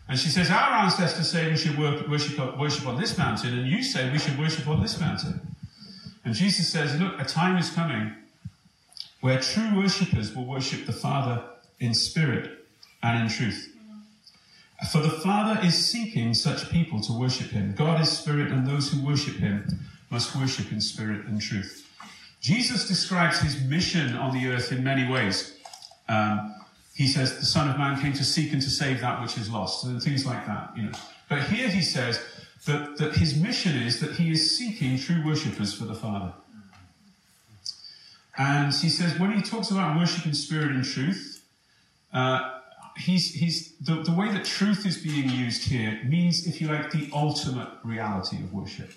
And 0.09 0.19
she 0.19 0.27
says, 0.27 0.51
Our 0.51 0.83
ancestors 0.83 1.29
say 1.31 1.49
we 1.49 1.55
should 1.55 1.77
worship, 1.77 2.57
worship 2.57 2.85
on 2.85 2.99
this 2.99 3.17
mountain, 3.17 3.57
and 3.57 3.65
you 3.65 3.81
say 3.81 4.11
we 4.11 4.19
should 4.19 4.37
worship 4.37 4.67
on 4.67 4.81
this 4.81 4.99
mountain. 4.99 5.39
And 6.23 6.33
Jesus 6.33 6.69
says, 6.69 6.99
Look, 6.99 7.19
a 7.19 7.25
time 7.25 7.57
is 7.57 7.69
coming 7.71 8.13
where 9.21 9.39
true 9.39 9.75
worshippers 9.75 10.35
will 10.35 10.45
worship 10.45 10.85
the 10.85 10.93
Father 10.93 11.43
in 11.79 11.93
spirit 11.93 12.65
and 13.03 13.21
in 13.21 13.29
truth. 13.29 13.67
For 14.91 14.99
the 14.99 15.09
Father 15.09 15.59
is 15.63 15.77
seeking 15.77 16.33
such 16.33 16.69
people 16.71 17.01
to 17.01 17.13
worship 17.13 17.49
him. 17.49 17.75
God 17.77 18.01
is 18.01 18.09
spirit, 18.09 18.51
and 18.51 18.65
those 18.65 18.91
who 18.91 19.05
worship 19.05 19.35
him 19.35 19.79
must 20.09 20.35
worship 20.35 20.71
in 20.71 20.81
spirit 20.81 21.25
and 21.27 21.39
truth. 21.39 21.87
Jesus 22.41 22.87
describes 22.87 23.39
his 23.39 23.61
mission 23.61 24.15
on 24.15 24.33
the 24.33 24.47
earth 24.49 24.71
in 24.71 24.83
many 24.83 25.09
ways. 25.11 25.55
Um, 26.09 26.55
he 26.95 27.07
says 27.07 27.37
the 27.37 27.45
Son 27.45 27.69
of 27.69 27.77
Man 27.77 28.01
came 28.01 28.13
to 28.13 28.23
seek 28.23 28.51
and 28.53 28.61
to 28.61 28.69
save 28.69 29.01
that 29.01 29.21
which 29.21 29.37
is 29.37 29.49
lost, 29.49 29.85
and 29.85 30.01
things 30.01 30.25
like 30.25 30.45
that. 30.47 30.71
You 30.75 30.83
know. 30.83 30.91
But 31.29 31.43
here 31.43 31.69
he 31.69 31.81
says 31.81 32.19
that, 32.65 32.97
that 32.97 33.15
his 33.15 33.35
mission 33.35 33.75
is 33.75 33.99
that 33.99 34.11
he 34.11 34.31
is 34.31 34.57
seeking 34.57 34.97
true 34.97 35.23
worshippers 35.25 35.73
for 35.73 35.85
the 35.85 35.95
Father. 35.95 36.33
And 38.37 38.73
he 38.73 38.89
says 38.89 39.19
when 39.19 39.31
he 39.31 39.41
talks 39.41 39.71
about 39.71 39.97
worship 39.97 40.25
in 40.25 40.33
spirit 40.33 40.71
and 40.71 40.83
truth, 40.83 41.43
uh, 42.13 42.59
he's, 42.97 43.33
he's, 43.33 43.77
the, 43.77 43.95
the 44.03 44.13
way 44.13 44.31
that 44.31 44.45
truth 44.45 44.85
is 44.85 44.97
being 44.97 45.29
used 45.29 45.69
here 45.69 45.99
means, 46.05 46.47
if 46.47 46.61
you 46.61 46.67
like, 46.67 46.91
the 46.91 47.09
ultimate 47.13 47.69
reality 47.83 48.37
of 48.37 48.53
worship. 48.53 48.91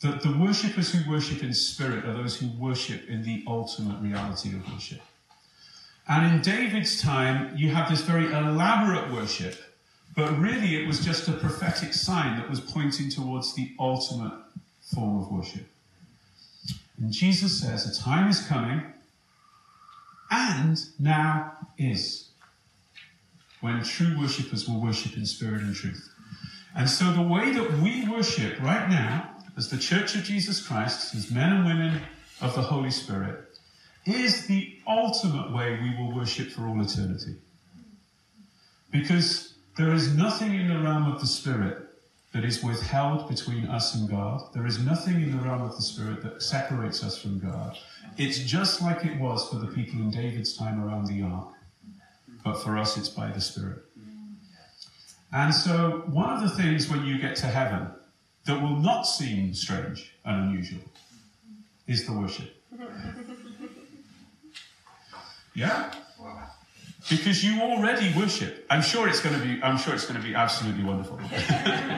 The, 0.00 0.08
the 0.22 0.36
worshippers 0.38 0.92
who 0.92 1.10
worship 1.10 1.42
in 1.42 1.54
spirit 1.54 2.04
are 2.04 2.12
those 2.12 2.38
who 2.38 2.48
worship 2.58 3.08
in 3.08 3.22
the 3.22 3.42
ultimate 3.46 4.00
reality 4.02 4.50
of 4.50 4.70
worship. 4.72 5.00
And 6.08 6.34
in 6.34 6.42
David's 6.42 7.00
time, 7.00 7.56
you 7.56 7.70
have 7.70 7.90
this 7.90 8.02
very 8.02 8.26
elaborate 8.26 9.12
worship, 9.12 9.58
but 10.16 10.36
really 10.38 10.82
it 10.82 10.86
was 10.86 11.04
just 11.04 11.28
a 11.28 11.32
prophetic 11.32 11.92
sign 11.92 12.38
that 12.38 12.48
was 12.48 12.58
pointing 12.58 13.10
towards 13.10 13.54
the 13.54 13.70
ultimate 13.78 14.32
form 14.80 15.18
of 15.18 15.30
worship. 15.30 15.66
And 16.98 17.12
Jesus 17.12 17.60
says, 17.60 17.86
A 17.86 18.02
time 18.02 18.30
is 18.30 18.40
coming, 18.46 18.82
and 20.30 20.78
now 20.98 21.52
is, 21.76 22.30
when 23.60 23.84
true 23.84 24.18
worshippers 24.18 24.66
will 24.66 24.80
worship 24.80 25.16
in 25.16 25.26
spirit 25.26 25.60
and 25.60 25.74
truth. 25.74 26.10
And 26.74 26.88
so 26.88 27.12
the 27.12 27.22
way 27.22 27.52
that 27.52 27.72
we 27.80 28.08
worship 28.08 28.60
right 28.62 28.88
now, 28.88 29.30
as 29.58 29.68
the 29.68 29.78
Church 29.78 30.14
of 30.14 30.24
Jesus 30.24 30.66
Christ, 30.66 31.14
as 31.14 31.30
men 31.30 31.52
and 31.52 31.66
women 31.66 32.00
of 32.40 32.54
the 32.54 32.62
Holy 32.62 32.90
Spirit, 32.90 33.44
is 34.06 34.46
the 34.46 34.78
ultimate 34.86 35.52
way 35.52 35.78
we 35.82 35.94
will 35.98 36.14
worship 36.14 36.50
for 36.50 36.66
all 36.66 36.80
eternity. 36.80 37.34
Because 38.90 39.55
there 39.76 39.92
is 39.92 40.14
nothing 40.14 40.54
in 40.54 40.68
the 40.68 40.78
realm 40.78 41.10
of 41.10 41.20
the 41.20 41.26
Spirit 41.26 41.78
that 42.32 42.44
is 42.44 42.62
withheld 42.62 43.28
between 43.28 43.66
us 43.66 43.94
and 43.94 44.08
God. 44.08 44.42
There 44.54 44.66
is 44.66 44.78
nothing 44.78 45.16
in 45.22 45.30
the 45.36 45.42
realm 45.42 45.62
of 45.62 45.76
the 45.76 45.82
Spirit 45.82 46.22
that 46.22 46.42
separates 46.42 47.02
us 47.04 47.18
from 47.20 47.38
God. 47.38 47.78
It's 48.16 48.38
just 48.38 48.80
like 48.80 49.04
it 49.04 49.18
was 49.20 49.48
for 49.48 49.56
the 49.56 49.66
people 49.66 50.00
in 50.00 50.10
David's 50.10 50.56
time 50.56 50.82
around 50.82 51.06
the 51.06 51.22
ark, 51.22 51.48
but 52.42 52.62
for 52.62 52.78
us 52.78 52.96
it's 52.96 53.08
by 53.08 53.30
the 53.30 53.40
Spirit. 53.40 53.82
And 55.32 55.52
so, 55.54 56.04
one 56.06 56.30
of 56.30 56.40
the 56.40 56.48
things 56.48 56.88
when 56.88 57.04
you 57.04 57.18
get 57.18 57.36
to 57.36 57.46
heaven 57.46 57.88
that 58.46 58.62
will 58.62 58.76
not 58.76 59.02
seem 59.02 59.52
strange 59.54 60.14
and 60.24 60.48
unusual 60.48 60.84
is 61.86 62.06
the 62.06 62.12
worship. 62.12 62.54
Yeah? 65.56 65.90
Because 67.08 67.44
you 67.44 67.60
already 67.62 68.12
worship. 68.16 68.66
I'm 68.68 68.82
sure 68.82 69.08
it's 69.08 69.20
going 69.20 69.38
to 69.38 69.44
be. 69.44 69.62
I'm 69.62 69.78
sure 69.78 69.94
it's 69.94 70.06
going 70.06 70.20
to 70.20 70.26
be 70.26 70.34
absolutely 70.34 70.82
wonderful. 70.82 71.18
and 71.48 71.92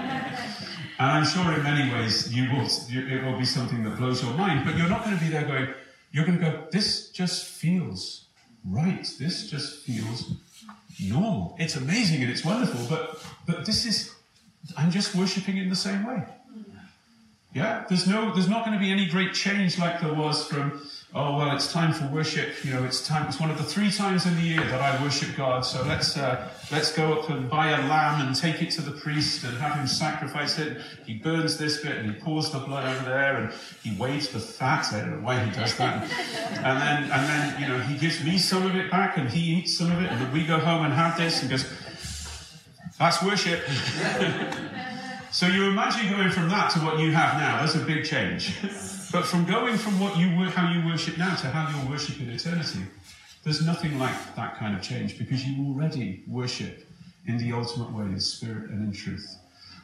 I'm 0.99 1.25
sure 1.25 1.51
in 1.53 1.63
many 1.63 1.91
ways 1.93 2.35
you 2.35 2.51
will. 2.53 2.69
It 2.91 3.25
will 3.25 3.39
be 3.39 3.47
something 3.47 3.85
that 3.85 3.97
blows 3.97 4.23
your 4.23 4.35
mind. 4.35 4.67
But 4.67 4.77
you're 4.77 4.89
not 4.89 5.05
going 5.05 5.17
to 5.17 5.25
be 5.25 5.31
there 5.31 5.45
going. 5.45 5.69
You're 6.13 6.27
going 6.27 6.39
to 6.39 6.45
go. 6.45 6.65
This 6.71 7.11
just 7.11 7.47
feels 7.47 8.27
right. 8.65 9.11
This 9.19 9.49
just 9.49 9.83
feels 9.83 10.31
normal. 11.01 11.57
It's 11.59 11.77
amazing 11.77 12.23
and 12.23 12.31
it's 12.31 12.45
wonderful. 12.45 12.81
But 12.89 13.25
but 13.47 13.65
this 13.65 13.87
is. 13.87 14.15
I'm 14.77 14.91
just 14.91 15.15
worshiping 15.15 15.57
in 15.57 15.71
the 15.71 15.77
same 15.77 16.05
way. 16.05 16.23
Mm. 16.55 16.65
Yeah. 17.55 17.85
There's 17.89 18.07
no. 18.07 18.35
There's 18.35 18.49
not 18.49 18.67
going 18.67 18.77
to 18.79 18.83
be 18.83 18.93
any 18.93 19.07
great 19.09 19.33
change 19.33 19.79
like 19.79 20.03
there 20.03 20.13
was 20.13 20.47
from 20.47 20.83
oh 21.15 21.39
well 21.39 21.55
it's 21.55 21.73
time 21.73 21.93
for 21.93 22.07
worship. 22.09 22.65
You 22.65 22.75
know 22.75 22.85
it's 22.85 23.07
time 23.07 23.27
it's 23.29 23.41
one 23.41 23.51
of 23.51 23.57
the 23.57 23.65
three 23.65 23.91
times 23.91 24.27
in 24.27 24.35
the 24.37 24.43
year 24.43 24.61
that 24.61 24.81
i 24.81 25.03
worship 25.03 25.35
god. 25.37 25.65
So 25.65 25.83
let's 25.85 26.17
uh, 26.17 26.51
let's 26.71 26.93
go 26.93 27.15
up 27.15 27.31
and 27.31 27.49
buy 27.49 27.71
a 27.71 27.89
lamb 27.89 28.27
and 28.27 28.37
take 28.37 28.61
it 28.61 28.71
to 28.73 28.83
the 28.83 28.91
priest 28.91 29.45
and 29.45 29.57
have 29.59 29.77
him 29.79 29.87
sacrifice 29.87 30.59
it. 30.59 30.79
He 31.07 31.15
burns 31.15 31.57
this 31.57 31.83
bit 31.83 31.97
and 31.97 32.15
he 32.15 32.21
pours 32.21 32.51
the 32.51 32.59
blood 32.59 32.85
over 32.85 33.09
there 33.09 33.37
and 33.37 33.53
he 33.83 33.97
weighs 33.97 34.29
the 34.29 34.41
fat 34.41 34.93
i 34.93 35.01
don't 35.01 35.11
know 35.11 35.27
why 35.27 35.39
he 35.41 35.51
does 35.51 35.77
that. 35.79 36.03
And 36.59 36.81
then 36.81 37.03
and 37.05 37.29
then 37.29 37.61
you 37.63 37.69
know 37.69 37.79
he 37.81 37.97
gives 37.97 38.23
me 38.25 38.37
some 38.39 38.67
of 38.67 38.77
it 38.77 38.91
back 38.91 39.17
and 39.17 39.29
he 39.29 39.59
eats 39.59 39.77
some 39.77 39.91
of 39.91 40.03
it. 40.03 40.11
And 40.11 40.21
then 40.21 40.33
we 40.33 40.45
go 40.45 40.59
home 40.59 40.85
and 40.85 40.93
have 40.93 41.17
this 41.17 41.41
and 41.41 41.51
goes 41.51 41.65
that's 42.99 43.23
worship. 43.23 43.61
So 45.31 45.47
you 45.47 45.65
imagine 45.65 46.11
going 46.11 46.31
from 46.31 46.49
that 46.49 46.71
to 46.71 46.79
what 46.79 46.99
you 46.99 47.13
have 47.13 47.35
now. 47.35 47.61
That's 47.61 47.75
a 47.75 47.85
big 47.85 48.07
change 48.07 48.57
but 49.13 49.25
from 49.25 49.45
going 49.45 49.77
from 49.77 49.99
what 50.01 50.19
you 50.19 50.29
how 50.51 50.73
you 50.73 50.87
worship 50.87 51.17
now 51.17 51.35
to 51.37 51.49
how 51.49 51.69
you'll 51.71 51.91
worship 51.91 52.21
in 52.21 52.31
eternity, 52.31 52.81
there's 53.45 53.65
nothing 53.65 53.99
like 53.99 54.35
that 54.37 54.57
kind 54.57 54.77
of 54.77 54.83
change 54.83 55.19
because 55.19 55.45
you 55.45 55.67
already 55.67 56.23
worship 56.27 56.87
in 57.27 57.39
the 57.39 57.53
ultimate 57.53 57.93
way 57.93 58.05
in 58.05 58.21
spirit 58.21 58.71
and 58.71 58.83
in 58.87 58.93
truth, 58.93 59.37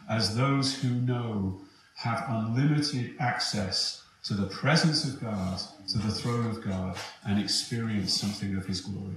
as 0.08 0.36
those 0.36 0.74
who 0.74 0.88
know 0.88 1.60
have 1.94 2.24
unlimited 2.28 3.14
access 3.20 4.02
to 4.24 4.34
the 4.34 4.46
presence 4.46 5.04
of 5.04 5.20
God, 5.20 5.60
to 5.88 5.98
the 5.98 6.10
throne 6.10 6.46
of 6.46 6.64
God, 6.64 6.96
and 7.26 7.38
experience 7.38 8.18
something 8.18 8.56
of 8.56 8.66
His 8.66 8.80
glory. 8.80 9.16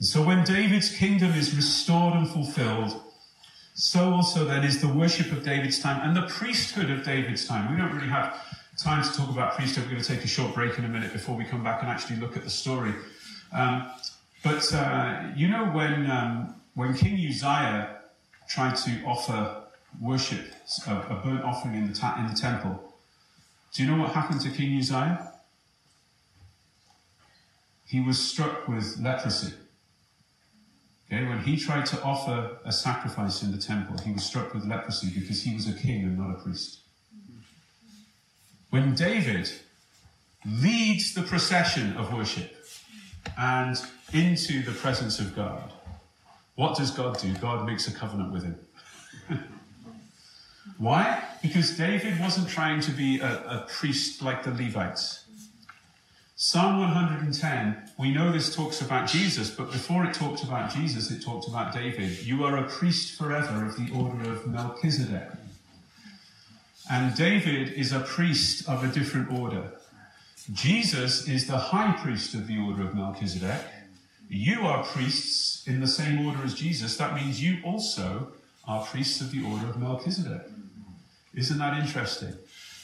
So 0.00 0.22
when 0.22 0.44
David's 0.44 0.94
kingdom 0.94 1.32
is 1.32 1.56
restored 1.56 2.14
and 2.14 2.28
fulfilled, 2.28 3.00
so 3.74 4.12
also 4.12 4.44
then 4.44 4.64
is 4.64 4.80
the 4.80 4.88
worship 4.88 5.32
of 5.32 5.44
David's 5.44 5.80
time 5.80 6.00
and 6.06 6.16
the 6.16 6.28
priesthood 6.28 6.90
of 6.90 7.04
David's 7.04 7.44
time. 7.44 7.70
We 7.72 7.76
don't 7.76 7.92
really 7.92 8.08
have 8.08 8.40
time 8.78 9.02
to 9.02 9.12
talk 9.12 9.28
about 9.28 9.56
priesthood. 9.56 9.84
We're 9.84 9.92
going 9.92 10.02
to 10.02 10.08
take 10.08 10.24
a 10.24 10.28
short 10.28 10.54
break 10.54 10.78
in 10.78 10.84
a 10.84 10.88
minute 10.88 11.12
before 11.12 11.36
we 11.36 11.44
come 11.44 11.64
back 11.64 11.82
and 11.82 11.90
actually 11.90 12.16
look 12.16 12.36
at 12.36 12.44
the 12.44 12.50
story. 12.50 12.92
Um, 13.52 13.90
but 14.44 14.72
uh, 14.72 15.28
you 15.34 15.48
know 15.48 15.64
when 15.66 16.08
um, 16.08 16.54
when 16.74 16.94
King 16.94 17.14
Uzziah 17.26 17.98
tried 18.48 18.76
to 18.76 19.02
offer 19.04 19.62
worship, 20.00 20.52
a, 20.86 20.92
a 20.92 21.20
burnt 21.24 21.42
offering 21.42 21.74
in 21.74 21.88
the 21.88 21.94
ta- 21.94 22.16
in 22.18 22.32
the 22.32 22.38
temple, 22.38 22.94
do 23.72 23.82
you 23.82 23.90
know 23.90 24.00
what 24.00 24.12
happened 24.12 24.40
to 24.42 24.50
King 24.50 24.78
Uzziah? 24.78 25.32
He 27.86 28.00
was 28.00 28.20
struck 28.20 28.68
with 28.68 28.98
leprosy. 29.00 29.54
Okay, 31.06 31.24
when 31.26 31.40
he 31.40 31.56
tried 31.56 31.86
to 31.86 32.02
offer 32.02 32.56
a 32.64 32.72
sacrifice 32.72 33.42
in 33.42 33.52
the 33.52 33.58
temple, 33.58 33.98
he 33.98 34.12
was 34.12 34.24
struck 34.24 34.54
with 34.54 34.64
leprosy 34.64 35.10
because 35.18 35.42
he 35.42 35.54
was 35.54 35.68
a 35.68 35.72
king 35.72 36.02
and 36.02 36.18
not 36.18 36.30
a 36.30 36.42
priest. 36.42 36.80
When 38.70 38.94
David 38.94 39.50
leads 40.46 41.14
the 41.14 41.22
procession 41.22 41.96
of 41.96 42.12
worship 42.12 42.64
and 43.38 43.80
into 44.12 44.62
the 44.62 44.72
presence 44.72 45.20
of 45.20 45.36
God, 45.36 45.72
what 46.54 46.76
does 46.76 46.90
God 46.90 47.18
do? 47.18 47.32
God 47.34 47.66
makes 47.66 47.86
a 47.88 47.92
covenant 47.92 48.32
with 48.32 48.44
him. 48.44 48.58
Why? 50.78 51.22
Because 51.42 51.76
David 51.76 52.18
wasn't 52.20 52.48
trying 52.48 52.80
to 52.80 52.90
be 52.90 53.20
a, 53.20 53.26
a 53.26 53.66
priest 53.68 54.22
like 54.22 54.42
the 54.42 54.50
Levites. 54.50 55.23
Psalm 56.36 56.80
110, 56.80 57.90
we 57.96 58.12
know 58.12 58.32
this 58.32 58.56
talks 58.56 58.80
about 58.80 59.08
Jesus, 59.08 59.50
but 59.50 59.70
before 59.70 60.04
it 60.04 60.12
talked 60.12 60.42
about 60.42 60.68
Jesus, 60.68 61.12
it 61.12 61.22
talked 61.22 61.46
about 61.46 61.72
David. 61.72 62.26
You 62.26 62.42
are 62.42 62.56
a 62.56 62.68
priest 62.68 63.16
forever 63.16 63.64
of 63.64 63.76
the 63.76 63.88
order 63.94 64.32
of 64.32 64.44
Melchizedek. 64.44 65.28
And 66.90 67.14
David 67.14 67.72
is 67.74 67.92
a 67.92 68.00
priest 68.00 68.68
of 68.68 68.82
a 68.82 68.88
different 68.88 69.30
order. 69.30 69.74
Jesus 70.52 71.28
is 71.28 71.46
the 71.46 71.56
high 71.56 71.92
priest 72.02 72.34
of 72.34 72.48
the 72.48 72.58
order 72.58 72.82
of 72.82 72.96
Melchizedek. 72.96 73.60
You 74.28 74.62
are 74.62 74.82
priests 74.82 75.64
in 75.68 75.80
the 75.80 75.86
same 75.86 76.26
order 76.26 76.42
as 76.42 76.54
Jesus. 76.54 76.96
That 76.96 77.14
means 77.14 77.40
you 77.40 77.58
also 77.64 78.32
are 78.66 78.84
priests 78.84 79.20
of 79.20 79.30
the 79.30 79.44
order 79.44 79.68
of 79.68 79.78
Melchizedek. 79.78 80.42
Isn't 81.32 81.58
that 81.58 81.78
interesting? 81.78 82.34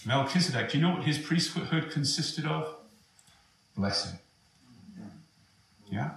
Melchizedek, 0.06 0.70
do 0.70 0.78
you 0.78 0.84
know 0.84 0.94
what 0.94 1.04
his 1.04 1.18
priesthood 1.18 1.90
consisted 1.90 2.46
of? 2.46 2.76
Blessing. 3.80 4.18
Yeah? 5.90 6.10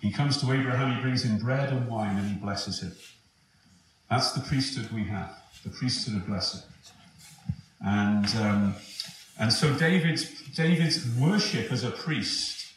He 0.00 0.10
comes 0.10 0.40
to 0.40 0.52
Abraham, 0.52 0.96
he 0.96 1.00
brings 1.00 1.24
in 1.24 1.38
bread 1.38 1.72
and 1.72 1.86
wine, 1.86 2.16
and 2.16 2.28
he 2.28 2.34
blesses 2.34 2.82
him. 2.82 2.96
That's 4.10 4.32
the 4.32 4.40
priesthood 4.40 4.90
we 4.90 5.04
have, 5.04 5.30
the 5.62 5.70
priesthood 5.70 6.16
of 6.16 6.26
blessing. 6.26 6.62
And, 7.80 8.26
um, 8.40 8.74
and 9.38 9.52
so 9.52 9.72
David's, 9.74 10.28
David's 10.56 11.08
worship 11.16 11.70
as 11.70 11.84
a 11.84 11.92
priest, 11.92 12.72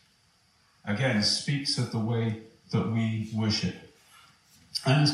again, 0.86 1.24
speaks 1.24 1.80
of 1.80 1.92
the 1.92 1.98
way 1.98 2.44
that 2.72 2.92
we 2.92 3.32
worship. 3.34 3.74
And 4.86 5.10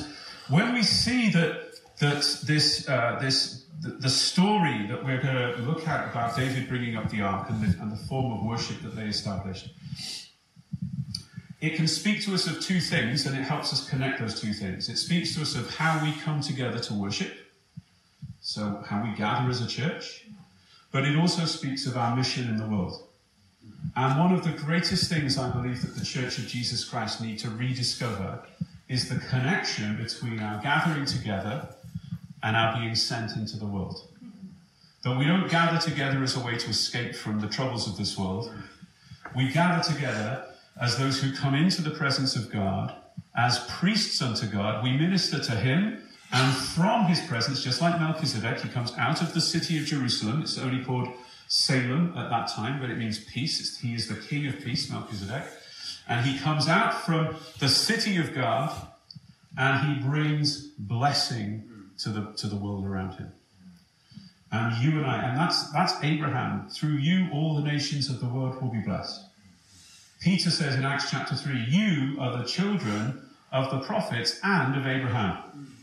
when 0.49 0.73
we 0.73 0.83
see 0.83 1.29
that, 1.29 1.64
that 1.99 2.23
this, 2.45 2.87
uh, 2.89 3.17
this, 3.21 3.65
the, 3.81 4.09
story 4.09 4.85
that 4.87 5.03
we're 5.03 5.21
going 5.21 5.35
to 5.35 5.61
look 5.61 5.87
at 5.87 6.09
about 6.09 6.35
David 6.35 6.67
bringing 6.67 6.97
up 6.97 7.09
the 7.09 7.21
ark 7.21 7.49
and 7.49 7.61
the, 7.61 7.81
and 7.81 7.91
the 7.91 8.07
form 8.07 8.33
of 8.33 8.45
worship 8.45 8.81
that 8.81 8.95
they 8.95 9.05
established, 9.05 9.69
it 11.61 11.75
can 11.75 11.87
speak 11.87 12.23
to 12.25 12.33
us 12.33 12.47
of 12.47 12.61
two 12.61 12.79
things 12.79 13.25
and 13.25 13.37
it 13.37 13.43
helps 13.43 13.71
us 13.71 13.89
connect 13.89 14.19
those 14.19 14.39
two 14.39 14.53
things. 14.53 14.89
It 14.89 14.97
speaks 14.97 15.35
to 15.35 15.41
us 15.41 15.55
of 15.55 15.73
how 15.75 16.03
we 16.03 16.11
come 16.21 16.41
together 16.41 16.79
to 16.79 16.93
worship, 16.93 17.33
so 18.41 18.83
how 18.85 19.03
we 19.03 19.15
gather 19.15 19.49
as 19.49 19.61
a 19.61 19.67
church, 19.67 20.25
but 20.91 21.05
it 21.05 21.17
also 21.17 21.45
speaks 21.45 21.87
of 21.87 21.97
our 21.97 22.15
mission 22.15 22.49
in 22.49 22.57
the 22.57 22.67
world. 22.67 23.07
And 23.95 24.19
one 24.19 24.33
of 24.33 24.43
the 24.43 24.51
greatest 24.51 25.09
things 25.09 25.37
I 25.37 25.49
believe 25.49 25.81
that 25.81 25.95
the 25.95 26.05
Church 26.05 26.37
of 26.37 26.47
Jesus 26.47 26.83
Christ 26.83 27.21
need 27.21 27.39
to 27.39 27.49
rediscover 27.49 28.39
is 28.89 29.09
the 29.09 29.19
connection 29.27 29.97
between 29.97 30.39
our 30.39 30.61
gathering 30.61 31.05
together 31.05 31.74
and 32.45 32.55
are 32.55 32.79
being 32.79 32.93
sent 32.93 33.35
into 33.35 33.57
the 33.57 33.65
world. 33.65 34.07
That 35.03 35.17
we 35.17 35.25
don't 35.25 35.49
gather 35.49 35.79
together 35.79 36.21
as 36.21 36.35
a 36.35 36.39
way 36.39 36.55
to 36.55 36.69
escape 36.69 37.15
from 37.15 37.39
the 37.39 37.47
troubles 37.47 37.87
of 37.87 37.97
this 37.97 38.17
world. 38.17 38.53
We 39.35 39.51
gather 39.51 39.83
together 39.83 40.45
as 40.79 40.95
those 40.97 41.19
who 41.19 41.33
come 41.33 41.55
into 41.55 41.81
the 41.81 41.89
presence 41.89 42.35
of 42.35 42.51
God, 42.51 42.93
as 43.35 43.65
priests 43.67 44.21
unto 44.21 44.45
God. 44.45 44.83
We 44.83 44.95
minister 44.95 45.39
to 45.39 45.51
Him, 45.53 46.03
and 46.31 46.55
from 46.55 47.05
His 47.05 47.19
presence, 47.21 47.63
just 47.63 47.81
like 47.81 47.99
Melchizedek, 47.99 48.61
He 48.61 48.69
comes 48.69 48.93
out 48.95 49.23
of 49.23 49.33
the 49.33 49.41
city 49.41 49.79
of 49.79 49.85
Jerusalem. 49.85 50.43
It's 50.43 50.59
only 50.59 50.85
called 50.85 51.07
Salem 51.47 52.13
at 52.15 52.29
that 52.29 52.49
time, 52.49 52.79
but 52.79 52.91
it 52.91 52.97
means 52.99 53.23
peace. 53.25 53.59
It's, 53.59 53.79
he 53.79 53.95
is 53.95 54.07
the 54.07 54.15
King 54.15 54.47
of 54.47 54.63
peace, 54.63 54.91
Melchizedek. 54.91 55.45
And 56.07 56.23
he 56.23 56.37
comes 56.37 56.67
out 56.67 57.05
from 57.05 57.35
the 57.57 57.69
city 57.69 58.17
of 58.17 58.35
God 58.35 58.71
and 59.57 59.87
he 59.87 60.07
brings 60.07 60.67
blessing 60.77 61.63
to 61.99 62.09
the, 62.09 62.31
to 62.37 62.47
the 62.47 62.55
world 62.55 62.85
around 62.85 63.13
him. 63.13 63.31
And 64.51 64.83
you 64.83 64.99
and 64.99 65.05
I, 65.05 65.29
and 65.29 65.37
that's, 65.37 65.71
that's 65.71 65.93
Abraham. 66.03 66.69
Through 66.69 66.97
you, 66.97 67.27
all 67.33 67.55
the 67.55 67.61
nations 67.61 68.09
of 68.09 68.19
the 68.19 68.27
world 68.27 68.61
will 68.61 68.71
be 68.71 68.79
blessed. 68.79 69.21
Peter 70.21 70.49
says 70.49 70.75
in 70.75 70.85
Acts 70.85 71.11
chapter 71.11 71.35
3, 71.35 71.65
you 71.67 72.17
are 72.19 72.37
the 72.37 72.45
children 72.45 73.21
of 73.51 73.69
the 73.71 73.79
prophets 73.79 74.39
and 74.43 74.75
of 74.75 74.87
Abraham. 74.87 75.75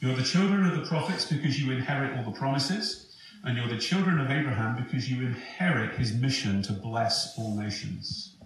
You're 0.00 0.16
the 0.16 0.22
children 0.22 0.66
of 0.66 0.76
the 0.76 0.86
prophets 0.86 1.24
because 1.24 1.60
you 1.60 1.72
inherit 1.72 2.16
all 2.16 2.24
the 2.24 2.36
promises, 2.36 3.14
and 3.44 3.56
you're 3.56 3.68
the 3.68 3.78
children 3.78 4.20
of 4.20 4.30
Abraham 4.30 4.76
because 4.82 5.10
you 5.10 5.24
inherit 5.24 5.96
his 5.96 6.12
mission 6.12 6.62
to 6.62 6.72
bless 6.72 7.38
all 7.38 7.56
nations. 7.56 8.36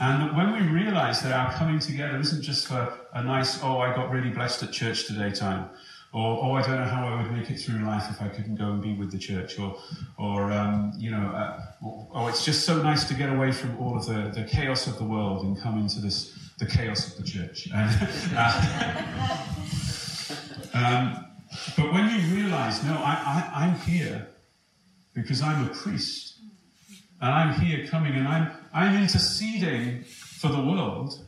And 0.00 0.36
when 0.36 0.52
we 0.52 0.60
realize 0.60 1.22
that 1.22 1.32
our 1.32 1.52
coming 1.52 1.78
together 1.78 2.18
isn't 2.18 2.42
just 2.42 2.66
for 2.66 2.92
a 3.12 3.22
nice, 3.22 3.62
oh, 3.62 3.78
I 3.78 3.94
got 3.94 4.10
really 4.10 4.30
blessed 4.30 4.64
at 4.64 4.72
church 4.72 5.06
today 5.06 5.30
time, 5.30 5.70
or 6.12 6.38
oh, 6.42 6.52
I 6.52 6.62
don't 6.62 6.80
know 6.80 6.84
how 6.84 7.06
I 7.06 7.22
would 7.22 7.30
make 7.30 7.48
it 7.50 7.58
through 7.58 7.78
life 7.84 8.06
if 8.10 8.20
I 8.20 8.28
couldn't 8.28 8.56
go 8.56 8.72
and 8.72 8.82
be 8.82 8.94
with 8.94 9.12
the 9.12 9.18
church, 9.18 9.58
or, 9.58 9.76
or 10.18 10.50
um, 10.50 10.92
you 10.96 11.12
know, 11.12 11.28
uh, 11.28 11.60
oh, 12.12 12.26
it's 12.26 12.44
just 12.44 12.64
so 12.64 12.82
nice 12.82 13.04
to 13.04 13.14
get 13.14 13.28
away 13.28 13.52
from 13.52 13.78
all 13.78 13.96
of 13.96 14.06
the, 14.06 14.32
the 14.34 14.44
chaos 14.44 14.88
of 14.88 14.98
the 14.98 15.04
world 15.04 15.44
and 15.44 15.60
come 15.60 15.78
into 15.78 16.00
this, 16.00 16.36
the 16.58 16.66
chaos 16.66 17.12
of 17.12 17.24
the 17.24 17.30
church. 17.30 17.68
uh, 17.74 17.88
um, 20.74 21.24
but 21.76 21.92
when 21.92 22.10
you 22.10 22.34
realize, 22.34 22.82
no, 22.82 22.94
I, 22.94 23.50
I, 23.54 23.64
I'm 23.64 23.76
here 23.80 24.26
because 25.14 25.40
I'm 25.40 25.66
a 25.66 25.68
priest, 25.68 26.33
and 27.20 27.30
I'm 27.30 27.60
here 27.60 27.86
coming 27.86 28.14
and 28.14 28.26
I'm, 28.26 28.50
I'm 28.72 29.00
interceding 29.00 30.04
for 30.04 30.48
the 30.48 30.60
world, 30.60 31.18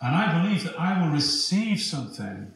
and 0.00 0.14
I 0.14 0.42
believe 0.42 0.64
that 0.64 0.78
I 0.78 1.00
will 1.00 1.12
receive 1.12 1.80
something 1.80 2.52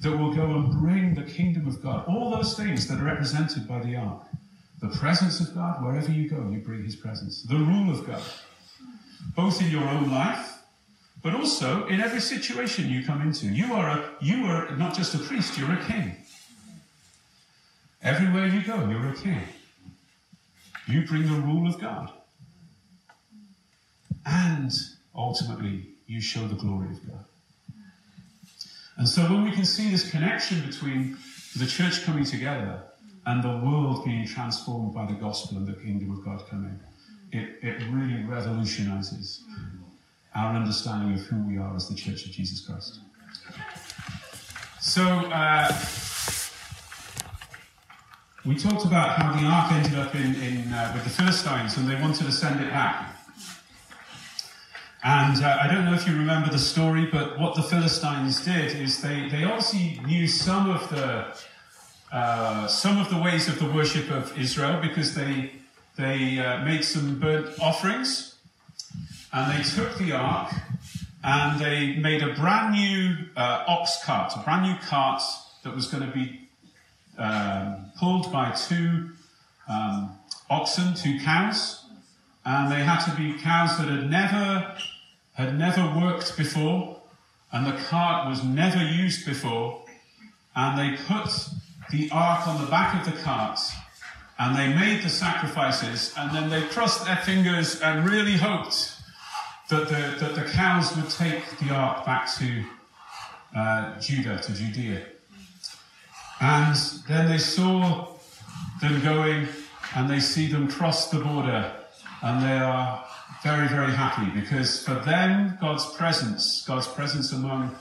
that 0.00 0.16
will 0.16 0.34
go 0.34 0.44
and 0.44 0.72
bring 0.80 1.14
the 1.14 1.22
kingdom 1.22 1.66
of 1.66 1.82
God. 1.82 2.04
All 2.06 2.30
those 2.30 2.56
things 2.56 2.86
that 2.88 3.00
are 3.00 3.04
represented 3.04 3.66
by 3.66 3.80
the 3.80 3.96
ark. 3.96 4.22
The 4.80 4.88
presence 4.88 5.40
of 5.40 5.54
God, 5.54 5.82
wherever 5.82 6.10
you 6.10 6.28
go, 6.28 6.36
you 6.50 6.58
bring 6.58 6.84
his 6.84 6.96
presence. 6.96 7.42
The 7.42 7.56
rule 7.56 7.90
of 7.90 8.06
God, 8.06 8.22
both 9.34 9.62
in 9.62 9.70
your 9.70 9.84
own 9.84 10.10
life, 10.10 10.58
but 11.22 11.34
also 11.34 11.86
in 11.86 12.00
every 12.00 12.20
situation 12.20 12.90
you 12.90 13.02
come 13.04 13.22
into. 13.22 13.46
You 13.46 13.72
are, 13.72 13.88
a, 13.88 14.10
you 14.20 14.44
are 14.44 14.70
not 14.76 14.94
just 14.94 15.14
a 15.14 15.18
priest, 15.18 15.56
you're 15.58 15.72
a 15.72 15.84
king. 15.84 16.14
Everywhere 18.02 18.46
you 18.46 18.62
go, 18.62 18.88
you're 18.88 19.08
a 19.08 19.14
king. 19.14 19.40
You 20.86 21.06
bring 21.06 21.22
the 21.22 21.40
rule 21.40 21.68
of 21.68 21.80
God. 21.80 22.12
And 24.24 24.72
ultimately, 25.14 25.88
you 26.06 26.20
show 26.20 26.46
the 26.46 26.54
glory 26.54 26.88
of 26.88 27.06
God. 27.06 27.24
And 28.96 29.08
so 29.08 29.22
when 29.22 29.44
we 29.44 29.50
can 29.50 29.64
see 29.64 29.90
this 29.90 30.10
connection 30.10 30.64
between 30.66 31.18
the 31.56 31.66
church 31.66 32.04
coming 32.04 32.24
together 32.24 32.82
and 33.26 33.42
the 33.42 33.48
world 33.48 34.04
being 34.04 34.26
transformed 34.26 34.94
by 34.94 35.06
the 35.06 35.14
gospel 35.14 35.58
and 35.58 35.66
the 35.66 35.74
kingdom 35.74 36.12
of 36.12 36.24
God 36.24 36.48
coming, 36.48 36.78
it, 37.32 37.58
it 37.62 37.82
really 37.90 38.24
revolutionizes 38.24 39.42
our 40.34 40.54
understanding 40.54 41.14
of 41.14 41.26
who 41.26 41.42
we 41.46 41.58
are 41.58 41.74
as 41.74 41.88
the 41.88 41.94
church 41.94 42.24
of 42.26 42.32
Jesus 42.32 42.60
Christ. 42.64 43.00
So, 44.80 45.02
uh, 45.02 45.68
we 48.46 48.54
talked 48.54 48.84
about 48.84 49.18
how 49.18 49.32
the 49.32 49.44
ark 49.44 49.72
ended 49.72 49.98
up 49.98 50.14
in, 50.14 50.36
in 50.36 50.72
uh, 50.72 50.92
with 50.94 51.02
the 51.02 51.10
Philistines 51.10 51.76
and 51.76 51.88
they 51.88 52.00
wanted 52.00 52.24
to 52.24 52.32
send 52.32 52.60
it 52.60 52.70
back. 52.70 53.12
And 55.02 55.42
uh, 55.42 55.58
I 55.60 55.66
don't 55.66 55.84
know 55.84 55.94
if 55.94 56.06
you 56.06 56.16
remember 56.16 56.50
the 56.50 56.58
story, 56.58 57.06
but 57.06 57.40
what 57.40 57.56
the 57.56 57.62
Philistines 57.62 58.44
did 58.44 58.76
is 58.76 59.02
they, 59.02 59.28
they 59.28 59.42
obviously 59.42 60.00
knew 60.06 60.28
some 60.28 60.70
of 60.70 60.88
the 60.90 61.26
uh, 62.12 62.68
some 62.68 62.98
of 62.98 63.10
the 63.10 63.20
ways 63.20 63.48
of 63.48 63.58
the 63.58 63.66
worship 63.66 64.10
of 64.10 64.38
Israel 64.38 64.80
because 64.80 65.14
they 65.16 65.50
they 65.96 66.38
uh, 66.38 66.64
made 66.64 66.84
some 66.84 67.18
burnt 67.18 67.48
offerings, 67.60 68.36
and 69.32 69.58
they 69.58 69.62
took 69.68 69.98
the 69.98 70.12
ark 70.12 70.52
and 71.24 71.60
they 71.60 71.96
made 71.96 72.22
a 72.22 72.32
brand 72.34 72.74
new 72.74 73.16
uh, 73.36 73.64
ox 73.66 74.04
cart, 74.04 74.32
a 74.36 74.38
brand 74.40 74.62
new 74.62 74.76
cart 74.86 75.20
that 75.64 75.74
was 75.74 75.88
going 75.88 76.06
to 76.06 76.12
be 76.12 76.45
um, 77.18 77.90
pulled 77.98 78.32
by 78.32 78.50
two 78.52 79.10
um, 79.68 80.16
oxen, 80.50 80.94
two 80.94 81.18
cows, 81.20 81.84
and 82.44 82.70
they 82.70 82.82
had 82.82 83.04
to 83.04 83.16
be 83.16 83.38
cows 83.40 83.76
that 83.78 83.88
had 83.88 84.10
never 84.10 84.76
had 85.34 85.58
never 85.58 85.82
worked 86.00 86.36
before, 86.36 86.98
and 87.52 87.66
the 87.66 87.78
cart 87.84 88.26
was 88.28 88.42
never 88.42 88.82
used 88.82 89.26
before, 89.26 89.84
and 90.54 90.78
they 90.78 90.96
put 91.04 91.28
the 91.90 92.08
ark 92.10 92.48
on 92.48 92.64
the 92.64 92.70
back 92.70 93.06
of 93.06 93.12
the 93.12 93.20
cart, 93.20 93.60
and 94.38 94.56
they 94.56 94.72
made 94.72 95.02
the 95.02 95.10
sacrifices, 95.10 96.14
and 96.16 96.34
then 96.34 96.48
they 96.48 96.62
crossed 96.68 97.04
their 97.04 97.16
fingers 97.16 97.80
and 97.82 98.08
really 98.08 98.36
hoped 98.36 98.94
that 99.68 99.88
the, 99.88 100.16
that 100.24 100.34
the 100.34 100.44
cows 100.52 100.96
would 100.96 101.10
take 101.10 101.44
the 101.58 101.74
ark 101.74 102.06
back 102.06 102.32
to 102.38 102.64
uh, 103.54 103.98
Judah, 104.00 104.38
to 104.38 104.52
Judea. 104.54 105.02
And 106.40 106.76
then 107.08 107.28
they 107.28 107.38
saw 107.38 108.08
them 108.80 109.02
going, 109.02 109.48
and 109.94 110.10
they 110.10 110.20
see 110.20 110.46
them 110.46 110.68
cross 110.68 111.10
the 111.10 111.20
border, 111.20 111.72
and 112.22 112.44
they 112.44 112.58
are 112.58 113.04
very, 113.42 113.68
very 113.68 113.92
happy 113.92 114.28
because 114.38 114.84
for 114.84 114.94
them, 114.94 115.56
God's 115.60 115.86
presence, 115.94 116.64
God's 116.66 116.86
presence 116.88 117.32
among 117.32 117.74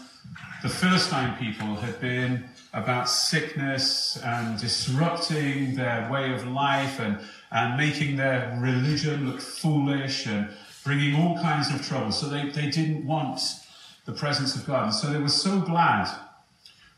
the 0.62 0.70
Philistine 0.70 1.36
people 1.38 1.76
had 1.76 1.99
been 1.99 2.43
about 2.74 3.10
sickness 3.10 4.18
and 4.24 4.60
disrupting 4.60 5.76
their 5.76 6.10
way 6.12 6.34
of 6.34 6.45
life 6.47 6.99
and, 6.99 7.20
and 7.51 7.78
making 7.78 8.18
their 8.18 8.58
religion 8.60 9.30
look 9.30 9.39
foolish 9.39 10.28
and 10.28 10.49
bringing 10.84 11.16
all 11.16 11.36
kinds 11.38 11.74
of 11.74 11.86
trouble. 11.86 12.12
So 12.12 12.28
they, 12.28 12.49
they 12.49 12.70
didn't 12.70 13.06
want 13.06 13.41
the 14.06 14.12
presence 14.12 14.56
of 14.56 14.68
God. 14.68 14.86
And 14.86 14.93
so 14.93 15.12
they 15.12 15.20
were 15.20 15.30
so 15.30 15.60
glad 15.60 16.08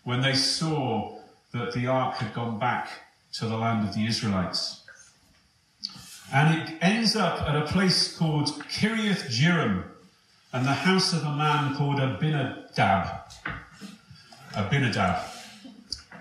when 0.03 0.21
they 0.21 0.33
saw 0.33 1.16
that 1.53 1.73
the 1.73 1.87
ark 1.87 2.15
had 2.15 2.33
gone 2.33 2.59
back 2.59 2.89
to 3.33 3.45
the 3.45 3.57
land 3.57 3.87
of 3.87 3.95
the 3.95 4.05
Israelites. 4.05 4.83
And 6.33 6.61
it 6.61 6.77
ends 6.81 7.15
up 7.15 7.41
at 7.41 7.55
a 7.55 7.65
place 7.65 8.17
called 8.17 8.47
Kiriath 8.69 9.27
Jearim 9.29 9.83
and 10.51 10.65
the 10.65 10.73
house 10.73 11.13
of 11.13 11.23
a 11.23 11.35
man 11.35 11.75
called 11.75 11.99
Abinadab. 11.99 13.31
Abinadab. 14.55 15.21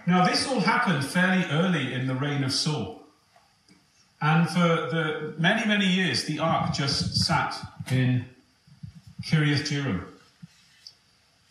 Now, 0.06 0.24
this 0.26 0.46
all 0.46 0.60
happened 0.60 1.04
fairly 1.04 1.44
early 1.50 1.92
in 1.92 2.06
the 2.06 2.14
reign 2.14 2.44
of 2.44 2.52
Saul. 2.52 3.02
And 4.20 4.48
for 4.48 4.58
the 4.58 5.34
many, 5.38 5.66
many 5.66 5.86
years, 5.86 6.24
the 6.24 6.38
ark 6.38 6.72
just 6.72 7.16
sat 7.16 7.56
in 7.90 8.26
Kiriath 9.24 9.68
Jearim. 9.68 10.04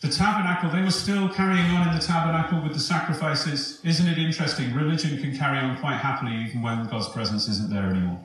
The 0.02 0.10
tabernacle, 0.10 0.70
they 0.70 0.82
were 0.82 0.92
still 0.92 1.30
carrying 1.30 1.66
on 1.72 1.88
in 1.88 1.96
the 1.96 2.02
tabernacle 2.02 2.62
with 2.62 2.74
the 2.74 2.80
sacrifices. 2.80 3.80
Isn't 3.84 4.08
it 4.08 4.18
interesting? 4.18 4.74
Religion 4.74 5.20
can 5.22 5.36
carry 5.36 5.58
on 5.58 5.78
quite 5.78 5.98
happily 5.98 6.36
even 6.48 6.62
when 6.62 6.88
God's 6.88 7.10
presence 7.10 7.48
isn't 7.48 7.70
there 7.70 7.90
anymore. 7.90 8.20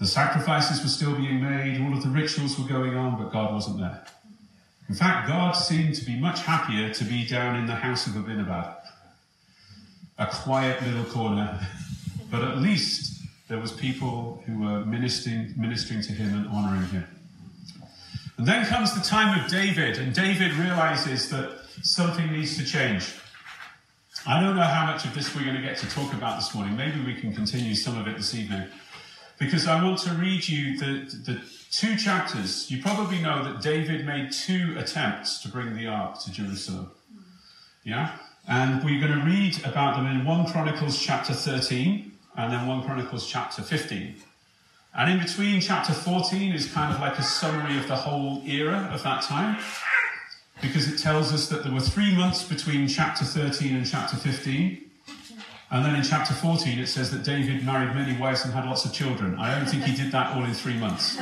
The 0.00 0.06
sacrifices 0.06 0.82
were 0.82 0.88
still 0.88 1.14
being 1.14 1.40
made, 1.40 1.80
all 1.80 1.92
of 1.96 2.02
the 2.02 2.08
rituals 2.08 2.58
were 2.58 2.66
going 2.66 2.96
on, 2.96 3.16
but 3.16 3.32
God 3.32 3.54
wasn't 3.54 3.78
there. 3.78 4.04
In 4.88 4.94
fact, 4.94 5.28
God 5.28 5.52
seemed 5.52 5.94
to 5.94 6.04
be 6.04 6.18
much 6.18 6.42
happier 6.42 6.92
to 6.92 7.04
be 7.04 7.24
down 7.26 7.56
in 7.56 7.66
the 7.66 7.74
house 7.74 8.06
of 8.06 8.16
Abinadab, 8.16 8.76
a 10.18 10.26
quiet 10.26 10.82
little 10.82 11.04
corner, 11.04 11.58
but 12.30 12.42
at 12.42 12.58
least 12.58 13.22
there 13.48 13.58
was 13.58 13.72
people 13.72 14.42
who 14.46 14.58
were 14.58 14.84
ministering, 14.84 15.54
ministering 15.56 16.02
to 16.02 16.12
him 16.12 16.34
and 16.34 16.48
honoring 16.48 16.86
him. 16.88 17.06
And 18.36 18.46
then 18.46 18.66
comes 18.66 18.94
the 18.94 19.00
time 19.00 19.38
of 19.42 19.50
David, 19.50 19.98
and 19.98 20.12
David 20.12 20.52
realizes 20.54 21.30
that 21.30 21.60
something 21.82 22.32
needs 22.32 22.56
to 22.58 22.64
change. 22.64 23.14
I 24.26 24.40
don't 24.40 24.56
know 24.56 24.62
how 24.62 24.86
much 24.86 25.04
of 25.04 25.14
this 25.14 25.34
we're 25.34 25.44
going 25.44 25.56
to 25.56 25.62
get 25.62 25.76
to 25.78 25.90
talk 25.90 26.12
about 26.12 26.38
this 26.38 26.54
morning. 26.54 26.76
Maybe 26.76 27.00
we 27.04 27.14
can 27.14 27.34
continue 27.34 27.74
some 27.74 27.98
of 27.98 28.08
it 28.08 28.16
this 28.16 28.34
evening. 28.34 28.66
Because 29.38 29.66
I 29.66 29.82
want 29.82 29.98
to 30.00 30.10
read 30.12 30.48
you 30.48 30.78
the, 30.78 31.16
the 31.24 31.40
two 31.70 31.96
chapters. 31.96 32.70
You 32.70 32.80
probably 32.82 33.20
know 33.20 33.44
that 33.44 33.60
David 33.60 34.06
made 34.06 34.32
two 34.32 34.76
attempts 34.78 35.42
to 35.42 35.48
bring 35.48 35.76
the 35.76 35.88
ark 35.88 36.20
to 36.22 36.32
Jerusalem. 36.32 36.90
Yeah? 37.84 38.16
And 38.48 38.82
we're 38.84 39.00
going 39.00 39.18
to 39.18 39.24
read 39.24 39.64
about 39.64 39.96
them 39.96 40.06
in 40.06 40.24
1 40.24 40.52
Chronicles 40.52 41.00
chapter 41.00 41.34
13 41.34 42.12
and 42.36 42.52
then 42.52 42.66
1 42.66 42.82
Chronicles 42.84 43.26
chapter 43.26 43.62
15. 43.62 44.16
And 44.96 45.10
in 45.10 45.18
between, 45.18 45.60
chapter 45.60 45.92
14 45.92 46.52
is 46.52 46.70
kind 46.72 46.94
of 46.94 47.00
like 47.00 47.18
a 47.18 47.22
summary 47.22 47.76
of 47.78 47.88
the 47.88 47.96
whole 47.96 48.42
era 48.46 48.88
of 48.92 49.02
that 49.02 49.22
time, 49.22 49.58
because 50.62 50.92
it 50.92 50.98
tells 50.98 51.32
us 51.32 51.48
that 51.48 51.64
there 51.64 51.72
were 51.72 51.80
three 51.80 52.14
months 52.16 52.44
between 52.44 52.86
chapter 52.86 53.24
13 53.24 53.74
and 53.74 53.86
chapter 53.86 54.16
15. 54.16 54.80
And 55.72 55.84
then 55.84 55.96
in 55.96 56.04
chapter 56.04 56.32
14, 56.32 56.78
it 56.78 56.86
says 56.86 57.10
that 57.10 57.24
David 57.24 57.66
married 57.66 57.96
many 57.96 58.16
wives 58.16 58.44
and 58.44 58.54
had 58.54 58.64
lots 58.66 58.84
of 58.84 58.92
children. 58.92 59.34
I 59.36 59.58
don't 59.58 59.68
think 59.68 59.82
he 59.82 59.96
did 59.96 60.12
that 60.12 60.36
all 60.36 60.44
in 60.44 60.54
three 60.54 60.78
months. 60.78 61.16
So 61.16 61.20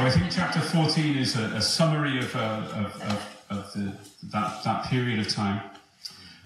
I 0.00 0.10
think 0.10 0.32
chapter 0.32 0.60
14 0.60 1.18
is 1.18 1.36
a, 1.36 1.44
a 1.56 1.60
summary 1.60 2.18
of, 2.18 2.34
uh, 2.34 2.62
of, 2.72 3.02
of, 3.02 3.36
of 3.50 3.72
the, 3.74 3.92
that, 4.28 4.64
that 4.64 4.84
period 4.84 5.18
of 5.18 5.28
time. 5.28 5.60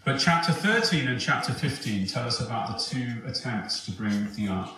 But 0.04 0.18
chapter 0.18 0.50
13 0.50 1.06
and 1.06 1.20
chapter 1.20 1.52
15 1.52 2.08
tell 2.08 2.26
us 2.26 2.40
about 2.40 2.66
the 2.66 2.84
two 2.84 3.22
attempts 3.24 3.84
to 3.84 3.92
bring 3.92 4.32
the 4.34 4.48
ark. 4.48 4.70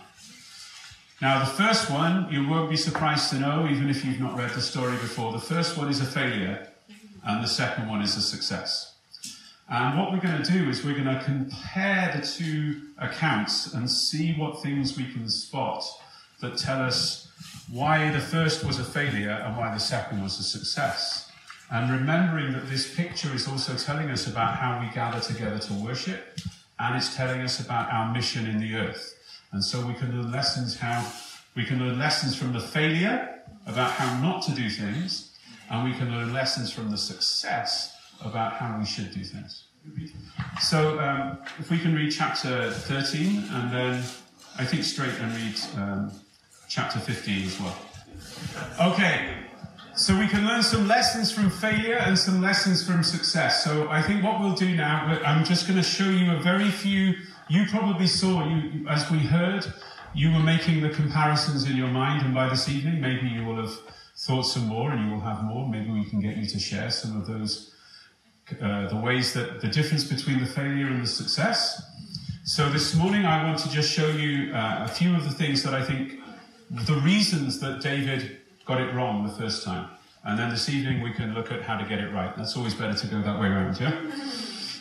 Now, 1.25 1.39
the 1.39 1.47
first 1.47 1.91
one, 1.91 2.31
you 2.31 2.47
won't 2.47 2.69
be 2.69 2.77
surprised 2.77 3.31
to 3.31 3.39
know, 3.39 3.67
even 3.67 3.89
if 3.89 4.05
you've 4.05 4.21
not 4.21 4.37
read 4.37 4.51
the 4.51 4.61
story 4.61 4.93
before, 4.99 5.33
the 5.33 5.39
first 5.39 5.79
one 5.79 5.89
is 5.89 6.03
a 6.03 6.05
failure, 6.05 6.69
and 7.27 7.43
the 7.43 7.49
second 7.49 7.89
one 7.89 8.03
is 8.03 8.15
a 8.15 8.21
success. 8.21 8.95
And 9.71 9.99
what 9.99 10.13
we're 10.13 10.21
going 10.21 10.43
to 10.43 10.53
do 10.53 10.69
is 10.69 10.85
we're 10.85 10.93
going 10.93 11.07
to 11.07 11.25
compare 11.25 12.13
the 12.15 12.27
two 12.27 12.89
accounts 12.99 13.73
and 13.73 13.91
see 13.91 14.35
what 14.35 14.63
things 14.63 14.99
we 14.99 15.11
can 15.13 15.31
spot 15.31 15.83
that 16.43 16.59
tell 16.59 16.83
us 16.83 17.33
why 17.73 18.11
the 18.11 18.21
first 18.21 18.63
was 18.63 18.79
a 18.79 18.85
failure 18.85 19.43
and 19.47 19.57
why 19.57 19.73
the 19.73 19.81
second 19.81 20.23
was 20.23 20.39
a 20.39 20.43
success. 20.43 21.33
And 21.71 21.91
remembering 21.91 22.53
that 22.53 22.69
this 22.69 22.95
picture 22.95 23.35
is 23.35 23.49
also 23.49 23.77
telling 23.79 24.11
us 24.11 24.27
about 24.27 24.57
how 24.57 24.79
we 24.79 24.95
gather 24.95 25.21
together 25.21 25.59
to 25.59 25.73
worship, 25.73 26.39
and 26.79 26.95
it's 26.95 27.17
telling 27.17 27.41
us 27.41 27.61
about 27.61 27.91
our 27.91 28.13
mission 28.13 28.47
in 28.47 28.59
the 28.59 28.75
earth. 28.75 29.19
And 29.55 29.65
so 29.65 29.87
we 29.87 29.95
can 29.95 30.11
learn 30.11 30.33
lessons 30.33 30.77
how 30.77 31.07
we 31.55 31.65
can 31.65 31.79
learn 31.79 31.97
lessons 31.97 32.35
from 32.35 32.53
the 32.53 32.59
failure 32.59 33.41
about 33.67 33.93
how 33.93 34.21
not 34.21 34.43
to 34.43 34.51
do 34.51 34.69
things, 34.69 35.39
and 35.71 35.85
we 35.85 35.97
can 35.97 36.11
learn 36.11 36.33
lessons 36.33 36.73
from 36.73 36.91
the 36.91 36.99
success 36.99 37.97
about 38.21 38.55
how 38.55 38.77
we 38.77 38.85
should 38.85 39.15
do 39.15 39.23
things. 39.23 39.67
So 40.61 40.99
um, 40.99 41.39
if 41.61 41.71
we 41.71 41.79
can 41.79 41.95
read 41.95 42.11
chapter 42.11 42.73
13 42.73 43.45
and 43.53 43.73
then 43.73 44.03
I 44.59 44.65
think 44.65 44.83
straight 44.83 45.15
and 45.21 45.33
read 45.37 45.57
um, 45.77 46.13
chapter 46.69 46.99
15 46.99 47.47
as 47.47 47.61
well. 47.61 47.79
Okay, 48.81 49.35
so 49.95 50.19
we 50.19 50.27
can 50.27 50.49
learn 50.49 50.65
some 50.65 50.89
lessons 50.89 51.31
from 51.31 51.49
failure 51.49 51.99
and 51.99 52.19
some 52.19 52.43
lessons 52.43 52.85
from 52.85 53.05
success. 53.05 53.63
So 53.63 53.89
I 53.89 54.03
think 54.03 54.25
what 54.25 54.41
we'll 54.41 54.57
do 54.57 54.75
now, 54.75 55.21
I'm 55.25 55.45
just 55.45 55.69
going 55.69 55.77
to 55.77 55.89
show 55.89 56.09
you 56.09 56.33
a 56.33 56.41
very 56.41 56.71
few 56.71 57.15
you 57.49 57.67
probably 57.67 58.07
saw, 58.07 58.47
you, 58.47 58.89
as 58.89 59.11
we 59.11 59.19
heard, 59.19 59.67
you 60.15 60.33
were 60.33 60.41
making 60.41 60.81
the 60.81 60.91
comparisons 60.91 61.69
in 61.69 61.77
your 61.77 61.89
mind, 61.89 62.25
and 62.25 62.35
by 62.35 62.49
this 62.49 62.69
evening, 62.69 63.01
maybe 63.01 63.29
you 63.29 63.45
will 63.45 63.57
have 63.57 63.77
thought 64.17 64.43
some 64.43 64.67
more 64.67 64.93
and 64.93 65.07
you 65.07 65.13
will 65.13 65.21
have 65.21 65.43
more. 65.43 65.69
Maybe 65.69 65.91
we 65.91 66.05
can 66.05 66.21
get 66.21 66.37
you 66.37 66.47
to 66.47 66.59
share 66.59 66.91
some 66.91 67.21
of 67.21 67.27
those, 67.27 67.75
uh, 68.63 68.89
the 68.89 68.97
ways 68.97 69.33
that 69.35 69.61
the 69.61 69.69
difference 69.69 70.05
between 70.05 70.39
the 70.41 70.47
failure 70.47 70.87
and 70.87 71.03
the 71.03 71.07
success. 71.07 71.83
So 72.45 72.69
this 72.71 72.95
morning, 72.95 73.27
I 73.27 73.43
want 73.45 73.59
to 73.61 73.71
just 73.71 73.91
show 73.91 74.09
you 74.09 74.55
uh, 74.55 74.87
a 74.87 74.89
few 74.89 75.15
of 75.17 75.25
the 75.25 75.31
things 75.31 75.63
that 75.65 75.75
I 75.75 75.83
think, 75.83 76.21
the 76.71 76.95
reasons 76.95 77.59
that 77.61 77.81
David 77.81 78.39
got 78.65 78.81
it 78.81 78.95
wrong 78.95 79.27
the 79.27 79.33
first 79.33 79.65
time. 79.65 79.91
And 80.25 80.39
then 80.39 80.51
this 80.51 80.69
evening, 80.69 81.03
we 81.03 81.13
can 81.13 81.35
look 81.35 81.51
at 81.51 81.63
how 81.63 81.77
to 81.77 81.85
get 81.87 81.99
it 81.99 82.13
right. 82.13 82.35
That's 82.37 82.57
always 82.57 82.75
better 82.75 82.95
to 82.95 83.07
go 83.07 83.21
that 83.21 83.41
way 83.41 83.49
around, 83.49 83.81
yeah? 83.81 84.01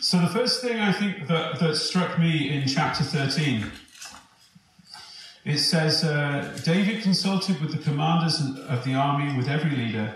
So 0.04 0.20
the 0.20 0.28
first 0.28 0.62
thing 0.62 0.82
I 0.82 0.92
think 0.92 1.28
that, 1.30 1.60
that 1.62 1.78
struck 1.78 2.20
me 2.20 2.50
in 2.50 2.68
chapter 2.68 3.06
13, 3.06 3.72
it 5.46 5.60
says, 5.60 6.04
uh, 6.04 6.60
David 6.66 7.02
consulted 7.04 7.62
with 7.62 7.72
the 7.72 7.78
commanders 7.78 8.42
of 8.42 8.84
the 8.84 8.96
army, 8.96 9.38
with 9.38 9.48
every 9.48 9.72
leader, 9.72 10.14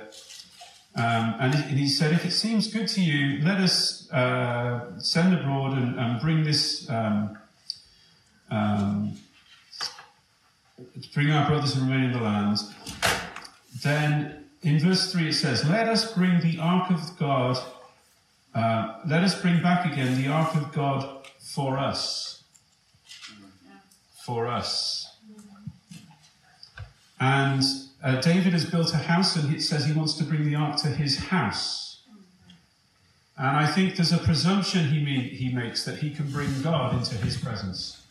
um, 0.98 1.36
and, 1.40 1.56
he, 1.56 1.88
said, 1.88 2.12
if 2.12 2.26
it 2.26 2.32
seems 2.32 2.68
good 2.68 2.90
to 2.90 3.02
you, 3.02 3.42
let 3.46 3.62
us 3.62 4.12
uh, 4.12 5.00
send 5.00 5.34
abroad 5.34 5.78
and, 5.78 5.98
and 5.98 6.20
bring 6.20 6.44
this, 6.44 6.90
um, 6.90 7.38
um, 8.52 9.18
bring 11.14 11.32
our 11.32 11.48
brothers 11.48 11.78
and 11.78 11.90
remain 11.90 12.10
in 12.10 12.12
the 12.12 12.20
land. 12.20 12.58
Then 13.82 14.50
in 14.64 14.82
verse 14.82 15.14
3 15.14 15.30
it 15.30 15.34
says, 15.34 15.66
let 15.70 15.88
us 15.88 16.12
bring 16.12 16.42
the 16.42 16.60
ark 16.60 16.92
of 16.92 17.18
God 17.18 17.58
uh, 18.58 18.99
let 19.05 19.24
us 19.24 19.39
bring 19.39 19.62
back 19.62 19.91
again 19.91 20.20
the 20.20 20.28
ark 20.28 20.55
of 20.55 20.74
God 20.74 21.28
for 21.39 21.78
us. 21.78 22.43
For 24.26 24.47
us. 24.47 25.16
And 27.20 27.64
uh, 28.03 28.20
David 28.22 28.53
has 28.53 28.66
built 28.66 28.93
a 28.93 28.97
house 28.97 29.36
and 29.36 29.53
it 29.55 29.62
says 29.62 29.86
he 29.86 29.93
wants 29.93 30.16
to 30.16 30.24
bring 30.24 30.45
the 30.45 30.55
ark 30.55 30.78
to 30.78 30.88
his 30.88 31.18
house. 31.18 32.01
And 33.38 33.55
I 33.55 33.68
think 33.68 33.95
there's 33.95 34.12
a 34.12 34.18
presumption 34.18 34.88
he, 34.88 35.03
mean, 35.03 35.22
he 35.22 35.49
makes 35.49 35.86
that 35.86 35.99
he 35.99 36.10
can 36.10 36.32
bring 36.32 36.62
God 36.64 36.95
into 36.95 37.16
his 37.16 37.38
presence. 37.38 38.01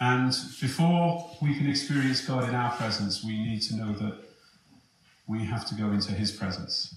And 0.00 0.32
before 0.60 1.30
we 1.40 1.54
can 1.54 1.68
experience 1.68 2.26
God 2.26 2.48
in 2.48 2.54
our 2.54 2.72
presence, 2.72 3.22
we 3.22 3.38
need 3.38 3.62
to 3.62 3.76
know 3.76 3.92
that 3.92 4.18
we 5.28 5.44
have 5.44 5.68
to 5.68 5.74
go 5.76 5.92
into 5.92 6.12
his 6.12 6.32
presence. 6.32 6.94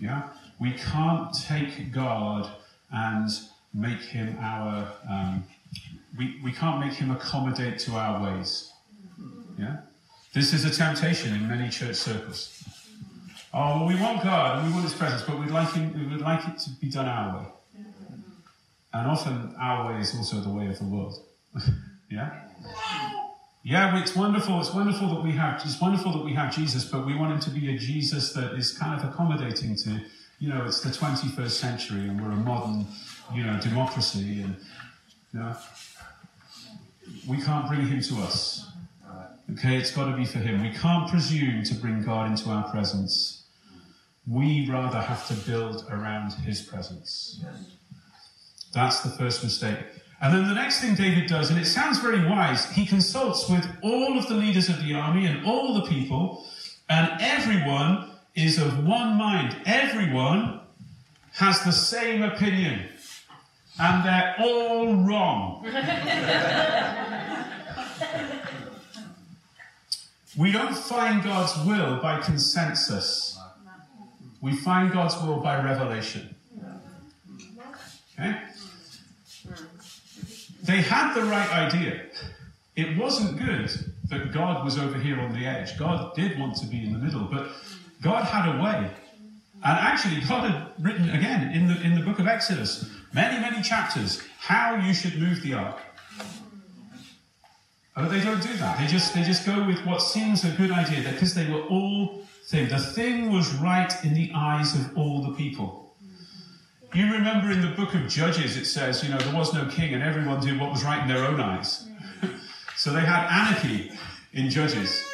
Yeah? 0.00 0.30
We 0.60 0.72
can't 0.72 1.32
take 1.34 1.92
God 1.92 2.50
and 2.90 3.30
make 3.74 4.00
him 4.00 4.36
our, 4.40 4.88
um, 5.08 5.44
we, 6.16 6.40
we 6.42 6.52
can't 6.52 6.80
make 6.80 6.94
him 6.94 7.10
accommodate 7.10 7.78
to 7.80 7.92
our 7.92 8.22
ways. 8.22 8.72
Yeah? 9.58 9.78
This 10.34 10.52
is 10.52 10.64
a 10.64 10.70
temptation 10.70 11.34
in 11.34 11.48
many 11.48 11.68
church 11.68 11.96
circles. 11.96 12.64
Oh, 13.52 13.78
well, 13.78 13.86
we 13.86 13.94
want 13.94 14.22
God 14.22 14.58
and 14.58 14.66
we 14.68 14.72
want 14.72 14.84
his 14.84 14.94
presence, 14.94 15.22
but 15.22 15.38
we'd 15.38 15.50
like, 15.50 15.72
him, 15.72 15.92
we 15.94 16.06
would 16.06 16.20
like 16.20 16.46
it 16.48 16.58
to 16.60 16.70
be 16.80 16.90
done 16.90 17.06
our 17.06 17.38
way. 17.38 17.46
And 18.92 19.06
often 19.06 19.54
our 19.60 19.92
way 19.92 20.00
is 20.00 20.14
also 20.14 20.40
the 20.40 20.50
way 20.50 20.66
of 20.66 20.78
the 20.78 20.84
world. 20.84 21.14
yeah? 22.10 22.48
Yeah, 23.62 24.00
it's 24.00 24.16
wonderful. 24.16 24.60
It's 24.60 24.72
wonderful 24.72 25.08
that 25.14 25.22
we 25.22 25.32
have. 25.32 25.60
It's 25.64 25.80
wonderful 25.80 26.12
that 26.12 26.24
we 26.24 26.32
have 26.34 26.54
Jesus, 26.54 26.84
but 26.84 27.04
we 27.04 27.14
want 27.14 27.32
him 27.34 27.40
to 27.40 27.50
be 27.50 27.74
a 27.74 27.78
Jesus 27.78 28.32
that 28.32 28.54
is 28.54 28.72
kind 28.72 28.98
of 28.98 29.08
accommodating 29.08 29.76
to 29.76 30.00
you 30.38 30.48
know, 30.48 30.64
it's 30.64 30.80
the 30.80 30.90
21st 30.90 31.50
century 31.50 32.00
and 32.00 32.20
we're 32.20 32.30
a 32.30 32.36
modern, 32.36 32.86
you 33.34 33.42
know, 33.42 33.58
democracy 33.60 34.42
and, 34.42 34.56
you 35.32 35.40
know, 35.40 35.56
we 37.26 37.40
can't 37.42 37.66
bring 37.66 37.86
him 37.86 38.00
to 38.00 38.14
us. 38.16 38.70
Okay, 39.52 39.76
it's 39.76 39.90
got 39.90 40.10
to 40.10 40.16
be 40.16 40.26
for 40.26 40.38
him. 40.38 40.62
We 40.62 40.70
can't 40.70 41.08
presume 41.08 41.62
to 41.64 41.74
bring 41.74 42.02
God 42.02 42.30
into 42.30 42.50
our 42.50 42.70
presence. 42.70 43.44
We 44.26 44.68
rather 44.68 45.00
have 45.00 45.26
to 45.28 45.34
build 45.50 45.86
around 45.90 46.34
his 46.34 46.60
presence. 46.60 47.42
That's 48.74 49.00
the 49.00 49.08
first 49.08 49.42
mistake. 49.42 49.78
And 50.20 50.34
then 50.34 50.48
the 50.48 50.54
next 50.54 50.80
thing 50.80 50.94
David 50.94 51.28
does, 51.28 51.48
and 51.50 51.58
it 51.58 51.64
sounds 51.64 51.98
very 51.98 52.28
wise, 52.28 52.70
he 52.72 52.84
consults 52.84 53.48
with 53.48 53.66
all 53.82 54.18
of 54.18 54.28
the 54.28 54.34
leaders 54.34 54.68
of 54.68 54.84
the 54.84 54.94
army 54.94 55.24
and 55.26 55.46
all 55.46 55.74
the 55.74 55.88
people, 55.88 56.44
and 56.90 57.10
everyone 57.20 58.10
is 58.38 58.58
of 58.58 58.86
one 58.86 59.16
mind. 59.16 59.56
Everyone 59.66 60.60
has 61.32 61.62
the 61.64 61.72
same 61.72 62.22
opinion, 62.22 62.88
and 63.80 64.04
they're 64.04 64.36
all 64.38 64.94
wrong. 64.94 65.64
we 70.36 70.52
don't 70.52 70.76
find 70.76 71.24
God's 71.24 71.56
will 71.66 72.00
by 72.00 72.20
consensus, 72.20 73.36
we 74.40 74.54
find 74.54 74.92
God's 74.92 75.20
will 75.22 75.40
by 75.40 75.60
revelation. 75.62 76.34
Okay? 78.14 78.38
They 80.62 80.80
had 80.82 81.14
the 81.14 81.22
right 81.24 81.50
idea. 81.50 82.02
It 82.76 82.96
wasn't 82.96 83.38
good 83.38 83.70
that 84.10 84.32
God 84.32 84.64
was 84.64 84.78
over 84.78 84.98
here 84.98 85.18
on 85.20 85.32
the 85.32 85.44
edge. 85.46 85.76
God 85.78 86.14
did 86.14 86.38
want 86.38 86.56
to 86.56 86.66
be 86.66 86.84
in 86.84 86.92
the 86.92 86.98
middle, 86.98 87.24
but 87.24 87.48
God 88.02 88.24
had 88.24 88.54
a 88.54 88.62
way. 88.62 88.90
And 89.64 89.78
actually, 89.78 90.20
God 90.20 90.50
had 90.50 90.72
written 90.78 91.10
again 91.10 91.52
in 91.52 91.66
the, 91.66 91.80
in 91.82 91.94
the 91.94 92.00
book 92.00 92.18
of 92.20 92.28
Exodus, 92.28 92.88
many, 93.12 93.40
many 93.40 93.60
chapters, 93.60 94.22
how 94.38 94.76
you 94.76 94.94
should 94.94 95.18
move 95.18 95.42
the 95.42 95.54
ark. 95.54 95.78
But 97.94 98.10
they 98.10 98.20
don't 98.20 98.40
do 98.40 98.54
that. 98.58 98.78
They 98.78 98.86
just 98.86 99.12
they 99.12 99.24
just 99.24 99.44
go 99.44 99.66
with 99.66 99.84
what 99.84 100.00
seems 100.00 100.44
a 100.44 100.50
good 100.50 100.70
idea 100.70 101.10
because 101.10 101.34
they 101.34 101.50
were 101.50 101.62
all 101.62 102.22
thing. 102.44 102.68
The 102.68 102.78
thing 102.78 103.32
was 103.32 103.52
right 103.54 103.92
in 104.04 104.14
the 104.14 104.30
eyes 104.36 104.76
of 104.76 104.96
all 104.96 105.22
the 105.22 105.34
people. 105.34 105.96
You 106.94 107.12
remember 107.12 107.50
in 107.50 107.60
the 107.60 107.74
book 107.76 107.94
of 107.94 108.06
Judges 108.08 108.56
it 108.56 108.66
says, 108.66 109.02
you 109.02 109.10
know, 109.10 109.18
there 109.18 109.34
was 109.34 109.52
no 109.52 109.66
king 109.66 109.94
and 109.94 110.02
everyone 110.02 110.40
did 110.40 110.60
what 110.60 110.70
was 110.70 110.84
right 110.84 111.02
in 111.02 111.08
their 111.08 111.26
own 111.26 111.40
eyes. 111.40 111.88
so 112.76 112.92
they 112.92 113.00
had 113.00 113.26
anarchy 113.30 113.90
in 114.32 114.48
Judges. 114.48 115.04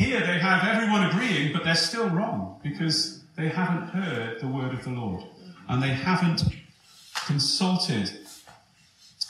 Here 0.00 0.20
they 0.20 0.38
have 0.38 0.66
everyone 0.66 1.04
agreeing, 1.10 1.52
but 1.52 1.62
they're 1.62 1.74
still 1.74 2.08
wrong 2.08 2.58
because 2.62 3.22
they 3.36 3.50
haven't 3.50 3.88
heard 3.88 4.40
the 4.40 4.46
word 4.46 4.72
of 4.72 4.82
the 4.82 4.88
Lord 4.88 5.22
and 5.68 5.82
they 5.82 5.90
haven't 5.90 6.42
consulted 7.26 8.10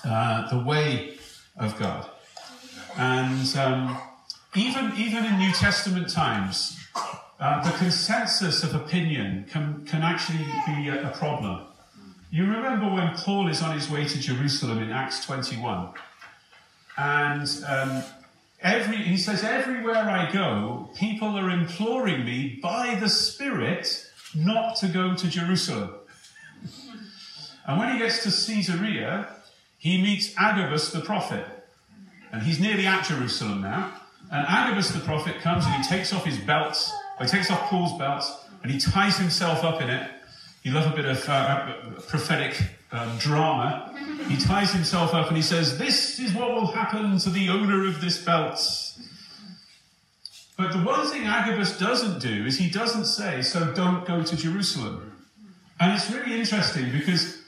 uh, 0.05 0.49
the 0.49 0.63
way 0.63 1.19
of 1.57 1.77
God. 1.77 2.09
And 2.97 3.57
um, 3.57 4.01
even, 4.55 4.93
even 4.97 5.25
in 5.25 5.39
New 5.39 5.53
Testament 5.55 6.09
times, 6.09 6.79
uh, 7.41 7.69
the 7.69 7.77
consensus 7.77 8.63
of 8.63 8.73
opinion 8.73 9.47
can, 9.51 9.85
can 9.87 10.03
actually 10.03 10.47
be 10.69 10.87
a, 10.87 11.09
a, 11.09 11.11
problem. 11.11 11.63
You 12.31 12.45
remember 12.45 12.89
when 12.89 13.13
Paul 13.17 13.49
is 13.49 13.61
on 13.61 13.75
his 13.75 13.91
way 13.91 14.05
to 14.05 14.21
Jerusalem 14.21 14.81
in 14.81 14.93
Acts 14.93 15.27
21, 15.27 15.89
and 16.97 17.49
um, 17.67 18.05
every, 18.63 18.97
he 18.97 19.17
says, 19.17 19.43
Everywhere 19.43 19.97
I 19.97 20.31
go, 20.31 20.91
people 20.97 21.29
are 21.39 21.51
imploring 21.51 22.25
me 22.25 22.59
by 22.63 22.97
the 22.97 23.09
Spirit 23.09 24.07
not 24.35 24.77
to 24.77 24.89
go 24.89 25.15
to 25.15 25.29
Jerusalem. 25.29 25.95
and 27.67 27.79
when 27.79 27.93
he 27.93 27.99
gets 27.99 28.23
to 28.25 28.31
Caesarea, 28.31 29.29
he 29.79 30.03
meets 30.03 30.35
Agabus 30.39 30.93
the 30.93 31.01
prophet. 31.01 31.45
And 32.33 32.43
he's 32.43 32.61
nearly 32.61 32.87
at 32.87 33.05
Jerusalem 33.07 33.63
now. 33.63 33.93
And 34.31 34.47
Agabus 34.47 34.91
the 34.91 35.01
prophet 35.01 35.41
comes 35.41 35.65
and 35.67 35.75
he 35.75 35.83
takes 35.83 36.13
off 36.13 36.25
his 36.25 36.39
belt, 36.39 36.89
he 37.19 37.27
takes 37.27 37.51
off 37.51 37.69
Paul's 37.69 37.99
belt, 37.99 38.25
and 38.63 38.71
he 38.71 38.79
ties 38.79 39.19
himself 39.19 39.65
up 39.65 39.81
in 39.81 39.91
it. 39.91 40.09
You 40.63 40.73
love 40.73 40.93
a 40.93 40.95
bit 40.95 41.07
of 41.07 41.29
uh, 41.29 41.73
prophetic 42.07 42.63
um, 42.93 43.17
drama. 43.19 43.95
He 44.29 44.37
ties 44.37 44.73
himself 44.73 45.15
up 45.15 45.29
and 45.29 45.37
he 45.37 45.43
says, 45.43 45.79
This 45.79 46.19
is 46.19 46.35
what 46.35 46.51
will 46.51 46.67
happen 46.67 47.19
to 47.19 47.31
the 47.31 47.49
owner 47.49 47.87
of 47.87 48.01
this 48.01 48.23
belt. 48.25 48.61
But 50.57 50.73
the 50.73 50.79
one 50.79 51.07
thing 51.07 51.27
Agabus 51.27 51.79
doesn't 51.79 52.21
do 52.21 52.45
is 52.45 52.59
he 52.59 52.69
doesn't 52.69 53.07
say, 53.07 53.43
So 53.43 53.73
don't 53.73 54.05
go 54.07 54.23
to 54.23 54.37
Jerusalem. 54.37 55.07
And 55.79 55.93
it's 55.93 56.11
really 56.11 56.39
interesting 56.39 56.93
because 56.93 57.39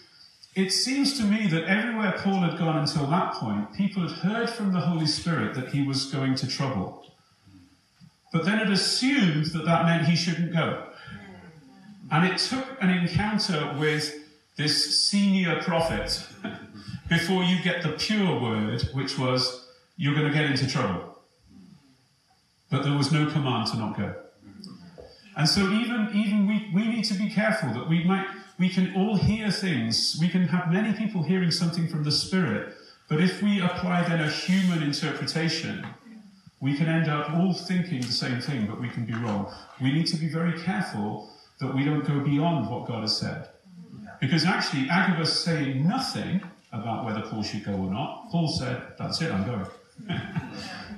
it 0.55 0.73
seems 0.73 1.19
to 1.19 1.25
me 1.25 1.47
that 1.49 1.65
everywhere 1.65 2.15
Paul 2.19 2.41
had 2.41 2.59
gone 2.59 2.79
until 2.79 3.07
that 3.09 3.35
point, 3.35 3.75
people 3.75 4.03
had 4.03 4.13
heard 4.19 4.51
from 4.51 4.73
the 4.73 4.81
Holy 4.81 5.07
Spirit 5.07 5.55
that 5.55 5.69
he 5.69 5.87
was 5.87 6.07
going 6.07 6.35
to 6.37 6.47
trouble. 6.47 7.05
But 8.33 8.45
then 8.45 8.59
had 8.59 8.71
assumed 8.71 9.47
that 9.47 9.67
that 9.67 9.85
meant 9.85 10.07
he 10.07 10.17
shouldn't 10.17 10.55
go. 10.55 10.87
And 12.11 12.27
it 12.27 12.39
took 12.39 12.67
an 12.81 12.91
encounter 12.91 13.75
with 13.79 14.22
this 14.57 15.01
senior 15.01 15.61
prophet 15.63 16.27
before 17.09 17.43
you 17.43 17.63
get 17.63 17.83
the 17.83 17.91
pure 17.91 18.41
word, 18.41 18.83
which 18.93 19.19
was, 19.19 19.69
you're 19.97 20.15
going 20.15 20.27
to 20.27 20.33
get 20.33 20.47
into 20.47 20.67
trouble. 20.67 21.19
But 22.71 22.85
there 22.85 22.97
was 22.97 23.13
no 23.13 23.31
command 23.31 23.69
to 23.69 23.77
not 23.77 23.97
go. 23.97 24.15
And 25.37 25.49
so 25.49 25.61
even, 25.61 26.11
even 26.15 26.47
we, 26.47 26.71
we 26.75 26.89
need 26.89 27.05
to 27.05 27.15
be 27.15 27.31
careful 27.31 27.73
that 27.75 27.89
we 27.89 28.05
might 28.05 28.27
we 28.59 28.69
can 28.69 28.95
all 28.95 29.17
hear 29.17 29.51
things. 29.51 30.17
We 30.21 30.29
can 30.29 30.47
have 30.49 30.71
many 30.71 30.93
people 30.93 31.23
hearing 31.23 31.51
something 31.51 31.89
from 31.89 32.05
the 32.05 32.13
Spirit, 32.13 32.75
but 33.09 33.21
if 33.21 33.43
we 33.43 33.61
apply 33.61 34.09
then 34.09 34.21
a 34.21 34.31
human 34.31 34.83
interpretation, 34.83 35.85
we 36.61 36.77
can 36.77 36.87
end 36.87 37.09
up 37.09 37.31
all 37.33 37.55
thinking 37.55 38.03
the 38.03 38.13
same 38.13 38.41
thing, 38.41 38.67
but 38.67 38.81
we 38.81 38.89
can 38.89 39.05
be 39.05 39.15
wrong. 39.15 39.53
We 39.81 39.93
need 39.93 40.07
to 40.09 40.17
be 40.17 40.29
very 40.29 40.57
careful 40.61 41.29
that 41.59 41.75
we 41.75 41.85
don't 41.85 42.07
go 42.07 42.21
beyond 42.21 42.71
what 42.71 42.87
God 42.87 43.03
has 43.03 43.17
said. 43.17 43.49
Because 44.23 44.45
actually, 44.45 44.89
Agabus 44.89 45.45
saying 45.45 45.85
nothing 45.89 46.41
about 46.71 47.05
whether 47.05 47.23
Paul 47.23 47.43
should 47.43 47.65
go 47.65 47.73
or 47.73 47.91
not, 47.91 48.31
Paul 48.31 48.47
said, 48.47 48.81
That's 48.97 49.21
it, 49.21 49.33
I'm 49.33 49.45
going. 49.45 49.67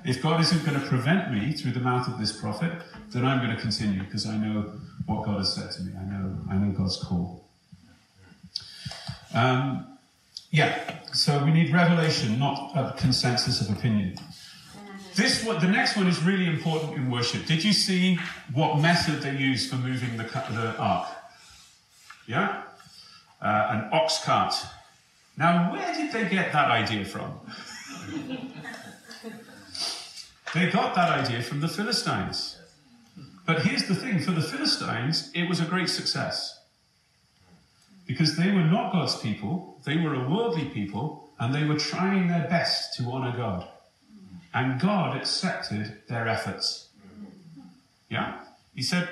if 0.05 0.23
God 0.23 0.43
isn't 0.43 0.63
going 0.63 0.79
to 0.79 0.87
prevent 0.87 1.33
me 1.33 1.53
through 1.53 1.73
the 1.73 1.81
mouth 1.81 2.07
of 2.07 2.19
this 2.19 2.39
prophet, 2.39 2.71
then 3.13 3.25
I'm 3.25 3.43
going 3.43 3.57
to 3.57 3.61
continue 3.61 4.03
because 4.03 4.27
I 4.27 4.37
know 4.37 4.75
what 5.07 5.25
God 5.25 5.39
has 5.39 5.55
said 5.55 5.71
to 5.71 5.83
me. 5.85 5.93
I 5.99 6.05
know, 6.05 6.37
I 6.51 6.57
know 6.57 6.71
God's 6.73 6.99
call. 7.03 7.49
Um, 9.33 9.87
yeah, 10.51 10.99
so 11.15 11.43
we 11.47 11.51
need 11.51 11.73
revelation, 11.73 12.39
not 12.39 12.73
a 12.77 12.95
consensus 12.99 13.63
of 13.63 13.75
opinion. 13.75 14.19
This 15.15 15.43
one, 15.47 15.63
the 15.63 15.69
next 15.69 15.97
one 15.97 16.09
is 16.09 16.23
really 16.23 16.47
important 16.47 16.97
in 16.97 17.11
worship. 17.11 17.47
Did 17.47 17.65
you 17.65 17.73
see 17.73 18.19
what 18.53 18.81
method 18.81 19.23
they 19.23 19.35
used 19.35 19.71
for 19.71 19.77
moving 19.77 20.19
the, 20.19 20.25
the 20.25 20.77
ark? 20.77 21.09
Yeah? 22.27 22.65
Uh, 23.45 23.67
an 23.71 23.89
ox 23.93 24.25
cart. 24.25 24.55
Now, 25.37 25.71
where 25.73 25.95
did 25.95 26.13
they 26.13 26.29
get 26.29 26.53
that 26.53 26.71
idea 26.71 27.05
from? 27.05 27.39
they 30.55 30.71
got 30.71 30.95
that 30.95 31.11
idea 31.11 31.43
from 31.43 31.61
the 31.61 31.69
Philistines. 31.69 32.59
But 33.47 33.67
here's 33.67 33.87
the 33.87 33.95
thing 33.95 34.21
for 34.21 34.31
the 34.31 34.41
Philistines, 34.41 35.31
it 35.35 35.49
was 35.49 35.61
a 35.61 35.67
great 35.67 35.91
success 35.91 36.65
because 38.07 38.37
they 38.37 38.51
were 38.51 38.65
not 38.65 38.93
God's 38.93 39.17
people, 39.17 39.81
they 39.85 39.97
were 39.97 40.15
a 40.15 40.29
worldly 40.29 40.67
people, 40.67 41.31
and 41.39 41.55
they 41.55 41.65
were 41.65 41.79
trying 41.79 42.29
their 42.29 42.47
best 42.49 42.95
to 42.97 43.05
honor 43.05 43.37
God. 43.37 43.67
And 44.53 44.81
God 44.81 45.17
accepted 45.17 46.03
their 46.09 46.29
efforts. 46.29 46.89
Yeah? 48.09 48.41
He 48.75 48.83
said, 48.83 49.09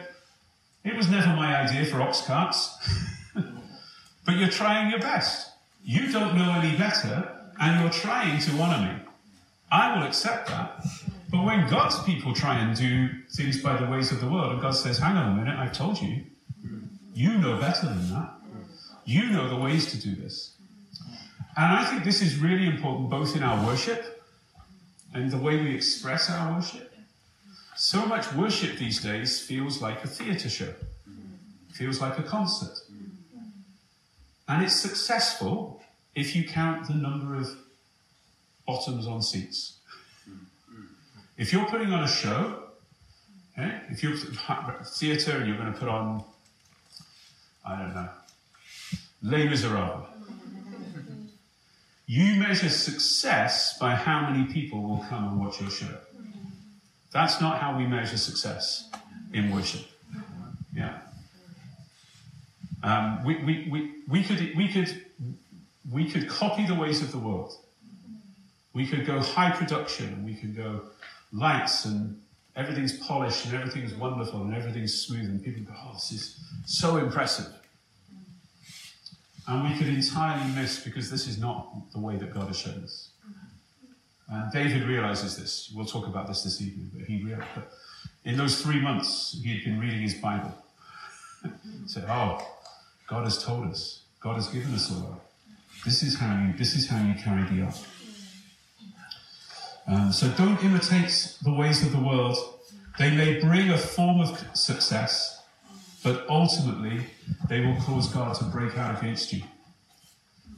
It 0.84 0.96
was 0.96 1.08
never 1.08 1.28
my 1.28 1.56
idea 1.56 1.86
for 1.86 2.00
ox 2.00 2.20
carts, 2.22 2.76
but 4.24 4.36
you're 4.36 4.48
trying 4.48 4.90
your 4.90 5.00
best. 5.00 5.50
You 5.84 6.12
don't 6.12 6.36
know 6.36 6.52
any 6.52 6.76
better, 6.76 7.30
and 7.60 7.80
you're 7.80 7.92
trying 7.92 8.40
to 8.40 8.50
honor 8.60 8.92
me. 8.92 9.00
I 9.70 9.96
will 9.96 10.06
accept 10.06 10.48
that. 10.48 10.84
But 11.30 11.44
when 11.44 11.68
God's 11.68 12.00
people 12.02 12.34
try 12.34 12.58
and 12.58 12.76
do 12.76 13.08
things 13.34 13.62
by 13.62 13.76
the 13.76 13.90
ways 13.90 14.12
of 14.12 14.20
the 14.20 14.28
world, 14.28 14.52
and 14.52 14.60
God 14.60 14.72
says, 14.72 14.98
Hang 14.98 15.16
on 15.16 15.32
a 15.32 15.34
minute, 15.34 15.58
I've 15.58 15.72
told 15.72 16.00
you, 16.00 16.24
you 17.14 17.38
know 17.38 17.58
better 17.58 17.86
than 17.86 18.10
that. 18.10 18.34
You 19.04 19.30
know 19.30 19.48
the 19.48 19.56
ways 19.56 19.90
to 19.92 19.98
do 19.98 20.14
this. 20.14 20.54
And 21.56 21.66
I 21.66 21.84
think 21.84 22.04
this 22.04 22.22
is 22.22 22.36
really 22.36 22.66
important 22.66 23.10
both 23.10 23.36
in 23.36 23.42
our 23.42 23.66
worship 23.66 24.24
and 25.14 25.30
the 25.30 25.38
way 25.38 25.56
we 25.56 25.74
express 25.74 26.30
our 26.30 26.54
worship. 26.54 26.94
So 27.76 28.06
much 28.06 28.32
worship 28.34 28.78
these 28.78 29.02
days 29.02 29.40
feels 29.40 29.82
like 29.82 30.04
a 30.04 30.08
theatre 30.08 30.48
show, 30.48 30.72
feels 31.72 32.00
like 32.00 32.18
a 32.18 32.22
concert. 32.22 32.78
And 34.52 34.62
it's 34.62 34.76
successful 34.76 35.80
if 36.14 36.36
you 36.36 36.44
count 36.44 36.86
the 36.86 36.92
number 36.92 37.34
of 37.34 37.48
bottoms 38.66 39.06
on 39.06 39.22
seats. 39.22 39.78
If 41.38 41.54
you're 41.54 41.64
putting 41.64 41.90
on 41.90 42.04
a 42.04 42.08
show, 42.08 42.64
okay, 43.58 43.80
if 43.88 44.02
you're 44.02 44.14
theatre 44.84 45.38
and 45.38 45.46
you're 45.48 45.56
going 45.56 45.72
to 45.72 45.78
put 45.78 45.88
on 45.88 46.22
I 47.64 47.78
don't 47.78 47.94
know, 47.94 48.08
Les 49.22 49.48
Miserables. 49.48 50.06
You 52.06 52.36
measure 52.36 52.68
success 52.68 53.78
by 53.78 53.94
how 53.94 54.28
many 54.28 54.52
people 54.52 54.82
will 54.82 55.02
come 55.08 55.28
and 55.28 55.40
watch 55.40 55.62
your 55.62 55.70
show. 55.70 55.96
That's 57.10 57.40
not 57.40 57.58
how 57.58 57.78
we 57.78 57.86
measure 57.86 58.18
success 58.18 58.90
in 59.32 59.50
worship. 59.50 59.86
Yeah. 60.74 60.98
Um, 62.82 63.24
we, 63.24 63.36
we, 63.36 63.68
we, 63.70 63.92
we, 64.08 64.24
could, 64.24 64.56
we, 64.56 64.68
could, 64.68 65.04
we 65.90 66.10
could 66.10 66.28
copy 66.28 66.66
the 66.66 66.74
ways 66.74 67.00
of 67.00 67.12
the 67.12 67.18
world. 67.18 67.54
We 68.74 68.86
could 68.86 69.06
go 69.06 69.20
high 69.20 69.50
production, 69.50 70.24
we 70.24 70.34
could 70.34 70.56
go 70.56 70.82
lights 71.32 71.84
and 71.84 72.20
everything's 72.56 72.98
polished 72.98 73.44
and 73.46 73.54
everything's 73.54 73.94
wonderful 73.94 74.42
and 74.42 74.54
everything's 74.54 74.94
smooth, 74.94 75.28
and 75.28 75.42
people 75.42 75.62
go, 75.62 75.74
oh, 75.76 75.92
this 75.94 76.12
is 76.12 76.40
so 76.66 76.96
impressive. 76.96 77.46
And 79.48 79.68
we 79.68 79.76
could 79.76 79.88
entirely 79.88 80.50
miss 80.52 80.82
because 80.82 81.10
this 81.10 81.26
is 81.26 81.38
not 81.38 81.90
the 81.92 81.98
way 81.98 82.16
that 82.16 82.32
God 82.32 82.48
has 82.48 82.58
shown 82.58 82.82
us. 82.84 83.10
And 84.28 84.50
David 84.52 84.84
realizes 84.84 85.36
this. 85.36 85.72
We'll 85.74 85.86
talk 85.86 86.06
about 86.06 86.26
this 86.26 86.42
this 86.42 86.62
evening, 86.62 86.90
but 86.94 87.02
he 87.02 87.22
realized 87.22 87.54
that 87.56 87.68
in 88.24 88.36
those 88.36 88.62
three 88.62 88.80
months 88.80 89.38
he 89.42 89.54
had 89.54 89.64
been 89.64 89.80
reading 89.80 90.00
his 90.00 90.14
Bible. 90.14 90.54
said, 91.86 92.04
Oh, 92.08 92.40
God 93.12 93.24
has 93.24 93.44
told 93.44 93.66
us. 93.66 94.04
God 94.20 94.36
has 94.36 94.48
given 94.48 94.72
us 94.72 94.90
a 94.90 94.94
law. 94.94 95.20
This 95.84 96.02
is 96.02 96.18
how 96.18 96.32
you 96.42 96.54
this 96.56 96.74
is 96.74 96.88
how 96.88 97.04
you 97.04 97.12
carry 97.12 97.42
the 97.54 97.66
ark. 97.66 97.74
Um, 99.86 100.12
so 100.12 100.30
don't 100.30 100.62
imitate 100.64 101.36
the 101.42 101.52
ways 101.52 101.84
of 101.84 101.92
the 101.92 101.98
world. 101.98 102.38
They 102.98 103.14
may 103.14 103.38
bring 103.38 103.68
a 103.68 103.76
form 103.76 104.22
of 104.22 104.42
success, 104.54 105.42
but 106.02 106.24
ultimately 106.30 107.04
they 107.50 107.60
will 107.60 107.76
cause 107.82 108.08
God 108.08 108.34
to 108.36 108.44
break 108.44 108.78
out 108.78 108.98
against 108.98 109.30
you. 109.30 109.42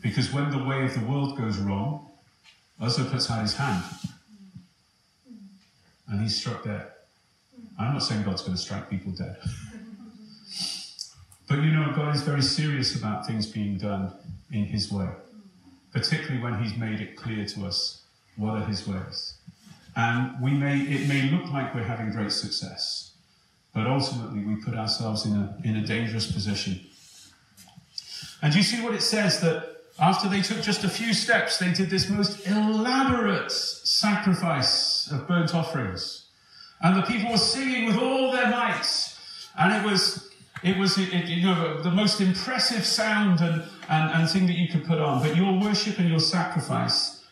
Because 0.01 0.33
when 0.33 0.53
the 0.53 0.63
way 0.63 0.85
of 0.85 0.95
the 0.95 1.05
world 1.05 1.37
goes 1.37 1.59
wrong, 1.59 2.09
Uzzah 2.81 3.07
puts 3.07 3.29
out 3.33 3.43
his 3.43 3.57
hand 3.57 3.83
and 6.07 6.23
he's 6.23 6.37
struck 6.37 6.63
dead. 6.63 6.87
I'm 7.81 7.95
not 7.95 8.05
saying 8.05 8.23
God's 8.23 8.43
going 8.43 8.57
to 8.57 8.63
strike 8.63 8.89
people 8.89 9.11
dead. 9.11 9.39
but 11.49 11.59
you 11.59 11.73
know, 11.73 11.93
God 11.95 12.15
is 12.15 12.23
very 12.23 12.43
serious 12.43 12.97
about 12.97 13.27
things 13.27 13.47
being 13.47 13.79
done 13.79 14.13
in 14.51 14.65
his 14.65 14.91
way, 14.91 15.09
particularly 15.93 16.43
when 16.43 16.63
he's 16.63 16.77
made 16.77 17.01
it 17.01 17.17
clear 17.17 17.45
to 17.47 17.67
us 17.67 18.03
what 18.37 18.55
are 18.55 18.65
his 18.65 18.87
ways. 18.87 19.35
And 19.97 20.41
we 20.43 20.51
may, 20.51 20.81
it 20.81 21.09
may 21.09 21.31
look 21.31 21.53
like 21.53 21.75
we're 21.75 21.85
having 21.85 22.11
great 22.11 22.33
success, 22.33 23.13
but 23.75 23.87
ultimately 23.87 24.45
we 24.45 24.57
put 24.57 24.75
ourselves 24.75 25.27
in 25.27 25.35
a, 25.35 25.57
in 25.65 25.77
a 25.77 25.87
dangerous 25.87 26.31
position. 26.31 26.81
And 28.43 28.55
you 28.55 28.63
see 28.63 28.83
what 28.83 28.95
it 28.95 29.03
says 29.03 29.41
that 29.41 29.75
after 29.99 30.29
they 30.29 30.43
took 30.43 30.61
just 30.61 30.83
a 30.83 30.89
few 30.89 31.15
steps, 31.15 31.59
they 31.59 31.73
did 31.73 31.89
this 31.89 32.09
most 32.09 32.47
elaborate 32.47 33.53
sacrifice 33.53 35.11
of 35.11 35.29
burnt 35.29 35.55
offerings. 35.55 36.27
And 36.83 36.97
the 36.97 37.03
people 37.03 37.31
were 37.31 37.39
singing 37.39 37.87
with 37.87 37.99
all 37.99 38.33
their 38.33 38.51
might. 38.51 38.87
And 39.57 39.73
it 39.73 39.89
was, 39.89 40.24
it 40.65 40.79
was 40.79 40.97
it, 40.97 41.13
you 41.27 41.43
know, 41.43 41.83
the 41.83 41.91
most 41.91 42.23
impressive 42.23 42.87
sound 42.87 43.41
and, 43.43 43.63
and, 43.91 44.11
and 44.13 44.31
thing 44.31 44.47
that 44.47 44.57
you 44.57 44.67
could 44.69 44.87
put 44.87 44.99
on. 44.99 45.23
But 45.23 45.37
your 45.37 45.61
worship 45.61 45.99
and 45.99 46.09
your 46.09 46.19
sacrifice, 46.19 47.23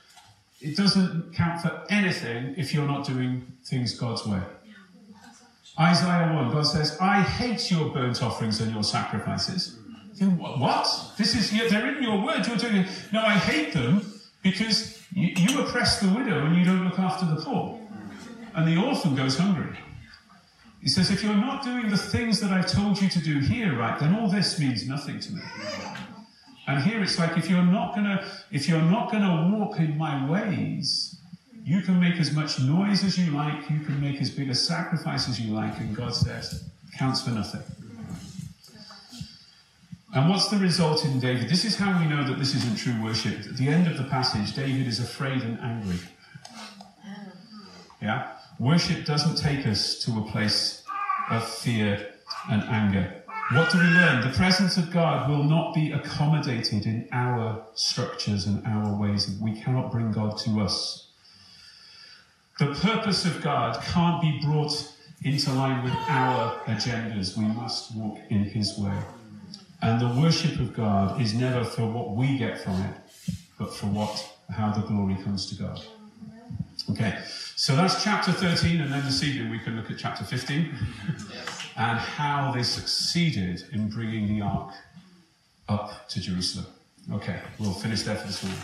it 0.60 0.76
doesn't 0.76 1.34
count 1.34 1.62
for 1.62 1.82
anything 1.88 2.54
if 2.58 2.74
you're 2.74 2.86
not 2.86 3.06
doing 3.06 3.50
things 3.64 3.98
God's 3.98 4.26
way. 4.26 4.42
Isaiah 5.80 6.34
1, 6.34 6.52
God 6.52 6.66
says, 6.66 6.98
I 7.00 7.22
hate 7.22 7.70
your 7.70 7.88
burnt 7.88 8.22
offerings 8.22 8.60
and 8.60 8.70
your 8.70 8.82
sacrifices. 8.82 9.78
You 10.16 10.26
what? 10.26 10.86
This 11.16 11.34
is, 11.34 11.70
they're 11.70 11.96
in 11.96 12.02
your 12.02 12.22
word. 12.22 12.46
You're 12.46 12.58
doing 12.58 12.76
it. 12.76 12.90
No, 13.14 13.22
I 13.22 13.32
hate 13.32 13.72
them 13.72 14.12
because 14.42 15.02
you, 15.14 15.28
you 15.34 15.60
oppress 15.60 16.00
the 16.00 16.08
widow 16.08 16.44
and 16.44 16.54
you 16.54 16.66
don't 16.66 16.84
look 16.84 16.98
after 16.98 17.24
the 17.24 17.40
poor. 17.40 17.80
And 18.54 18.68
the 18.68 18.78
orphan 18.78 19.16
goes 19.16 19.38
hungry. 19.38 19.78
He 20.82 20.88
says, 20.88 21.12
if 21.12 21.22
you're 21.22 21.34
not 21.34 21.62
doing 21.62 21.88
the 21.90 21.96
things 21.96 22.40
that 22.40 22.50
I've 22.50 22.66
told 22.66 23.00
you 23.00 23.08
to 23.08 23.20
do 23.20 23.38
here, 23.38 23.78
right, 23.78 23.98
then 24.00 24.16
all 24.16 24.28
this 24.28 24.58
means 24.58 24.88
nothing 24.88 25.20
to 25.20 25.32
me. 25.32 25.42
And 26.66 26.82
here 26.82 27.00
it's 27.02 27.18
like 27.18 27.36
if 27.38 27.48
you're 27.48 27.62
not 27.62 27.94
gonna 27.94 28.24
if 28.50 28.68
you're 28.68 28.82
not 28.82 29.10
gonna 29.10 29.56
walk 29.56 29.78
in 29.78 29.96
my 29.96 30.28
ways, 30.28 31.20
you 31.64 31.82
can 31.82 32.00
make 32.00 32.16
as 32.16 32.32
much 32.32 32.60
noise 32.60 33.04
as 33.04 33.16
you 33.16 33.30
like, 33.30 33.70
you 33.70 33.80
can 33.80 34.00
make 34.00 34.20
as 34.20 34.30
big 34.30 34.50
a 34.50 34.54
sacrifice 34.54 35.28
as 35.28 35.40
you 35.40 35.54
like, 35.54 35.78
and 35.78 35.94
God 35.96 36.14
says, 36.14 36.64
counts 36.98 37.22
for 37.22 37.30
nothing. 37.30 37.62
And 40.14 40.28
what's 40.28 40.48
the 40.48 40.58
result 40.58 41.04
in 41.04 41.20
David? 41.20 41.48
This 41.48 41.64
is 41.64 41.76
how 41.76 41.98
we 41.98 42.06
know 42.06 42.24
that 42.24 42.38
this 42.38 42.54
isn't 42.54 42.76
true 42.76 43.02
worship. 43.02 43.46
At 43.46 43.56
the 43.56 43.68
end 43.68 43.86
of 43.86 43.96
the 43.96 44.04
passage, 44.04 44.54
David 44.54 44.86
is 44.86 45.00
afraid 45.00 45.42
and 45.42 45.58
angry. 45.60 45.98
Yeah? 48.00 48.32
Worship 48.62 49.04
doesn't 49.04 49.34
take 49.34 49.66
us 49.66 49.98
to 50.04 50.20
a 50.20 50.30
place 50.30 50.84
of 51.30 51.42
fear 51.42 52.12
and 52.48 52.62
anger. 52.62 53.12
What 53.50 53.72
do 53.72 53.78
we 53.78 53.86
learn? 53.86 54.20
The 54.20 54.36
presence 54.36 54.76
of 54.76 54.92
God 54.92 55.28
will 55.28 55.42
not 55.42 55.74
be 55.74 55.90
accommodated 55.90 56.86
in 56.86 57.08
our 57.10 57.66
structures 57.74 58.46
and 58.46 58.64
our 58.64 58.96
ways. 58.96 59.36
We 59.42 59.60
cannot 59.60 59.90
bring 59.90 60.12
God 60.12 60.38
to 60.44 60.60
us. 60.60 61.08
The 62.60 62.66
purpose 62.66 63.24
of 63.24 63.42
God 63.42 63.82
can't 63.82 64.22
be 64.22 64.38
brought 64.44 64.94
into 65.24 65.52
line 65.54 65.82
with 65.82 65.96
our 66.08 66.54
agendas. 66.66 67.36
We 67.36 67.46
must 67.46 67.96
walk 67.96 68.20
in 68.30 68.44
His 68.44 68.78
way. 68.78 68.96
And 69.80 70.00
the 70.00 70.20
worship 70.20 70.60
of 70.60 70.72
God 70.72 71.20
is 71.20 71.34
never 71.34 71.64
for 71.64 71.88
what 71.90 72.14
we 72.14 72.38
get 72.38 72.60
from 72.60 72.80
it, 72.80 72.94
but 73.58 73.74
for 73.74 73.86
what 73.86 74.34
how 74.50 74.70
the 74.70 74.82
glory 74.82 75.16
comes 75.24 75.46
to 75.46 75.60
God. 75.60 75.82
Okay, 76.90 77.18
so 77.62 77.76
that's 77.76 78.02
chapter 78.02 78.32
13, 78.32 78.80
and 78.80 78.92
then 78.92 79.04
this 79.04 79.22
evening 79.22 79.48
we 79.48 79.60
can 79.60 79.76
look 79.76 79.88
at 79.88 79.96
chapter 79.96 80.24
15 80.24 80.76
and 81.76 81.96
how 81.96 82.50
they 82.50 82.64
succeeded 82.64 83.62
in 83.70 83.88
bringing 83.88 84.26
the 84.26 84.44
ark 84.44 84.74
up 85.68 86.08
to 86.08 86.20
Jerusalem. 86.20 86.66
Okay, 87.12 87.38
we'll 87.60 87.72
finish 87.72 88.02
there 88.02 88.16
for 88.16 88.26
this 88.26 88.42
morning. 88.42 88.60